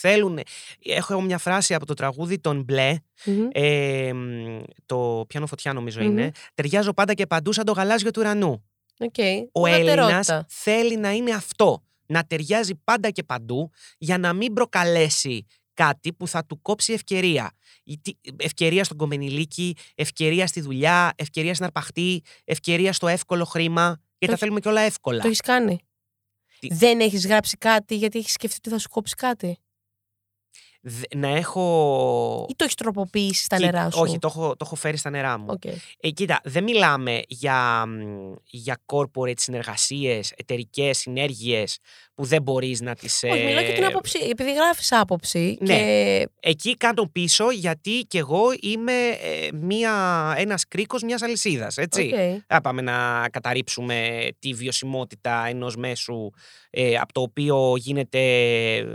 Θέλουν. 0.00 0.38
Έχω 0.84 1.20
μια 1.20 1.38
φράση 1.38 1.74
από 1.74 1.86
το 1.86 1.94
τραγούδι 1.94 2.38
των 2.38 2.62
Μπλε, 2.62 2.94
Μμμ. 3.24 3.48
ε, 3.52 4.12
μ, 4.12 4.60
το 4.86 5.24
πιάνο 5.28 5.46
φωτιά 5.46 5.72
νομίζω 5.72 6.00
Μμμ. 6.00 6.08
είναι. 6.10 6.30
Ταιριάζω 6.54 6.92
πάντα 6.92 7.14
και 7.14 7.26
παντού 7.26 7.52
σαν 7.52 7.64
το 7.64 7.72
γαλάζιο 7.72 8.10
του 8.10 8.20
ουρανού. 8.20 8.64
Οκ. 8.98 9.14
Ο 9.52 9.66
Έλληνας 9.66 9.92
Ουδετερότητα. 9.94 10.46
θέλει 10.48 10.96
να 10.96 11.10
είναι 11.12 11.30
αυτό. 11.32 11.82
Να 12.06 12.24
ταιριάζει 12.24 12.74
πάντα 12.84 13.10
και 13.10 13.22
παντού 13.22 13.70
για 13.98 14.18
να 14.18 14.32
μην 14.32 14.52
προκαλέσει 14.52 15.46
κάτι 15.74 16.12
που 16.12 16.28
θα 16.28 16.44
του 16.44 16.62
κόψει 16.62 16.92
ευκαιρία. 16.92 17.52
Η 17.84 17.98
τι- 17.98 18.18
Ευκαιρία 18.36 18.84
στο 18.84 18.96
γκομενιλίκι, 18.96 19.76
ευκαιρία 19.94 20.46
στη 20.46 20.60
δουλειά, 20.60 21.12
ευκαιρία 21.16 21.52
στην 21.54 21.64
αρπαχτή, 21.66 22.22
ευκαιρία 22.44 22.92
στο 22.92 23.06
εύκολο 23.08 23.44
χρήμα. 23.44 23.82
Γιατί 23.86 24.00
τα 24.18 24.32
έχει- 24.32 24.36
θέλουμε 24.40 24.60
και 24.60 24.68
όλα 24.68 24.80
εύκολα. 24.80 25.20
Το 25.20 25.26
έχεις 25.26 25.40
κάνει. 25.40 25.78
Τι- 26.58 26.74
Δεν 26.74 27.00
έχεις 27.00 27.26
γράψει 27.26 27.56
κάτι 27.56 27.96
γιατί 27.96 28.18
έχεις 28.18 28.32
σκεφτεί 28.32 28.56
ότι 28.58 28.70
θα 28.70 28.78
σου 28.78 28.88
κόψει 28.88 29.14
κάτι; 29.14 29.58
Δε- 30.80 31.16
Να 31.16 31.28
έχω. 31.28 32.46
Ή 32.48 32.54
το 32.56 32.64
έχεις 32.64 32.74
τροποποιήσει 32.76 33.44
στα 33.44 33.56
Κοί- 33.56 33.64
νερά 33.64 33.90
σου; 33.90 33.98
Όχι, 34.00 34.18
το 34.18 34.26
έχω, 34.30 34.48
το 34.48 34.56
έχω 34.64 34.74
φέρει 34.74 34.96
στα 34.96 35.10
νερά 35.10 35.38
μου. 35.38 35.46
Οκ. 35.48 35.64
Ε, 36.00 36.10
κοίτα, 36.10 36.40
δεν 36.44 36.62
μιλάμε 36.64 37.22
για, 37.28 37.86
μ, 37.86 38.32
για 38.44 38.78
corporate 38.86 39.38
συνεργασίες, 39.38 40.32
εταιρικές 40.36 40.98
συνέργειες 40.98 41.78
που 42.14 42.24
δεν 42.24 42.42
μπορείς 42.42 42.80
να 42.80 42.94
τις... 42.94 43.22
Όχι, 43.30 43.44
μιλάω 43.44 43.64
και 43.64 43.72
την 43.72 43.82
ε, 43.82 43.86
άποψη. 43.86 44.18
Επειδή 44.30 44.54
γράφεις 44.54 44.92
άποψη. 44.92 45.58
Ναι. 45.60 45.74
Και... 45.76 46.28
Εκεί 46.40 46.76
κάνω 46.76 47.08
πίσω 47.12 47.50
γιατί 47.50 48.04
κι 48.08 48.18
εγώ 48.18 48.42
είμαι 48.60 48.92
ε, 49.08 49.48
μία, 49.52 50.34
ένας 50.36 50.64
κρίκος 50.68 51.02
μιας 51.02 51.22
αλυσίδας, 51.22 51.76
έτσι. 51.76 52.02
Οκ. 52.02 52.08
Δεν 52.14 52.44
θα 52.46 52.60
πάμε 52.60 52.82
να 52.82 53.28
καταρρίψουμε 53.28 54.28
τη 54.38 54.52
βιωσιμότητα 54.54 55.46
ενός 55.46 55.76
μέσου 55.76 56.30
ε, 56.70 56.96
από 56.96 57.12
το 57.12 57.20
οποίο 57.20 57.74
γίνεται, 57.76 58.18
ε, 58.76 58.94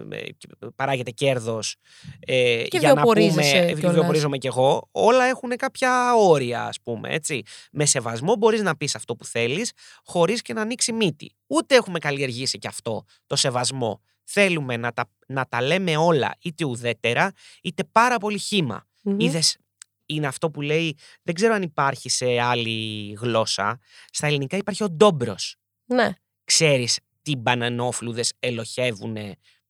παράγεται 0.76 1.12
κέρδος 1.12 1.76
ε, 2.20 2.64
Και 2.68 2.78
για 2.78 2.94
να 2.94 3.02
πούμε, 3.02 3.14
βιοπορίζεσαι 3.14 3.58
ε, 3.58 3.74
κιόλας. 3.74 3.94
βιοπορίζομαι 3.94 4.38
κι 4.38 4.48
εγώ, 4.48 4.90
όλα 4.92 5.26
έχουν 5.26 5.50
κάποια 5.50 6.16
όρια 6.16 6.64
ας 6.64 6.82
πούμε, 6.82 7.10
έτσι. 7.10 7.42
Με 7.72 7.86
σεβασμό 7.86 8.36
μπορείς 8.36 8.62
να 8.62 8.76
πεις 8.76 8.96
αυτό 8.96 9.16
που 9.16 9.26
θέλεις 9.26 9.72
χωρίς 10.04 10.42
και 10.42 10.54
να 10.54 10.62
ανοίξει 10.62 10.92
μύτη. 10.92 11.36
Ούτε 11.48 11.76
έχουμε 11.76 12.00
καλλιεργήσει 12.00 12.58
κι 12.58 12.68
αυτό 12.68 13.04
το 13.28 13.36
σεβασμό. 13.36 14.02
Θέλουμε 14.24 14.78
να 14.78 14.92
τα, 14.94 15.10
να 15.28 15.46
τα 15.46 15.62
λέμε 15.62 15.98
όλα 15.98 16.36
είτε 16.42 16.66
ουδέτερα 16.66 17.32
είτε 17.62 17.84
πάρα 17.84 18.18
πολύ 18.18 18.38
χήμα. 18.38 18.88
Μμμ. 19.02 19.20
Είδες, 19.20 19.58
είναι 20.06 20.28
αυτό 20.28 20.52
που 20.52 20.62
λέει, 20.62 20.98
δεν 21.24 21.36
ξέρω 21.36 21.54
αν 21.54 21.62
υπάρχει 21.62 22.10
σε 22.10 22.40
άλλη 22.40 23.12
γλώσσα. 23.20 23.80
Στα 24.12 24.28
ελληνικά 24.28 24.58
υπάρχει 24.58 24.84
ο 24.84 24.90
ντόμπρος. 24.90 25.56
Ναι. 25.86 26.10
Ξέρεις 26.44 27.00
τι 27.22 27.36
μπανανόφλουδες 27.36 28.34
ελοχεύουν 28.40 29.18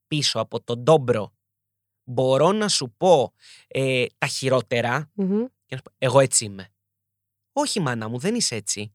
πίσω 0.08 0.40
από 0.40 0.64
τον 0.64 0.80
ντόμπρο; 0.80 1.33
Μπορώ 2.04 2.52
να 2.52 2.68
σου 2.68 2.94
πω 2.98 3.34
ε, 3.68 4.06
τα 4.18 4.28
χειρότερα 4.28 5.12
Μμμ. 5.14 5.46
και 5.66 5.76
να 5.76 5.78
σου 5.78 5.84
πω, 5.84 5.92
εγώ 5.98 6.20
έτσι 6.20 6.46
είμαι. 6.46 6.68
Όχι 7.54 7.80
μάνα 7.80 8.08
μου, 8.08 8.20
δεν 8.20 8.36
είσαι 8.36 8.56
έτσι. 8.56 8.94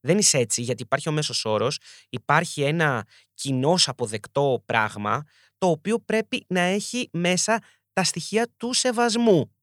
Δεν 0.00 0.18
είσαι 0.18 0.38
έτσι 0.38 0.62
γιατί 0.62 0.82
υπάρχει 0.82 1.08
ο 1.08 1.12
μέσος 1.12 1.44
όρος, 1.44 1.78
υπάρχει 2.08 2.62
ένα 2.62 3.06
κοινώ 3.34 3.78
αποδεκτό 3.86 4.62
πράγμα 4.66 5.24
το 5.58 5.66
οποίο 5.66 5.98
πρέπει 5.98 6.44
να 6.48 6.60
έχει 6.60 7.08
μέσα 7.12 7.62
τα 7.92 8.04
στοιχεία 8.04 8.48
του 8.56 8.72
σεβασμού. 8.72 9.56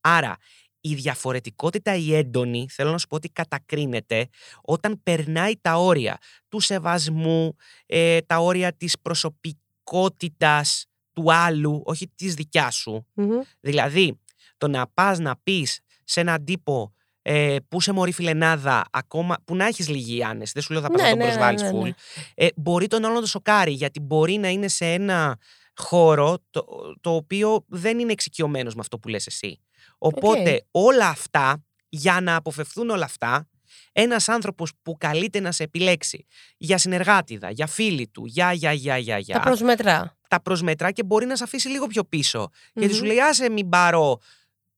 Άρα, 0.00 0.36
η 0.80 0.94
διαφορετικότητα 0.94 1.94
η 1.94 2.14
έντονη, 2.14 2.66
θέλω 2.70 2.90
να 2.90 2.98
σου 2.98 3.06
πω 3.06 3.16
ότι 3.16 3.28
κατακρίνεται 3.28 4.28
όταν 4.62 5.02
περνάει 5.02 5.56
τα 5.60 5.74
όρια 5.76 6.18
του 6.48 6.60
σεβασμού, 6.60 7.56
ε, 7.86 8.20
τα 8.20 8.38
όρια 8.38 8.72
της 8.72 8.98
προσωπικότητας 9.00 10.86
του 11.18 11.32
άλλου, 11.32 11.82
όχι 11.84 12.10
της 12.14 12.34
δικιάς 12.34 12.74
σου. 12.74 13.06
Μμμ. 13.14 13.40
Δηλαδή, 13.60 14.20
το 14.58 14.68
να 14.68 14.86
πας 14.94 15.18
να 15.18 15.36
πεις 15.42 15.80
σε 16.04 16.20
έναν 16.20 16.44
τύπο 16.44 16.92
ε, 17.22 17.56
που 17.68 17.78
είσαι 17.78 17.92
μωρή 17.92 18.12
φιλενάδα, 18.12 18.84
ακόμα 18.90 19.36
που 19.44 19.56
να 19.56 19.66
έχεις 19.66 19.88
λίγη 19.88 20.24
άνεση, 20.24 20.52
δεν 20.54 20.62
σου 20.62 20.72
λέω 20.72 20.82
θα 20.82 20.90
πας 20.90 21.00
Ναι, 21.00 21.06
να 21.06 21.10
τον 21.10 21.18
ναι, 21.18 21.24
ναι, 21.24 21.30
προσβάλλεις 21.30 21.62
ναι, 21.62 21.70
full, 21.70 21.82
ναι. 21.82 21.92
ε, 22.34 22.48
μπορεί 22.56 22.86
τον 22.86 23.04
άλλον 23.04 23.14
να 23.14 23.20
το 23.20 23.26
σοκάρει, 23.26 23.72
γιατί 23.72 24.00
μπορεί 24.00 24.36
να 24.36 24.48
είναι 24.48 24.68
σε 24.68 24.84
ένα 24.84 25.38
χώρο 25.74 26.38
το, 26.50 26.64
το 27.00 27.14
οποίο 27.14 27.64
δεν 27.68 27.98
είναι 27.98 28.12
εξοικειωμένος 28.12 28.74
με 28.74 28.80
αυτό 28.80 28.98
που 28.98 29.08
λες 29.08 29.26
εσύ. 29.26 29.60
Οπότε 29.98 30.66
όλα 30.70 31.08
αυτά, 31.08 31.64
για 31.88 32.20
να 32.20 32.36
αποφευθούν 32.36 32.90
όλα 32.90 33.04
αυτά, 33.04 33.48
ένας 33.92 34.28
άνθρωπος 34.28 34.72
που 34.82 34.96
καλείται 34.98 35.40
να 35.40 35.52
σε 35.52 35.62
επιλέξει 35.62 36.26
για 36.56 36.78
συνεργάτιδα, 36.78 37.50
για 37.50 37.66
φίλη 37.66 38.08
του, 38.08 38.26
για, 38.26 38.52
για, 38.52 38.72
για, 38.72 38.98
για, 38.98 39.18
για 39.18 39.34
Τα 39.34 39.40
προσμετρά. 39.40 40.17
Τα 40.28 40.40
προσμετρά 40.40 40.90
και 40.90 41.02
μπορεί 41.02 41.26
να 41.26 41.36
σε 41.36 41.44
αφήσει 41.44 41.68
λίγο 41.68 41.86
πιο 41.86 42.04
πίσω. 42.04 42.48
Γιατί 42.72 42.94
σου 42.94 43.00
Μμμ. 43.02 43.08
λέει, 43.08 43.20
άσε 43.20 43.50
μην 43.50 43.68
πάρω 43.68 44.18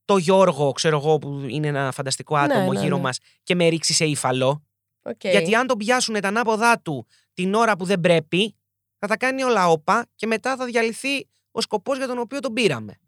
το 0.05 0.17
Γιώργο, 0.17 0.73
ξέρω 0.73 0.97
εγώ, 0.97 1.19
που 1.19 1.45
είναι 1.49 1.67
ένα 1.67 1.93
φανταστικό 1.93 2.37
Ναι, 2.37 2.43
άτομο 2.43 2.73
ναι, 2.73 2.81
γύρω 2.81 2.97
ναι. 2.97 3.03
μας 3.03 3.19
και 3.43 3.55
με 3.55 3.69
ρίξει 3.69 3.93
σε 3.95 4.05
ύφαλο. 4.05 4.63
Οκ. 5.03 5.25
Γιατί 5.25 5.55
αν 5.55 5.67
τον 5.67 5.79
πιάσουν 5.79 6.21
τα 6.21 6.29
ανάποδά 6.29 6.81
του 6.81 7.07
την 7.35 7.55
ώρα 7.55 7.77
που 7.77 7.85
δεν 7.85 8.01
πρέπει, 8.01 8.55
θα 8.99 9.07
τα 9.07 9.17
κάνει 9.17 9.43
όλα 9.43 9.69
όπα 9.69 10.07
και 10.15 10.27
μετά 10.27 10.57
θα 10.57 10.65
διαλυθεί 10.65 11.29
ο 11.51 11.61
σκοπός 11.61 11.97
για 11.97 12.07
τον 12.07 12.19
οποίο 12.19 12.41
τον 12.41 12.53
πήραμε. 12.53 12.99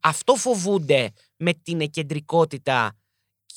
Αυτό 0.00 0.34
φοβούνται 0.34 1.12
με 1.36 1.52
την 1.52 1.80
εκκεντρικότητα 1.80 2.96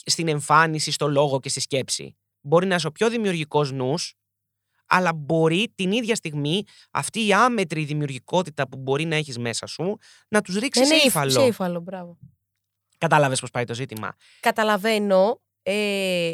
στην 0.06 0.28
εμφάνιση, 0.28 0.92
στο 0.92 1.08
λόγο 1.08 1.40
και 1.40 1.50
στη 1.50 1.60
σκέψη. 1.60 2.16
Μπορεί 2.42 2.68
να 2.68 2.76
είσαι 2.76 2.88
ο 2.88 2.92
πιο 2.92 3.10
δημιουργικός 3.10 3.72
νους, 3.72 4.14
αλλά 4.94 5.14
μπορεί 5.14 5.72
την 5.76 5.92
ίδια 5.92 6.16
στιγμή 6.16 6.64
αυτή 6.92 7.28
η 7.28 7.34
άμετρη 7.34 7.84
δημιουργικότητα 7.84 8.68
που 8.68 8.78
μπορεί 8.78 9.06
να 9.06 9.16
έχεις 9.16 9.38
μέσα 9.38 9.66
σου 9.68 9.98
να 10.28 10.42
τους 10.42 10.56
ρίξεις 10.56 10.88
Ναι, 10.88 10.96
σε 10.96 11.02
ναι, 11.02 11.08
ύφαλο. 11.08 11.30
σε 11.32 11.42
ύφαλο, 11.46 11.80
μπράβο. 11.80 12.18
Κατάλαβες 12.98 13.40
πώς 13.40 13.50
πάει 13.52 13.64
το 13.64 13.74
ζήτημα. 13.74 14.16
Καταλαβαίνω. 14.40 15.42
Ε, 15.64 16.30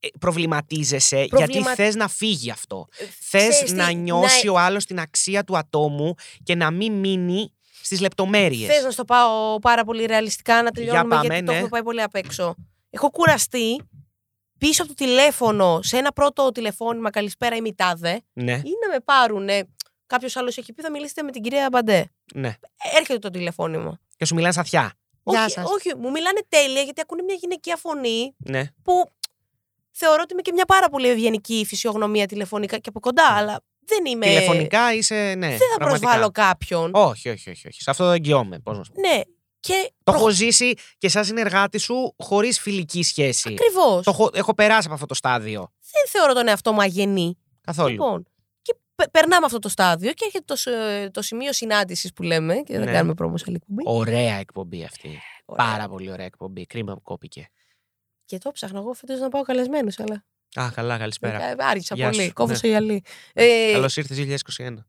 Ε, 0.00 0.08
προβληματίζεσαι 0.20 1.16
γιατί 1.16 1.36
Προβλημα- 1.36 1.74
θες 1.74 1.94
να 1.94 2.08
φύγει 2.08 2.50
αυτό. 2.50 2.86
ξέρεις 3.28 3.58
Θες 3.58 3.70
τι, 3.70 3.74
να 3.76 3.90
νιώσει 3.90 4.48
ο 4.48 4.58
άλλος 4.58 4.84
την 4.84 4.98
αξία 5.00 5.44
του 5.44 5.56
ατόμου 5.56 6.14
και 6.42 6.54
να 6.54 6.70
μην 6.70 6.92
μείνει 6.92 7.52
στις 7.82 8.00
λεπτομέρειες. 8.00 8.74
Θες 8.74 8.82
να 8.84 8.90
στο 8.90 9.04
πάω 9.04 9.58
πάρα 9.58 9.84
πολύ 9.84 10.04
ρεαλιστικά 10.04 10.62
να 10.62 10.70
τελειώνουμε 10.70 11.08
πάμε, 11.14 11.26
γιατί 11.26 11.38
το 11.44 11.50
ναι. 11.50 11.56
έχουμε 11.56 11.68
πάει 11.68 11.82
πολύ 11.82 12.02
απ' 12.02 12.14
έξω. 12.14 12.54
Έχω 12.90 13.10
κουραστεί 13.10 13.76
πίσω 14.58 14.82
από 14.82 14.94
το 14.94 15.04
τηλέφωνο, 15.04 15.80
σε 15.82 15.96
ένα 15.96 16.12
πρώτο 16.12 16.52
τηλεφώνημα 16.52 17.10
καλησπέρα 17.10 17.56
ή 17.56 17.60
μητάδε, 17.60 18.20
Ναι, 18.32 18.52
ή 18.52 18.70
να 18.86 18.92
με 18.92 19.00
πάρουνε. 19.04 19.68
Κάποιος 20.06 20.36
άλλος 20.36 20.56
έχει 20.58 20.72
πει 20.72 20.82
θα 20.82 20.90
μιλήσετε 20.90 21.22
με 21.22 21.30
την 21.30 21.42
κυρία 21.42 21.68
Μπαντέ. 21.72 22.10
ναι. 22.34 22.54
Έρχεται 22.98 23.18
το 23.18 23.30
τηλεφώνημα. 23.30 23.98
Και 24.16 24.24
σου 24.24 24.34
μιλάνε 24.34 24.52
σαθιά. 24.52 24.92
Γεια 25.22 25.40
όχι, 25.42 25.50
σας. 25.50 25.64
όχι, 25.70 25.94
μου 25.96 26.10
μιλάνε 26.10 26.40
τέλεια 26.48 26.82
γιατί 26.82 27.00
ακούνε 27.00 27.22
μια 27.22 27.34
γυναικεία 27.34 27.76
φωνή 27.76 28.34
Ναι. 28.36 28.62
που 28.82 29.10
θεωρώ 29.90 30.20
ότι 30.22 30.32
είμαι 30.32 30.42
και 30.42 30.52
μια 30.52 30.64
πάρα 30.64 30.88
πολύ 30.88 31.08
ευγενική 31.08 31.64
φυσιογνωμία 31.68 32.26
τηλεφωνικά 32.26 32.78
και 32.78 32.88
από 32.88 33.00
κοντά, 33.00 33.26
αλλά 33.26 33.60
δεν 33.88 34.04
είμαι. 34.04 34.26
Τηλεφωνικά 34.26 34.94
είσαι, 34.94 35.14
ναι. 35.14 35.48
Δεν 35.48 35.58
θα 35.58 35.76
πραγματικά. 35.76 36.06
προσβάλλω 36.06 36.30
κάποιον. 36.30 36.90
Όχι, 36.94 37.28
όχι, 37.28 37.50
όχι, 37.50 37.66
όχι. 37.68 37.82
Σε 37.82 37.90
αυτό 37.90 38.04
δεν 38.04 38.14
εγγυώμαι. 38.14 38.58
Πώς 38.58 38.76
να 38.78 38.84
σου 38.84 38.92
πω. 38.92 39.00
Ναι. 39.00 39.20
Και 39.66 39.92
Το 40.04 40.12
έχω 40.12 40.30
ζήσει 40.30 40.74
και 40.98 41.08
σαν 41.08 41.24
συνεργάτη 41.24 41.78
σου 41.78 42.14
χωρίς 42.18 42.60
φιλική 42.60 43.02
σχέση. 43.02 43.48
Ακριβώς. 43.58 44.04
Το 44.04 44.10
έχω, 44.10 44.30
έχω 44.32 44.54
περάσει 44.54 44.84
από 44.84 44.94
αυτό 44.94 45.06
το 45.06 45.14
στάδιο. 45.14 45.72
Δεν 45.80 46.02
θεωρώ 46.08 46.32
τον 46.32 46.48
εαυτό 46.48 46.72
μου 46.72 46.80
αγενή. 46.80 47.38
Καθόλου. 47.60 47.90
Λοιπόν, 47.90 48.26
και 48.62 48.74
πε- 48.94 49.10
περνάμε 49.10 49.46
αυτό 49.46 49.58
το 49.58 49.68
στάδιο 49.68 50.12
και 50.12 50.24
έρχεται 50.24 50.44
το, 50.46 50.56
σ- 50.56 51.10
το 51.10 51.22
σημείο 51.22 51.52
συνάντησης 51.52 52.12
που 52.12 52.22
λέμε. 52.22 52.54
Και 52.54 52.76
δεν 52.76 52.84
Ναι. 52.86 52.92
κάνουμε 52.92 53.14
πρόμο 53.14 53.36
σε 53.36 53.44
άλλη 53.48 53.56
εκπομπή. 53.56 53.82
Ωραία 53.86 54.34
εκπομπή 54.34 54.84
αυτή. 54.84 55.18
Ωραία. 55.44 55.66
Πάρα 55.66 55.88
πολύ 55.88 56.10
ωραία 56.12 56.26
εκπομπή. 56.26 56.66
Κρίμα 56.66 56.94
που 56.94 57.02
κόπηκε. 57.02 57.48
Και 58.24 58.38
το 58.38 58.50
ψάχνα 58.50 58.78
εγώ 58.78 58.92
φέτος 58.92 59.18
να 59.20 59.28
πάω 59.28 59.42
καλεσμένος, 59.42 59.98
αλλά. 59.98 60.24
Α, 60.66 60.70
καλά, 60.74 60.98
καλησπέρα. 60.98 61.42
Ε, 61.42 61.54
Άργησα 61.58 61.94
Γεια 61.94 62.10
πολύ. 62.10 62.22
σου. 62.22 62.32
Κόβωσα 62.32 62.60
Ναι. 62.62 62.68
γυαλί. 62.68 63.02
Ε, 63.32 63.70
Καλώς 63.72 63.96
ήρθες 63.96 64.16
2021. 64.16 64.86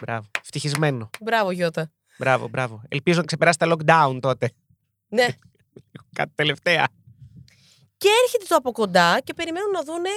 Μπράβο. 0.00 0.26
Ευτυχισμένο. 0.42 1.10
Μπράβο, 1.20 1.50
Γιώτα. 1.50 1.92
Μπράβο, 2.18 2.48
μπράβο. 2.48 2.82
Ελπίζω 2.88 3.18
να 3.18 3.24
ξεπεράσει 3.24 3.58
τα 3.58 3.76
lockdown 3.76 4.18
τότε. 4.20 4.50
Ναι. 5.08 5.26
Κάτι 6.18 6.32
τελευταία. 6.34 6.86
Και 7.96 8.08
έρχεται 8.24 8.44
το 8.48 8.54
από 8.56 8.72
κοντά 8.72 9.20
και 9.20 9.34
περιμένουν 9.34 9.70
να 9.70 9.82
δούνε 9.82 10.08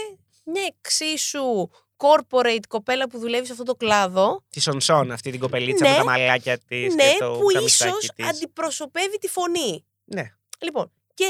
μια 0.46 0.64
εξίσου 0.78 1.70
corporate 1.98 2.60
κοπέλα 2.68 3.08
που 3.10 3.20
δουλεύει 3.20 3.46
σε 3.46 3.52
αυτό 3.52 3.64
το 3.64 3.76
κλάδο. 3.76 4.44
Τη 4.50 4.60
Σονσόν, 4.62 5.12
αυτή 5.12 5.32
την 5.32 5.40
κοπελίτσα 5.40 5.84
Ναι. 5.86 5.92
με 5.92 5.98
τα 5.98 6.04
μαλλάκια 6.04 6.58
της. 6.58 6.94
ναι, 6.96 7.12
και 7.12 7.18
το 7.20 7.32
που 7.32 7.46
καμισάκι 7.54 7.90
ίσως 7.90 8.10
της. 8.16 8.28
αντιπροσωπεύει 8.28 9.18
τη 9.18 9.28
φωνή. 9.28 9.86
Ναι. 10.04 10.32
Λοιπόν, 10.60 10.92
και 11.14 11.26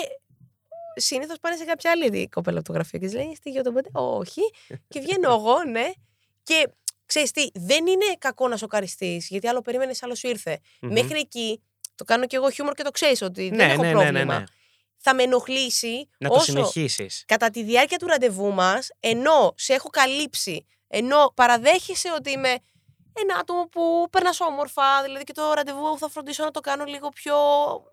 συνήθως 0.95 1.37
πάνε 1.39 1.55
σε 1.55 1.63
κάποια 1.63 1.91
άλλη 1.91 2.29
κοπέλα 2.29 2.57
από 2.57 2.67
το 2.67 2.73
γραφείο 2.73 2.99
και 2.99 3.05
της 3.05 3.15
λέει 3.15 3.25
Είστε 3.25 3.49
για 3.49 3.63
τον 3.63 3.73
Παντέ. 3.73 3.89
Όχι. 3.91 4.41
και 4.87 4.99
βγαίνω 4.99 5.29
εγώ, 5.33 5.63
ναι. 5.63 5.91
Και 6.43 6.67
ξέρεις 7.13 7.31
τι, 7.31 7.47
δεν 7.53 7.87
είναι 7.87 8.05
κακό 8.17 8.47
να 8.47 8.57
σοκαριστείς, 8.57 9.27
γιατί 9.27 9.47
άλλο 9.47 9.61
περίμενες, 9.61 10.03
άλλο 10.03 10.15
σου 10.15 10.27
ήρθε. 10.27 10.59
Μμμ. 10.81 10.91
Μέχρι 10.91 11.19
εκεί 11.19 11.61
το 11.95 12.03
κάνω 12.03 12.25
κι 12.27 12.35
εγώ 12.35 12.49
χιούμορ 12.49 12.73
και 12.73 12.83
το 12.83 12.91
ξέρεις 12.91 13.21
ότι 13.21 13.49
Ναι, 13.49 13.55
δεν 13.57 13.69
έχω 13.69 13.81
ναι, 13.81 13.87
ναι, 13.87 13.93
πρόβλημα. 13.93 14.33
ναι, 14.33 14.39
ναι. 14.39 14.43
Θα 14.97 15.15
με 15.15 15.23
ενοχλήσει 15.23 16.09
Να 16.17 16.29
το 16.29 16.35
όσο 16.35 16.43
συνεχίσεις. 16.43 17.23
κατά 17.27 17.49
τη 17.49 17.63
διάρκεια 17.63 17.97
του 17.97 18.07
ραντεβού 18.07 18.53
μας, 18.53 18.89
ενώ 18.99 19.53
σε 19.57 19.73
έχω 19.73 19.89
καλύψει, 19.89 20.65
ενώ 20.87 21.31
παραδέχεσαι 21.35 22.11
ότι 22.15 22.31
είμαι 22.31 22.49
ένα 23.13 23.35
άτομο 23.39 23.63
που 23.71 24.07
περνάς 24.11 24.39
όμορφα, 24.39 25.03
δηλαδή 25.03 25.23
και 25.23 25.33
το 25.33 25.53
ραντεβού 25.53 25.97
θα 25.97 26.09
φροντίσω 26.09 26.43
να 26.43 26.51
το 26.51 26.59
κάνω 26.59 26.83
λίγο 26.85 27.09
πιο 27.09 27.35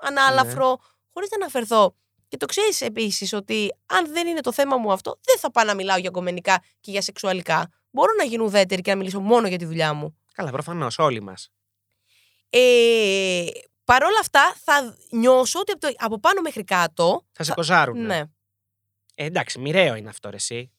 ανάλαφρο, 0.01 0.69
Ναι. 0.71 0.77
χωρίς 1.13 1.31
να 1.31 1.37
αναφερθώ. 1.37 1.95
Και 2.29 2.37
το 2.37 2.47
ξέρεις 2.47 2.81
επίσης 2.81 3.33
ότι 3.33 3.75
αν 3.87 4.13
δεν 4.13 4.27
είναι 4.27 4.41
το 4.41 4.53
θέμα 4.53 4.77
μου 4.77 4.93
αυτό, 4.93 5.19
δεν 5.25 5.39
θα 5.39 5.51
πάω 5.51 5.65
να 5.65 5.75
μιλάω 5.75 5.99
για 5.99 6.11
κομμενικά 6.11 6.63
και 6.81 6.91
για 6.91 7.03
σεξουαλικά. 7.03 7.71
Μπορώ 7.91 8.13
να 8.19 8.25
γίνω 8.25 8.45
ουδέτερη 8.45 8.83
και 8.83 8.91
να 8.91 8.97
μιλήσω 8.97 9.21
μόνο 9.21 9.49
για 9.49 9.59
τη 9.59 9.65
δουλειά 9.65 9.93
μου. 9.93 10.19
Καλά, 10.35 10.51
προφανώς, 10.51 10.99
όλοι 10.99 11.23
μας. 11.23 11.51
Ε, 12.51 13.47
Παρ' 13.89 14.03
όλα 14.03 14.19
αυτά, 14.21 14.55
θα 14.65 14.97
νιώσω 15.11 15.59
ότι 15.59 15.73
από, 15.73 15.81
το, 15.81 15.93
από 15.97 16.21
πάνω 16.21 16.41
μέχρι 16.41 16.65
κάτω. 16.65 17.27
Θα 17.33 17.45
σε 17.45 17.53
κοζάρουν. 17.53 18.07
Ναι. 18.07 18.23
Ε, 19.15 19.25
εντάξει, 19.25 19.59
μοιραίο 19.59 19.95
είναι 19.95 20.09
αυτό, 20.09 20.31
ρε, 20.31 20.37
εσύ. 20.37 20.73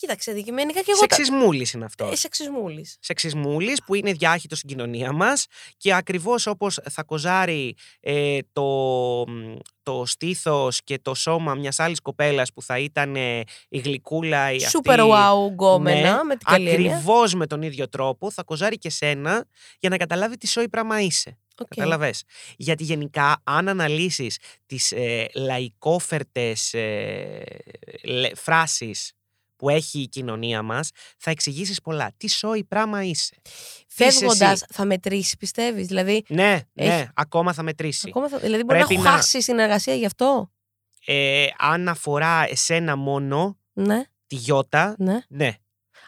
Κοίταξε, 0.00 0.32
δικαιωματικά 0.32 0.80
και 0.80 0.90
εγώ. 0.90 1.00
τα- 1.06 1.14
Σεξισμούλης 1.14 1.72
είναι 1.72 1.84
αυτός. 1.84 2.12
Ε, 2.12 2.16
σεξισμούλης. 2.16 2.96
Σεξισμούλης 3.00 3.82
που 3.84 3.94
είναι 3.94 4.12
διάχυτος 4.12 4.58
στην 4.58 4.70
κοινωνία 4.70 5.12
μας 5.12 5.46
και 5.76 5.94
ακριβώς 5.94 6.46
όπως 6.46 6.78
θα 6.90 7.02
κοζάρει 7.02 7.74
ε, 8.00 8.38
το, 8.52 8.62
μ, 9.28 9.56
το 9.82 10.02
στήθος 10.06 10.82
και 10.84 10.98
το 10.98 11.14
σώμα 11.14 11.54
μιας 11.54 11.78
άλλης 11.78 12.00
κοπέλας 12.00 12.52
που 12.52 12.62
θα 12.62 12.78
ήταν 12.78 13.16
ε, 13.16 13.42
η 13.68 13.78
γλυκούλα, 13.78 14.52
η 14.52 14.56
Super 14.60 14.90
αυτή, 14.98 15.10
wow 15.12 15.50
γκόμενα, 15.50 16.16
ναι, 16.16 16.22
με 16.24 16.36
την 16.36 16.46
καλή 16.46 16.68
έννοια. 16.70 16.90
Ακριβώς 16.96 17.34
με 17.34 17.46
τον 17.46 17.62
ίδιο 17.62 17.88
τρόπο 17.88 18.30
θα 18.30 18.42
κοζάρει 18.42 18.78
και 18.78 18.90
σένα 18.90 19.46
για 19.78 19.88
να 19.88 19.96
καταλάβει 19.96 20.36
τι 20.36 20.46
σόι 20.46 20.68
πράγμα 20.68 21.00
είσαι. 21.00 21.38
Οκ. 21.58 21.66
Καταλαβες; 21.68 22.22
Γιατί 22.56 22.84
γενικά, 22.84 23.40
αν 23.44 23.68
αναλύσεις 23.68 24.38
τις 24.66 24.92
ε, 24.92 25.26
λαϊκόφερτες 25.34 26.74
ε, 26.74 27.42
λε- 28.02 28.36
φράσεις 28.36 29.12
που 29.60 29.68
έχει 29.68 30.00
η 30.00 30.08
κοινωνία 30.08 30.62
μας, 30.62 30.90
θα 31.18 31.30
εξηγήσεις 31.30 31.80
πολλά. 31.80 32.10
Τι 32.16 32.28
σόι 32.28 32.64
πράγμα 32.64 33.04
είσαι. 33.04 33.34
Τι 33.42 33.50
είσαι 34.04 34.18
Φεύγοντας, 34.18 34.52
εσύ. 34.52 34.64
θα 34.70 34.84
μετρήσεις, 34.84 35.36
πιστεύεις; 35.36 35.86
Δηλαδή, 35.86 36.24
Ναι, 36.28 36.60
ναι, 36.72 36.84
Έχει- 36.84 37.08
ακόμα 37.14 37.52
θα 37.52 37.62
μετρήσει. 37.62 38.06
ακόμα 38.08 38.28
θα, 38.28 38.38
δηλαδή 38.38 38.62
μπορεί 38.64 38.78
Πρέπει 38.78 38.96
να 38.96 39.02
να- 39.02 39.10
χάσει 39.10 39.42
συνεργασία 39.42 39.94
γι' 39.94 40.06
αυτό. 40.06 40.50
Ε, 41.06 41.46
αν 41.58 41.88
αφορά 41.88 42.46
εσένα 42.50 42.96
μόνο, 42.96 43.58
Ναι, 43.72 44.02
τη 44.26 44.36
γιώτα, 44.36 44.94
ναι. 44.98 45.18
ναι. 45.28 45.50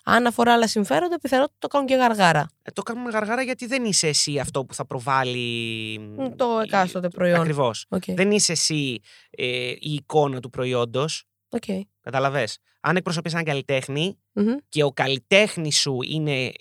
Αν 0.04 0.26
αφορά 0.26 0.52
άλλα 0.52 0.68
συμφέροντα, 0.68 1.18
πιθανότητα 1.20 1.56
το 1.58 1.66
κάνουν 1.68 1.86
και 1.86 1.94
γαργάρα. 1.94 2.48
Ε, 2.62 2.70
το 2.70 2.82
κάνουμε 2.82 3.10
γαργάρα 3.10 3.42
γιατί 3.42 3.66
δεν 3.66 3.84
είσαι 3.84 4.08
εσύ 4.08 4.38
αυτό 4.38 4.64
που 4.64 4.74
θα 4.74 4.86
προβάλλει... 4.86 5.98
Μ, 5.98 6.26
το 6.36 6.60
εκάστοτε 6.64 7.08
προϊόν. 7.08 7.40
Ακριβώς. 7.40 7.86
Οκ. 7.88 8.02
Δεν 8.06 8.30
είσαι 8.30 8.52
εσύ 8.52 9.00
ε, 9.30 9.46
η 9.70 9.92
εικόνα 9.94 10.40
του 10.40 10.50
προϊόντος. 10.50 11.24
Οκ. 11.54 11.64
Καταλαβες. 12.00 12.58
Αν 12.80 12.96
εκπροσωπείς 12.96 13.32
έναν 13.32 13.44
καλλιτέχνη, 13.44 14.18
Μμμ. 14.32 14.54
και 14.68 14.82
ο 14.82 14.92
καλλιτέχνης 14.92 15.80
σου 15.80 15.98
είναι 16.02 16.44
ε, 16.46 16.52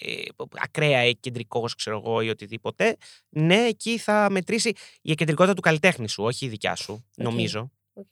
ακραία 0.52 1.12
εκκεντρικός, 1.12 1.76
ξέρω 1.76 1.98
εγώ, 1.98 2.22
ή 2.22 2.30
οτιδήποτε, 2.30 2.98
ναι, 3.30 3.56
εκεί 3.66 3.98
θα 3.98 4.28
μετρήσει 4.32 4.74
η 5.02 5.14
εκκεντρικότητα 5.14 5.54
του 5.56 5.62
καλλιτέχνη 5.62 6.10
σου, 6.10 6.24
όχι 6.24 6.46
η 6.46 6.50
δικιά 6.50 6.76
σου, 6.76 7.06
νομίζω. 7.16 7.72
Οκ. 7.94 8.06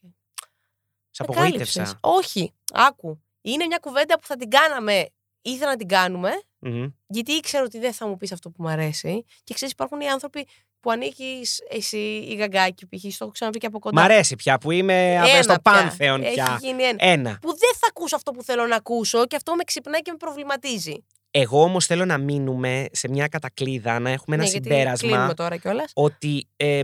Σε 1.11 1.23
Με 1.27 1.33
απογοήτευσα. 1.33 1.79
κάλυψες. 1.83 1.99
Όχι. 2.01 2.53
Άκου. 2.73 3.23
Είναι 3.41 3.65
μια 3.65 3.77
κουβέντα 3.77 4.19
που 4.19 4.25
θα 4.25 4.35
την 4.35 4.49
κάναμε. 4.49 5.09
Ήθελα 5.41 5.69
να 5.71 5.77
την 5.77 5.87
κάνουμε, 5.87 6.29
Μμμ. 6.59 6.87
γιατί 7.07 7.31
ήξερα 7.31 7.63
ότι 7.63 7.79
δεν 7.79 7.93
θα 7.93 8.07
μου 8.07 8.17
πεις 8.17 8.31
αυτό 8.31 8.49
που 8.49 8.63
μου 8.63 8.69
αρέσει. 8.69 9.25
Και 9.43 9.53
ξέρεις, 9.53 9.73
υπάρχουν 9.73 9.99
οι 9.99 10.07
άνθρωποι 10.07 10.47
που 10.79 10.91
ανήκεις 10.91 11.59
εσύ, 11.69 11.97
η 12.29 12.35
γαγκάκι, 12.35 12.85
π.χ. 12.87 13.01
Το 13.01 13.15
έχω 13.19 13.31
ξαναπεί 13.31 13.57
και 13.57 13.65
από 13.65 13.79
κοντά. 13.79 14.01
Μ' 14.01 14.03
αρέσει 14.03 14.35
πια 14.35 14.57
που 14.57 14.71
είμαι 14.71 15.11
Ένα 15.13 15.21
απ' 15.23 15.43
στο 15.43 15.43
πια. 15.43 15.59
πάνθεον 15.61 16.23
Έχει 16.23 16.33
πια. 16.33 16.57
γίνει 16.61 16.83
ένα. 16.83 16.97
Ένα. 16.99 17.37
Που 17.41 17.49
δεν 17.49 17.71
θα 17.79 17.87
ακούσω 17.89 18.15
αυτό 18.15 18.31
που 18.31 18.43
θέλω 18.43 18.65
να 18.67 18.75
ακούσω 18.75 19.25
και 19.25 19.35
αυτό 19.35 19.55
με 19.55 19.63
ξυπνάει 19.63 20.01
και 20.01 20.11
με 20.11 20.17
προβληματίζει. 20.17 21.05
Εγώ 21.31 21.61
όμως 21.61 21.85
θέλω 21.85 22.05
να 22.05 22.17
μείνουμε 22.17 22.85
σε 22.91 23.09
μια 23.09 23.27
κατακλίδα, 23.27 23.99
να 23.99 24.09
έχουμε 24.09 24.35
ένα 24.35 24.43
ναι, 24.45 24.49
γιατί 24.49 24.67
συμπέρασμα 24.67 25.09
κλείνουμε 25.09 25.33
τώρα 25.33 25.57
κιόλας. 25.57 25.91
ότι 25.95 26.47
ε, 26.55 26.81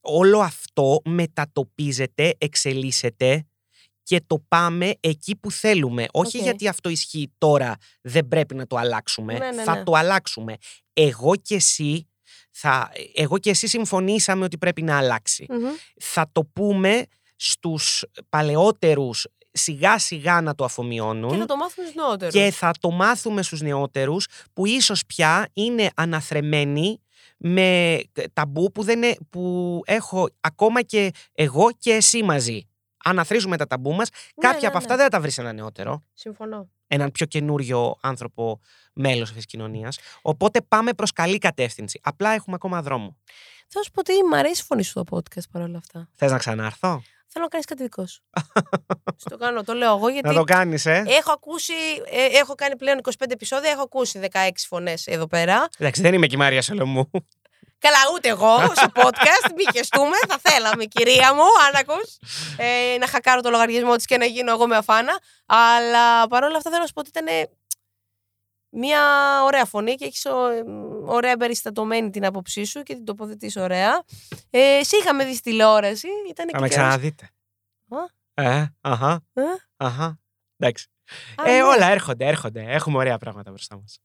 όλο 0.00 0.38
αυτό 0.38 1.00
μετατοπίζεται, 1.04 2.34
εξελίσσεται 2.38 3.46
και 4.02 4.20
το 4.26 4.44
πάμε 4.48 4.94
εκεί 5.00 5.36
που 5.36 5.50
θέλουμε. 5.50 6.06
Όχι 6.12 6.36
Οκ. 6.36 6.42
γιατί 6.42 6.68
αυτό 6.68 6.88
ισχύει 6.88 7.32
τώρα, 7.38 7.76
δεν 8.00 8.28
πρέπει 8.28 8.54
να 8.54 8.66
το 8.66 8.76
αλλάξουμε. 8.76 9.38
Ναι, 9.38 9.50
ναι, 9.50 9.62
θα 9.62 9.74
ναι. 9.76 9.82
το 9.82 9.92
αλλάξουμε. 9.92 10.56
Εγώ 10.92 11.36
και 11.36 11.54
εσύ, 11.54 12.08
θα, 12.56 12.90
εγώ 13.14 13.38
και 13.38 13.50
εσύ 13.50 13.66
συμφωνήσαμε 13.66 14.44
ότι 14.44 14.58
πρέπει 14.58 14.82
να 14.82 14.96
αλλάξει. 14.98 15.46
Θα 16.00 16.26
το 16.32 16.44
πούμε 16.44 17.06
στους 17.36 18.04
παλαιότερους 18.28 19.26
σιγά 19.50 19.98
σιγά 19.98 20.40
να 20.40 20.54
το 20.54 20.64
αφομοιώνουν 20.64 21.30
Και 21.30 21.36
θα 21.36 21.46
το 21.46 21.56
μάθουμε 21.56 21.86
στους 21.86 22.02
νεότερους. 22.02 22.34
και 22.34 22.50
θα 22.50 22.70
το 22.80 22.90
μάθουμε 22.90 23.42
στους 23.42 23.60
νεότερους 23.60 24.26
που 24.52 24.66
ίσως 24.66 25.06
πια 25.06 25.48
είναι 25.52 25.90
αναθρεμμένοι 25.94 27.00
με 27.36 28.00
ταμπού 28.32 28.72
που, 28.72 28.82
δεν 28.82 29.02
ε- 29.02 29.16
που 29.30 29.80
έχω 29.84 30.28
ακόμα 30.40 30.82
και 30.82 31.10
εγώ 31.32 31.68
και 31.78 31.92
εσύ 31.92 32.22
μαζί. 32.22 32.68
Αναθρίζουμε 33.04 33.56
τα 33.56 33.66
ταμπού 33.66 33.92
μας. 33.94 34.08
κάποια 34.40 34.58
ναι, 34.60 34.66
από 34.66 34.78
ναι. 34.78 34.84
αυτά 34.84 34.94
δεν 34.96 35.04
θα 35.04 35.10
τα 35.10 35.20
βρεις 35.20 35.34
σε 35.34 35.40
ένα 35.40 35.52
νεότερο. 35.52 36.04
Συμφωνώ. 36.14 36.68
Έναν 36.86 37.10
πιο 37.10 37.26
καινούριο 37.26 37.96
άνθρωπο 38.00 38.60
μέλος 38.92 39.28
αυτής 39.28 39.34
της 39.34 39.46
κοινωνίας. 39.46 39.98
Οπότε 40.22 40.60
πάμε 40.60 40.92
προς 40.92 41.12
καλή 41.12 41.38
κατεύθυνση. 41.38 42.00
Απλά 42.02 42.30
έχουμε 42.30 42.54
ακόμα 42.54 42.82
δρόμο. 42.82 43.16
Θα 43.68 43.82
σου 43.82 43.90
πω 43.90 44.00
ότι 44.00 44.12
μ' 44.30 44.34
αρέσει 44.34 44.60
η 44.60 44.64
φωνή 44.64 44.82
σου 44.82 44.90
στο 44.90 45.04
podcast 45.10 45.48
παρόλα 45.52 45.78
αυτά. 45.78 46.08
Θες 46.14 46.30
να 46.30 46.38
ξανάρθω; 46.38 47.02
Θέλω 47.36 47.46
να 47.46 47.50
κάνεις 47.50 47.66
κάτι 47.66 47.82
δικό 47.82 48.06
σου. 48.06 48.22
Σου 49.20 49.28
το 49.28 49.36
κάνω, 49.36 49.62
το 49.62 49.72
λέω 49.72 49.96
εγώ 49.96 50.08
γιατί. 50.08 50.28
Να 50.28 50.34
το 50.34 50.44
κάνεις, 50.44 50.86
ε. 50.86 51.02
Έχω 51.06 51.32
ακούσει, 51.32 51.72
ε, 52.10 52.38
έχω 52.38 52.54
κάνει 52.54 52.76
πλέον 52.76 52.98
25 53.02 53.10
επεισόδια, 53.28 53.70
έχω 53.70 53.82
ακούσει 53.82 54.20
16 54.32 54.66
φωνές 54.68 55.06
εδώ 55.06 55.26
πέρα. 55.26 55.68
Εντάξει, 55.78 56.02
δεν 56.02 56.14
είμαι 56.14 56.26
και 56.26 56.34
η 56.34 56.38
Μαρία 56.38 56.62
Σολομού. 56.62 57.10
Καλά, 57.84 57.98
ούτε 58.14 58.28
εγώ 58.28 58.58
σε 58.74 58.86
podcast, 58.94 59.50
μη 59.56 59.64
χεστούμε, 59.72 60.16
θα 60.28 60.38
θέλαμε, 60.42 60.84
κυρία 60.84 61.34
μου, 61.34 61.42
αν 61.42 61.74
ακούς, 61.80 62.16
ε, 62.56 62.96
να 62.98 63.06
χακάρω 63.06 63.40
το 63.40 63.50
λογαριασμό 63.50 63.96
της 63.96 64.04
και 64.06 64.16
να 64.16 64.24
γίνω 64.24 64.50
εγώ 64.52 64.66
με 64.66 64.76
αφάνα. 64.76 65.18
Αλλά 65.46 66.26
παρόλα 66.28 66.56
αυτά 66.56 66.70
θέλω 66.70 66.80
να 66.82 66.86
σου 66.86 66.92
πω 66.92 67.00
ότι 67.00 67.08
ήταν 67.08 67.26
μια 68.76 69.00
ωραία 69.44 69.64
φωνή 69.64 69.94
και 69.94 70.04
έχεις 70.04 70.24
ο- 70.26 70.46
ε, 70.48 70.62
ωραία 71.06 71.30
εμπεριστατωμένη 71.30 72.10
την 72.10 72.24
άποψή 72.26 72.64
σου 72.64 72.82
και 72.82 72.94
την 72.94 73.04
τοποθετείς 73.04 73.56
ωραία. 73.56 74.02
Ε, 74.50 74.80
σε 74.82 74.96
είχαμε 74.96 75.24
δει 75.24 75.32
στη 75.32 75.42
τηλεόραση, 75.42 76.08
ήταν 76.28 76.48
Θα 76.52 76.60
με 76.60 76.68
και 76.68 76.74
καιρός. 76.74 76.86
ξαναδείτε. 76.88 77.28
Ε, 78.34 78.64
αχα, 78.80 79.20
Ε; 79.32 79.42
αχα. 79.76 80.18
Εντάξει. 80.56 80.86
Α, 81.42 81.50
Ε, 81.50 81.56
ναι. 81.56 81.62
όλα 81.62 81.86
έρχονται, 81.86 82.26
έρχονται. 82.26 82.64
Έχουμε 82.68 82.98
ωραία 82.98 83.18
πράγματα 83.18 83.50
μπροστά 83.50 83.76
μας. 83.76 83.98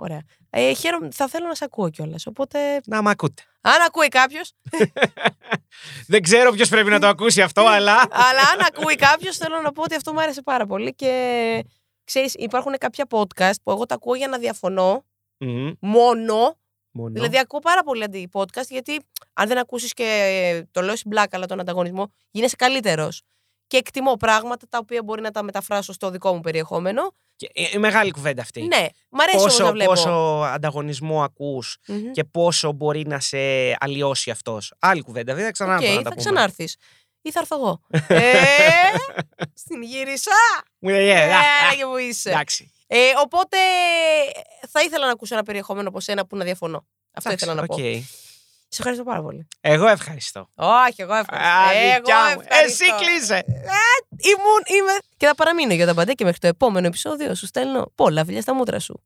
Ωραία. 0.00 0.22
Ε, 0.50 0.72
χαίρομαι, 0.74 1.08
θα 1.12 1.28
θέλω 1.28 1.46
να 1.46 1.54
σε 1.54 1.64
ακούω 1.64 1.90
κιόλας. 1.90 2.26
Οπότε, 2.26 2.80
Να 2.86 3.02
μ' 3.02 3.08
ακούτε. 3.08 3.42
αν 3.60 3.80
ακούει 3.86 4.08
κάποιος, 4.08 4.52
Δεν 6.06 6.22
ξέρω 6.22 6.52
ποιος 6.52 6.68
πρέπει 6.68 6.90
να 6.90 6.98
το 7.00 7.06
ακούσει 7.06 7.42
αυτό, 7.42 7.66
αλλά. 7.66 7.92
αλλά 8.28 8.40
αν 8.52 8.60
ακούει 8.66 8.94
κάποιος, 8.94 9.36
θέλω 9.36 9.60
να 9.60 9.72
πω 9.72 9.82
ότι 9.82 9.94
αυτό 9.94 10.12
μου 10.12 10.20
άρεσε 10.20 10.42
πάρα 10.42 10.66
πολύ. 10.66 10.94
Και 10.94 11.64
ξέρεις, 12.04 12.34
υπάρχουν 12.34 12.74
κάποια 12.78 13.04
podcast 13.10 13.54
που 13.62 13.70
εγώ 13.70 13.86
τα 13.86 13.94
ακούω 13.94 14.14
για 14.14 14.28
να 14.28 14.38
διαφωνώ 14.38 15.04
Μμμ. 15.38 15.70
μόνο 15.80 16.56
Μόνο. 16.90 17.12
Δηλαδή, 17.12 17.38
ακούω 17.38 17.60
πάρα 17.60 17.82
πολύ 17.82 18.02
αντί 18.04 18.28
podcast, 18.32 18.66
γιατί 18.68 19.00
αν 19.32 19.48
δεν 19.48 19.58
ακούσεις 19.58 19.92
και 19.92 20.66
το 20.70 20.80
λέω 20.80 20.96
στην 20.96 21.10
πλάκα, 21.10 21.36
αλλά 21.36 21.46
τον 21.46 21.60
ανταγωνισμό, 21.60 22.12
γίνεσαι 22.30 22.56
καλύτερος. 22.56 23.22
Και 23.68 23.76
εκτιμώ 23.76 24.14
πράγματα 24.16 24.66
τα 24.68 24.78
οποία 24.78 25.02
μπορεί 25.02 25.20
να 25.20 25.30
τα 25.30 25.42
μεταφράσω 25.42 25.92
στο 25.92 26.10
δικό 26.10 26.34
μου 26.34 26.40
περιεχόμενο. 26.40 27.14
Και, 27.36 27.50
ε, 27.54 27.64
ε, 27.74 27.78
μεγάλη 27.78 28.10
κουβέντα 28.10 28.42
αυτή. 28.42 28.62
Ναι, 28.62 28.86
μ' 29.08 29.20
αρέσει 29.20 29.36
όμως 29.38 29.52
πόσο, 29.52 29.64
να 29.64 29.72
βλέπω. 29.72 29.90
πόσο 29.90 30.10
ανταγωνισμό 30.54 31.22
ακούς 31.22 31.76
Μμμ. 31.86 32.10
και 32.12 32.24
πόσο 32.24 32.72
μπορεί 32.72 33.06
να 33.06 33.20
σε 33.20 33.38
αλλοιώσει 33.78 34.30
αυτός. 34.30 34.74
Άλλη 34.78 35.02
κουβέντα, 35.02 35.32
δεν 35.34 35.42
θα 35.42 35.48
Οκ, 35.48 35.52
ξανάρθω 35.52 35.88
να 35.88 35.94
τα 35.94 36.02
θα 36.02 36.08
πούμε. 36.08 36.14
ξανάρθεις. 36.22 36.76
Ή 37.22 37.30
θα 37.32 37.40
έρθω 37.40 37.56
εγώ. 37.56 37.80
ε, 38.08 38.32
στην 39.54 39.82
γύρισα. 39.82 40.30
Μου 40.78 40.88
λέει, 40.90 41.08
Ε, 41.08 41.12
«Ε, 41.12 41.32
α, 41.34 41.38
α, 41.38 41.42
έλεγε 41.66 41.84
που 41.84 41.96
είσαι. 41.96 42.28
Εντάξει. 42.30 42.72
Ε, 42.86 42.98
οπότε 43.24 43.56
θα 44.68 44.82
ήθελα 44.82 45.06
να 45.06 45.12
ακούσω 45.12 45.34
ένα 45.34 45.42
περιεχόμενο 45.42 45.88
από 45.88 46.00
σένα 46.00 46.26
που 46.26 46.36
να 46.36 46.44
διαφωνώ. 46.44 46.86
Αυτό 47.12 47.32
ήθελα 47.32 47.54
να 47.54 47.62
Εντάξει, 47.62 47.82
πω. 47.82 48.27
Οκ. 48.68 48.74
Σε 48.74 48.76
ευχαριστώ 48.78 49.04
πάρα 49.04 49.22
πολύ. 49.22 49.48
Εγώ 49.60 49.86
ευχαριστώ. 49.86 50.48
Όχι, 50.54 51.02
εγώ 51.02 51.14
ευχαριστώ. 51.14 51.48
Α, 51.48 51.72
εγώ 51.72 51.94
δικιά 51.94 52.16
μου. 52.34 52.40
ευχαριστώ. 52.40 52.84
Εσύ 52.84 53.04
κλείσε. 53.04 53.44
Ήμουν, 54.18 54.62
είμαι. 54.80 54.92
Και 55.16 55.26
θα 55.26 55.34
παραμείνω 55.34 55.74
για 55.74 55.86
τα 55.86 55.94
παντέ 55.94 56.12
και 56.12 56.24
μέχρι 56.24 56.38
το 56.38 56.46
επόμενο 56.46 56.86
επεισόδιο 56.86 57.34
σου 57.34 57.46
στέλνω 57.46 57.92
πολλά 57.94 58.24
φιλιά 58.24 58.40
στα 58.40 58.54
μούτρα 58.54 58.78
σου. 58.78 59.02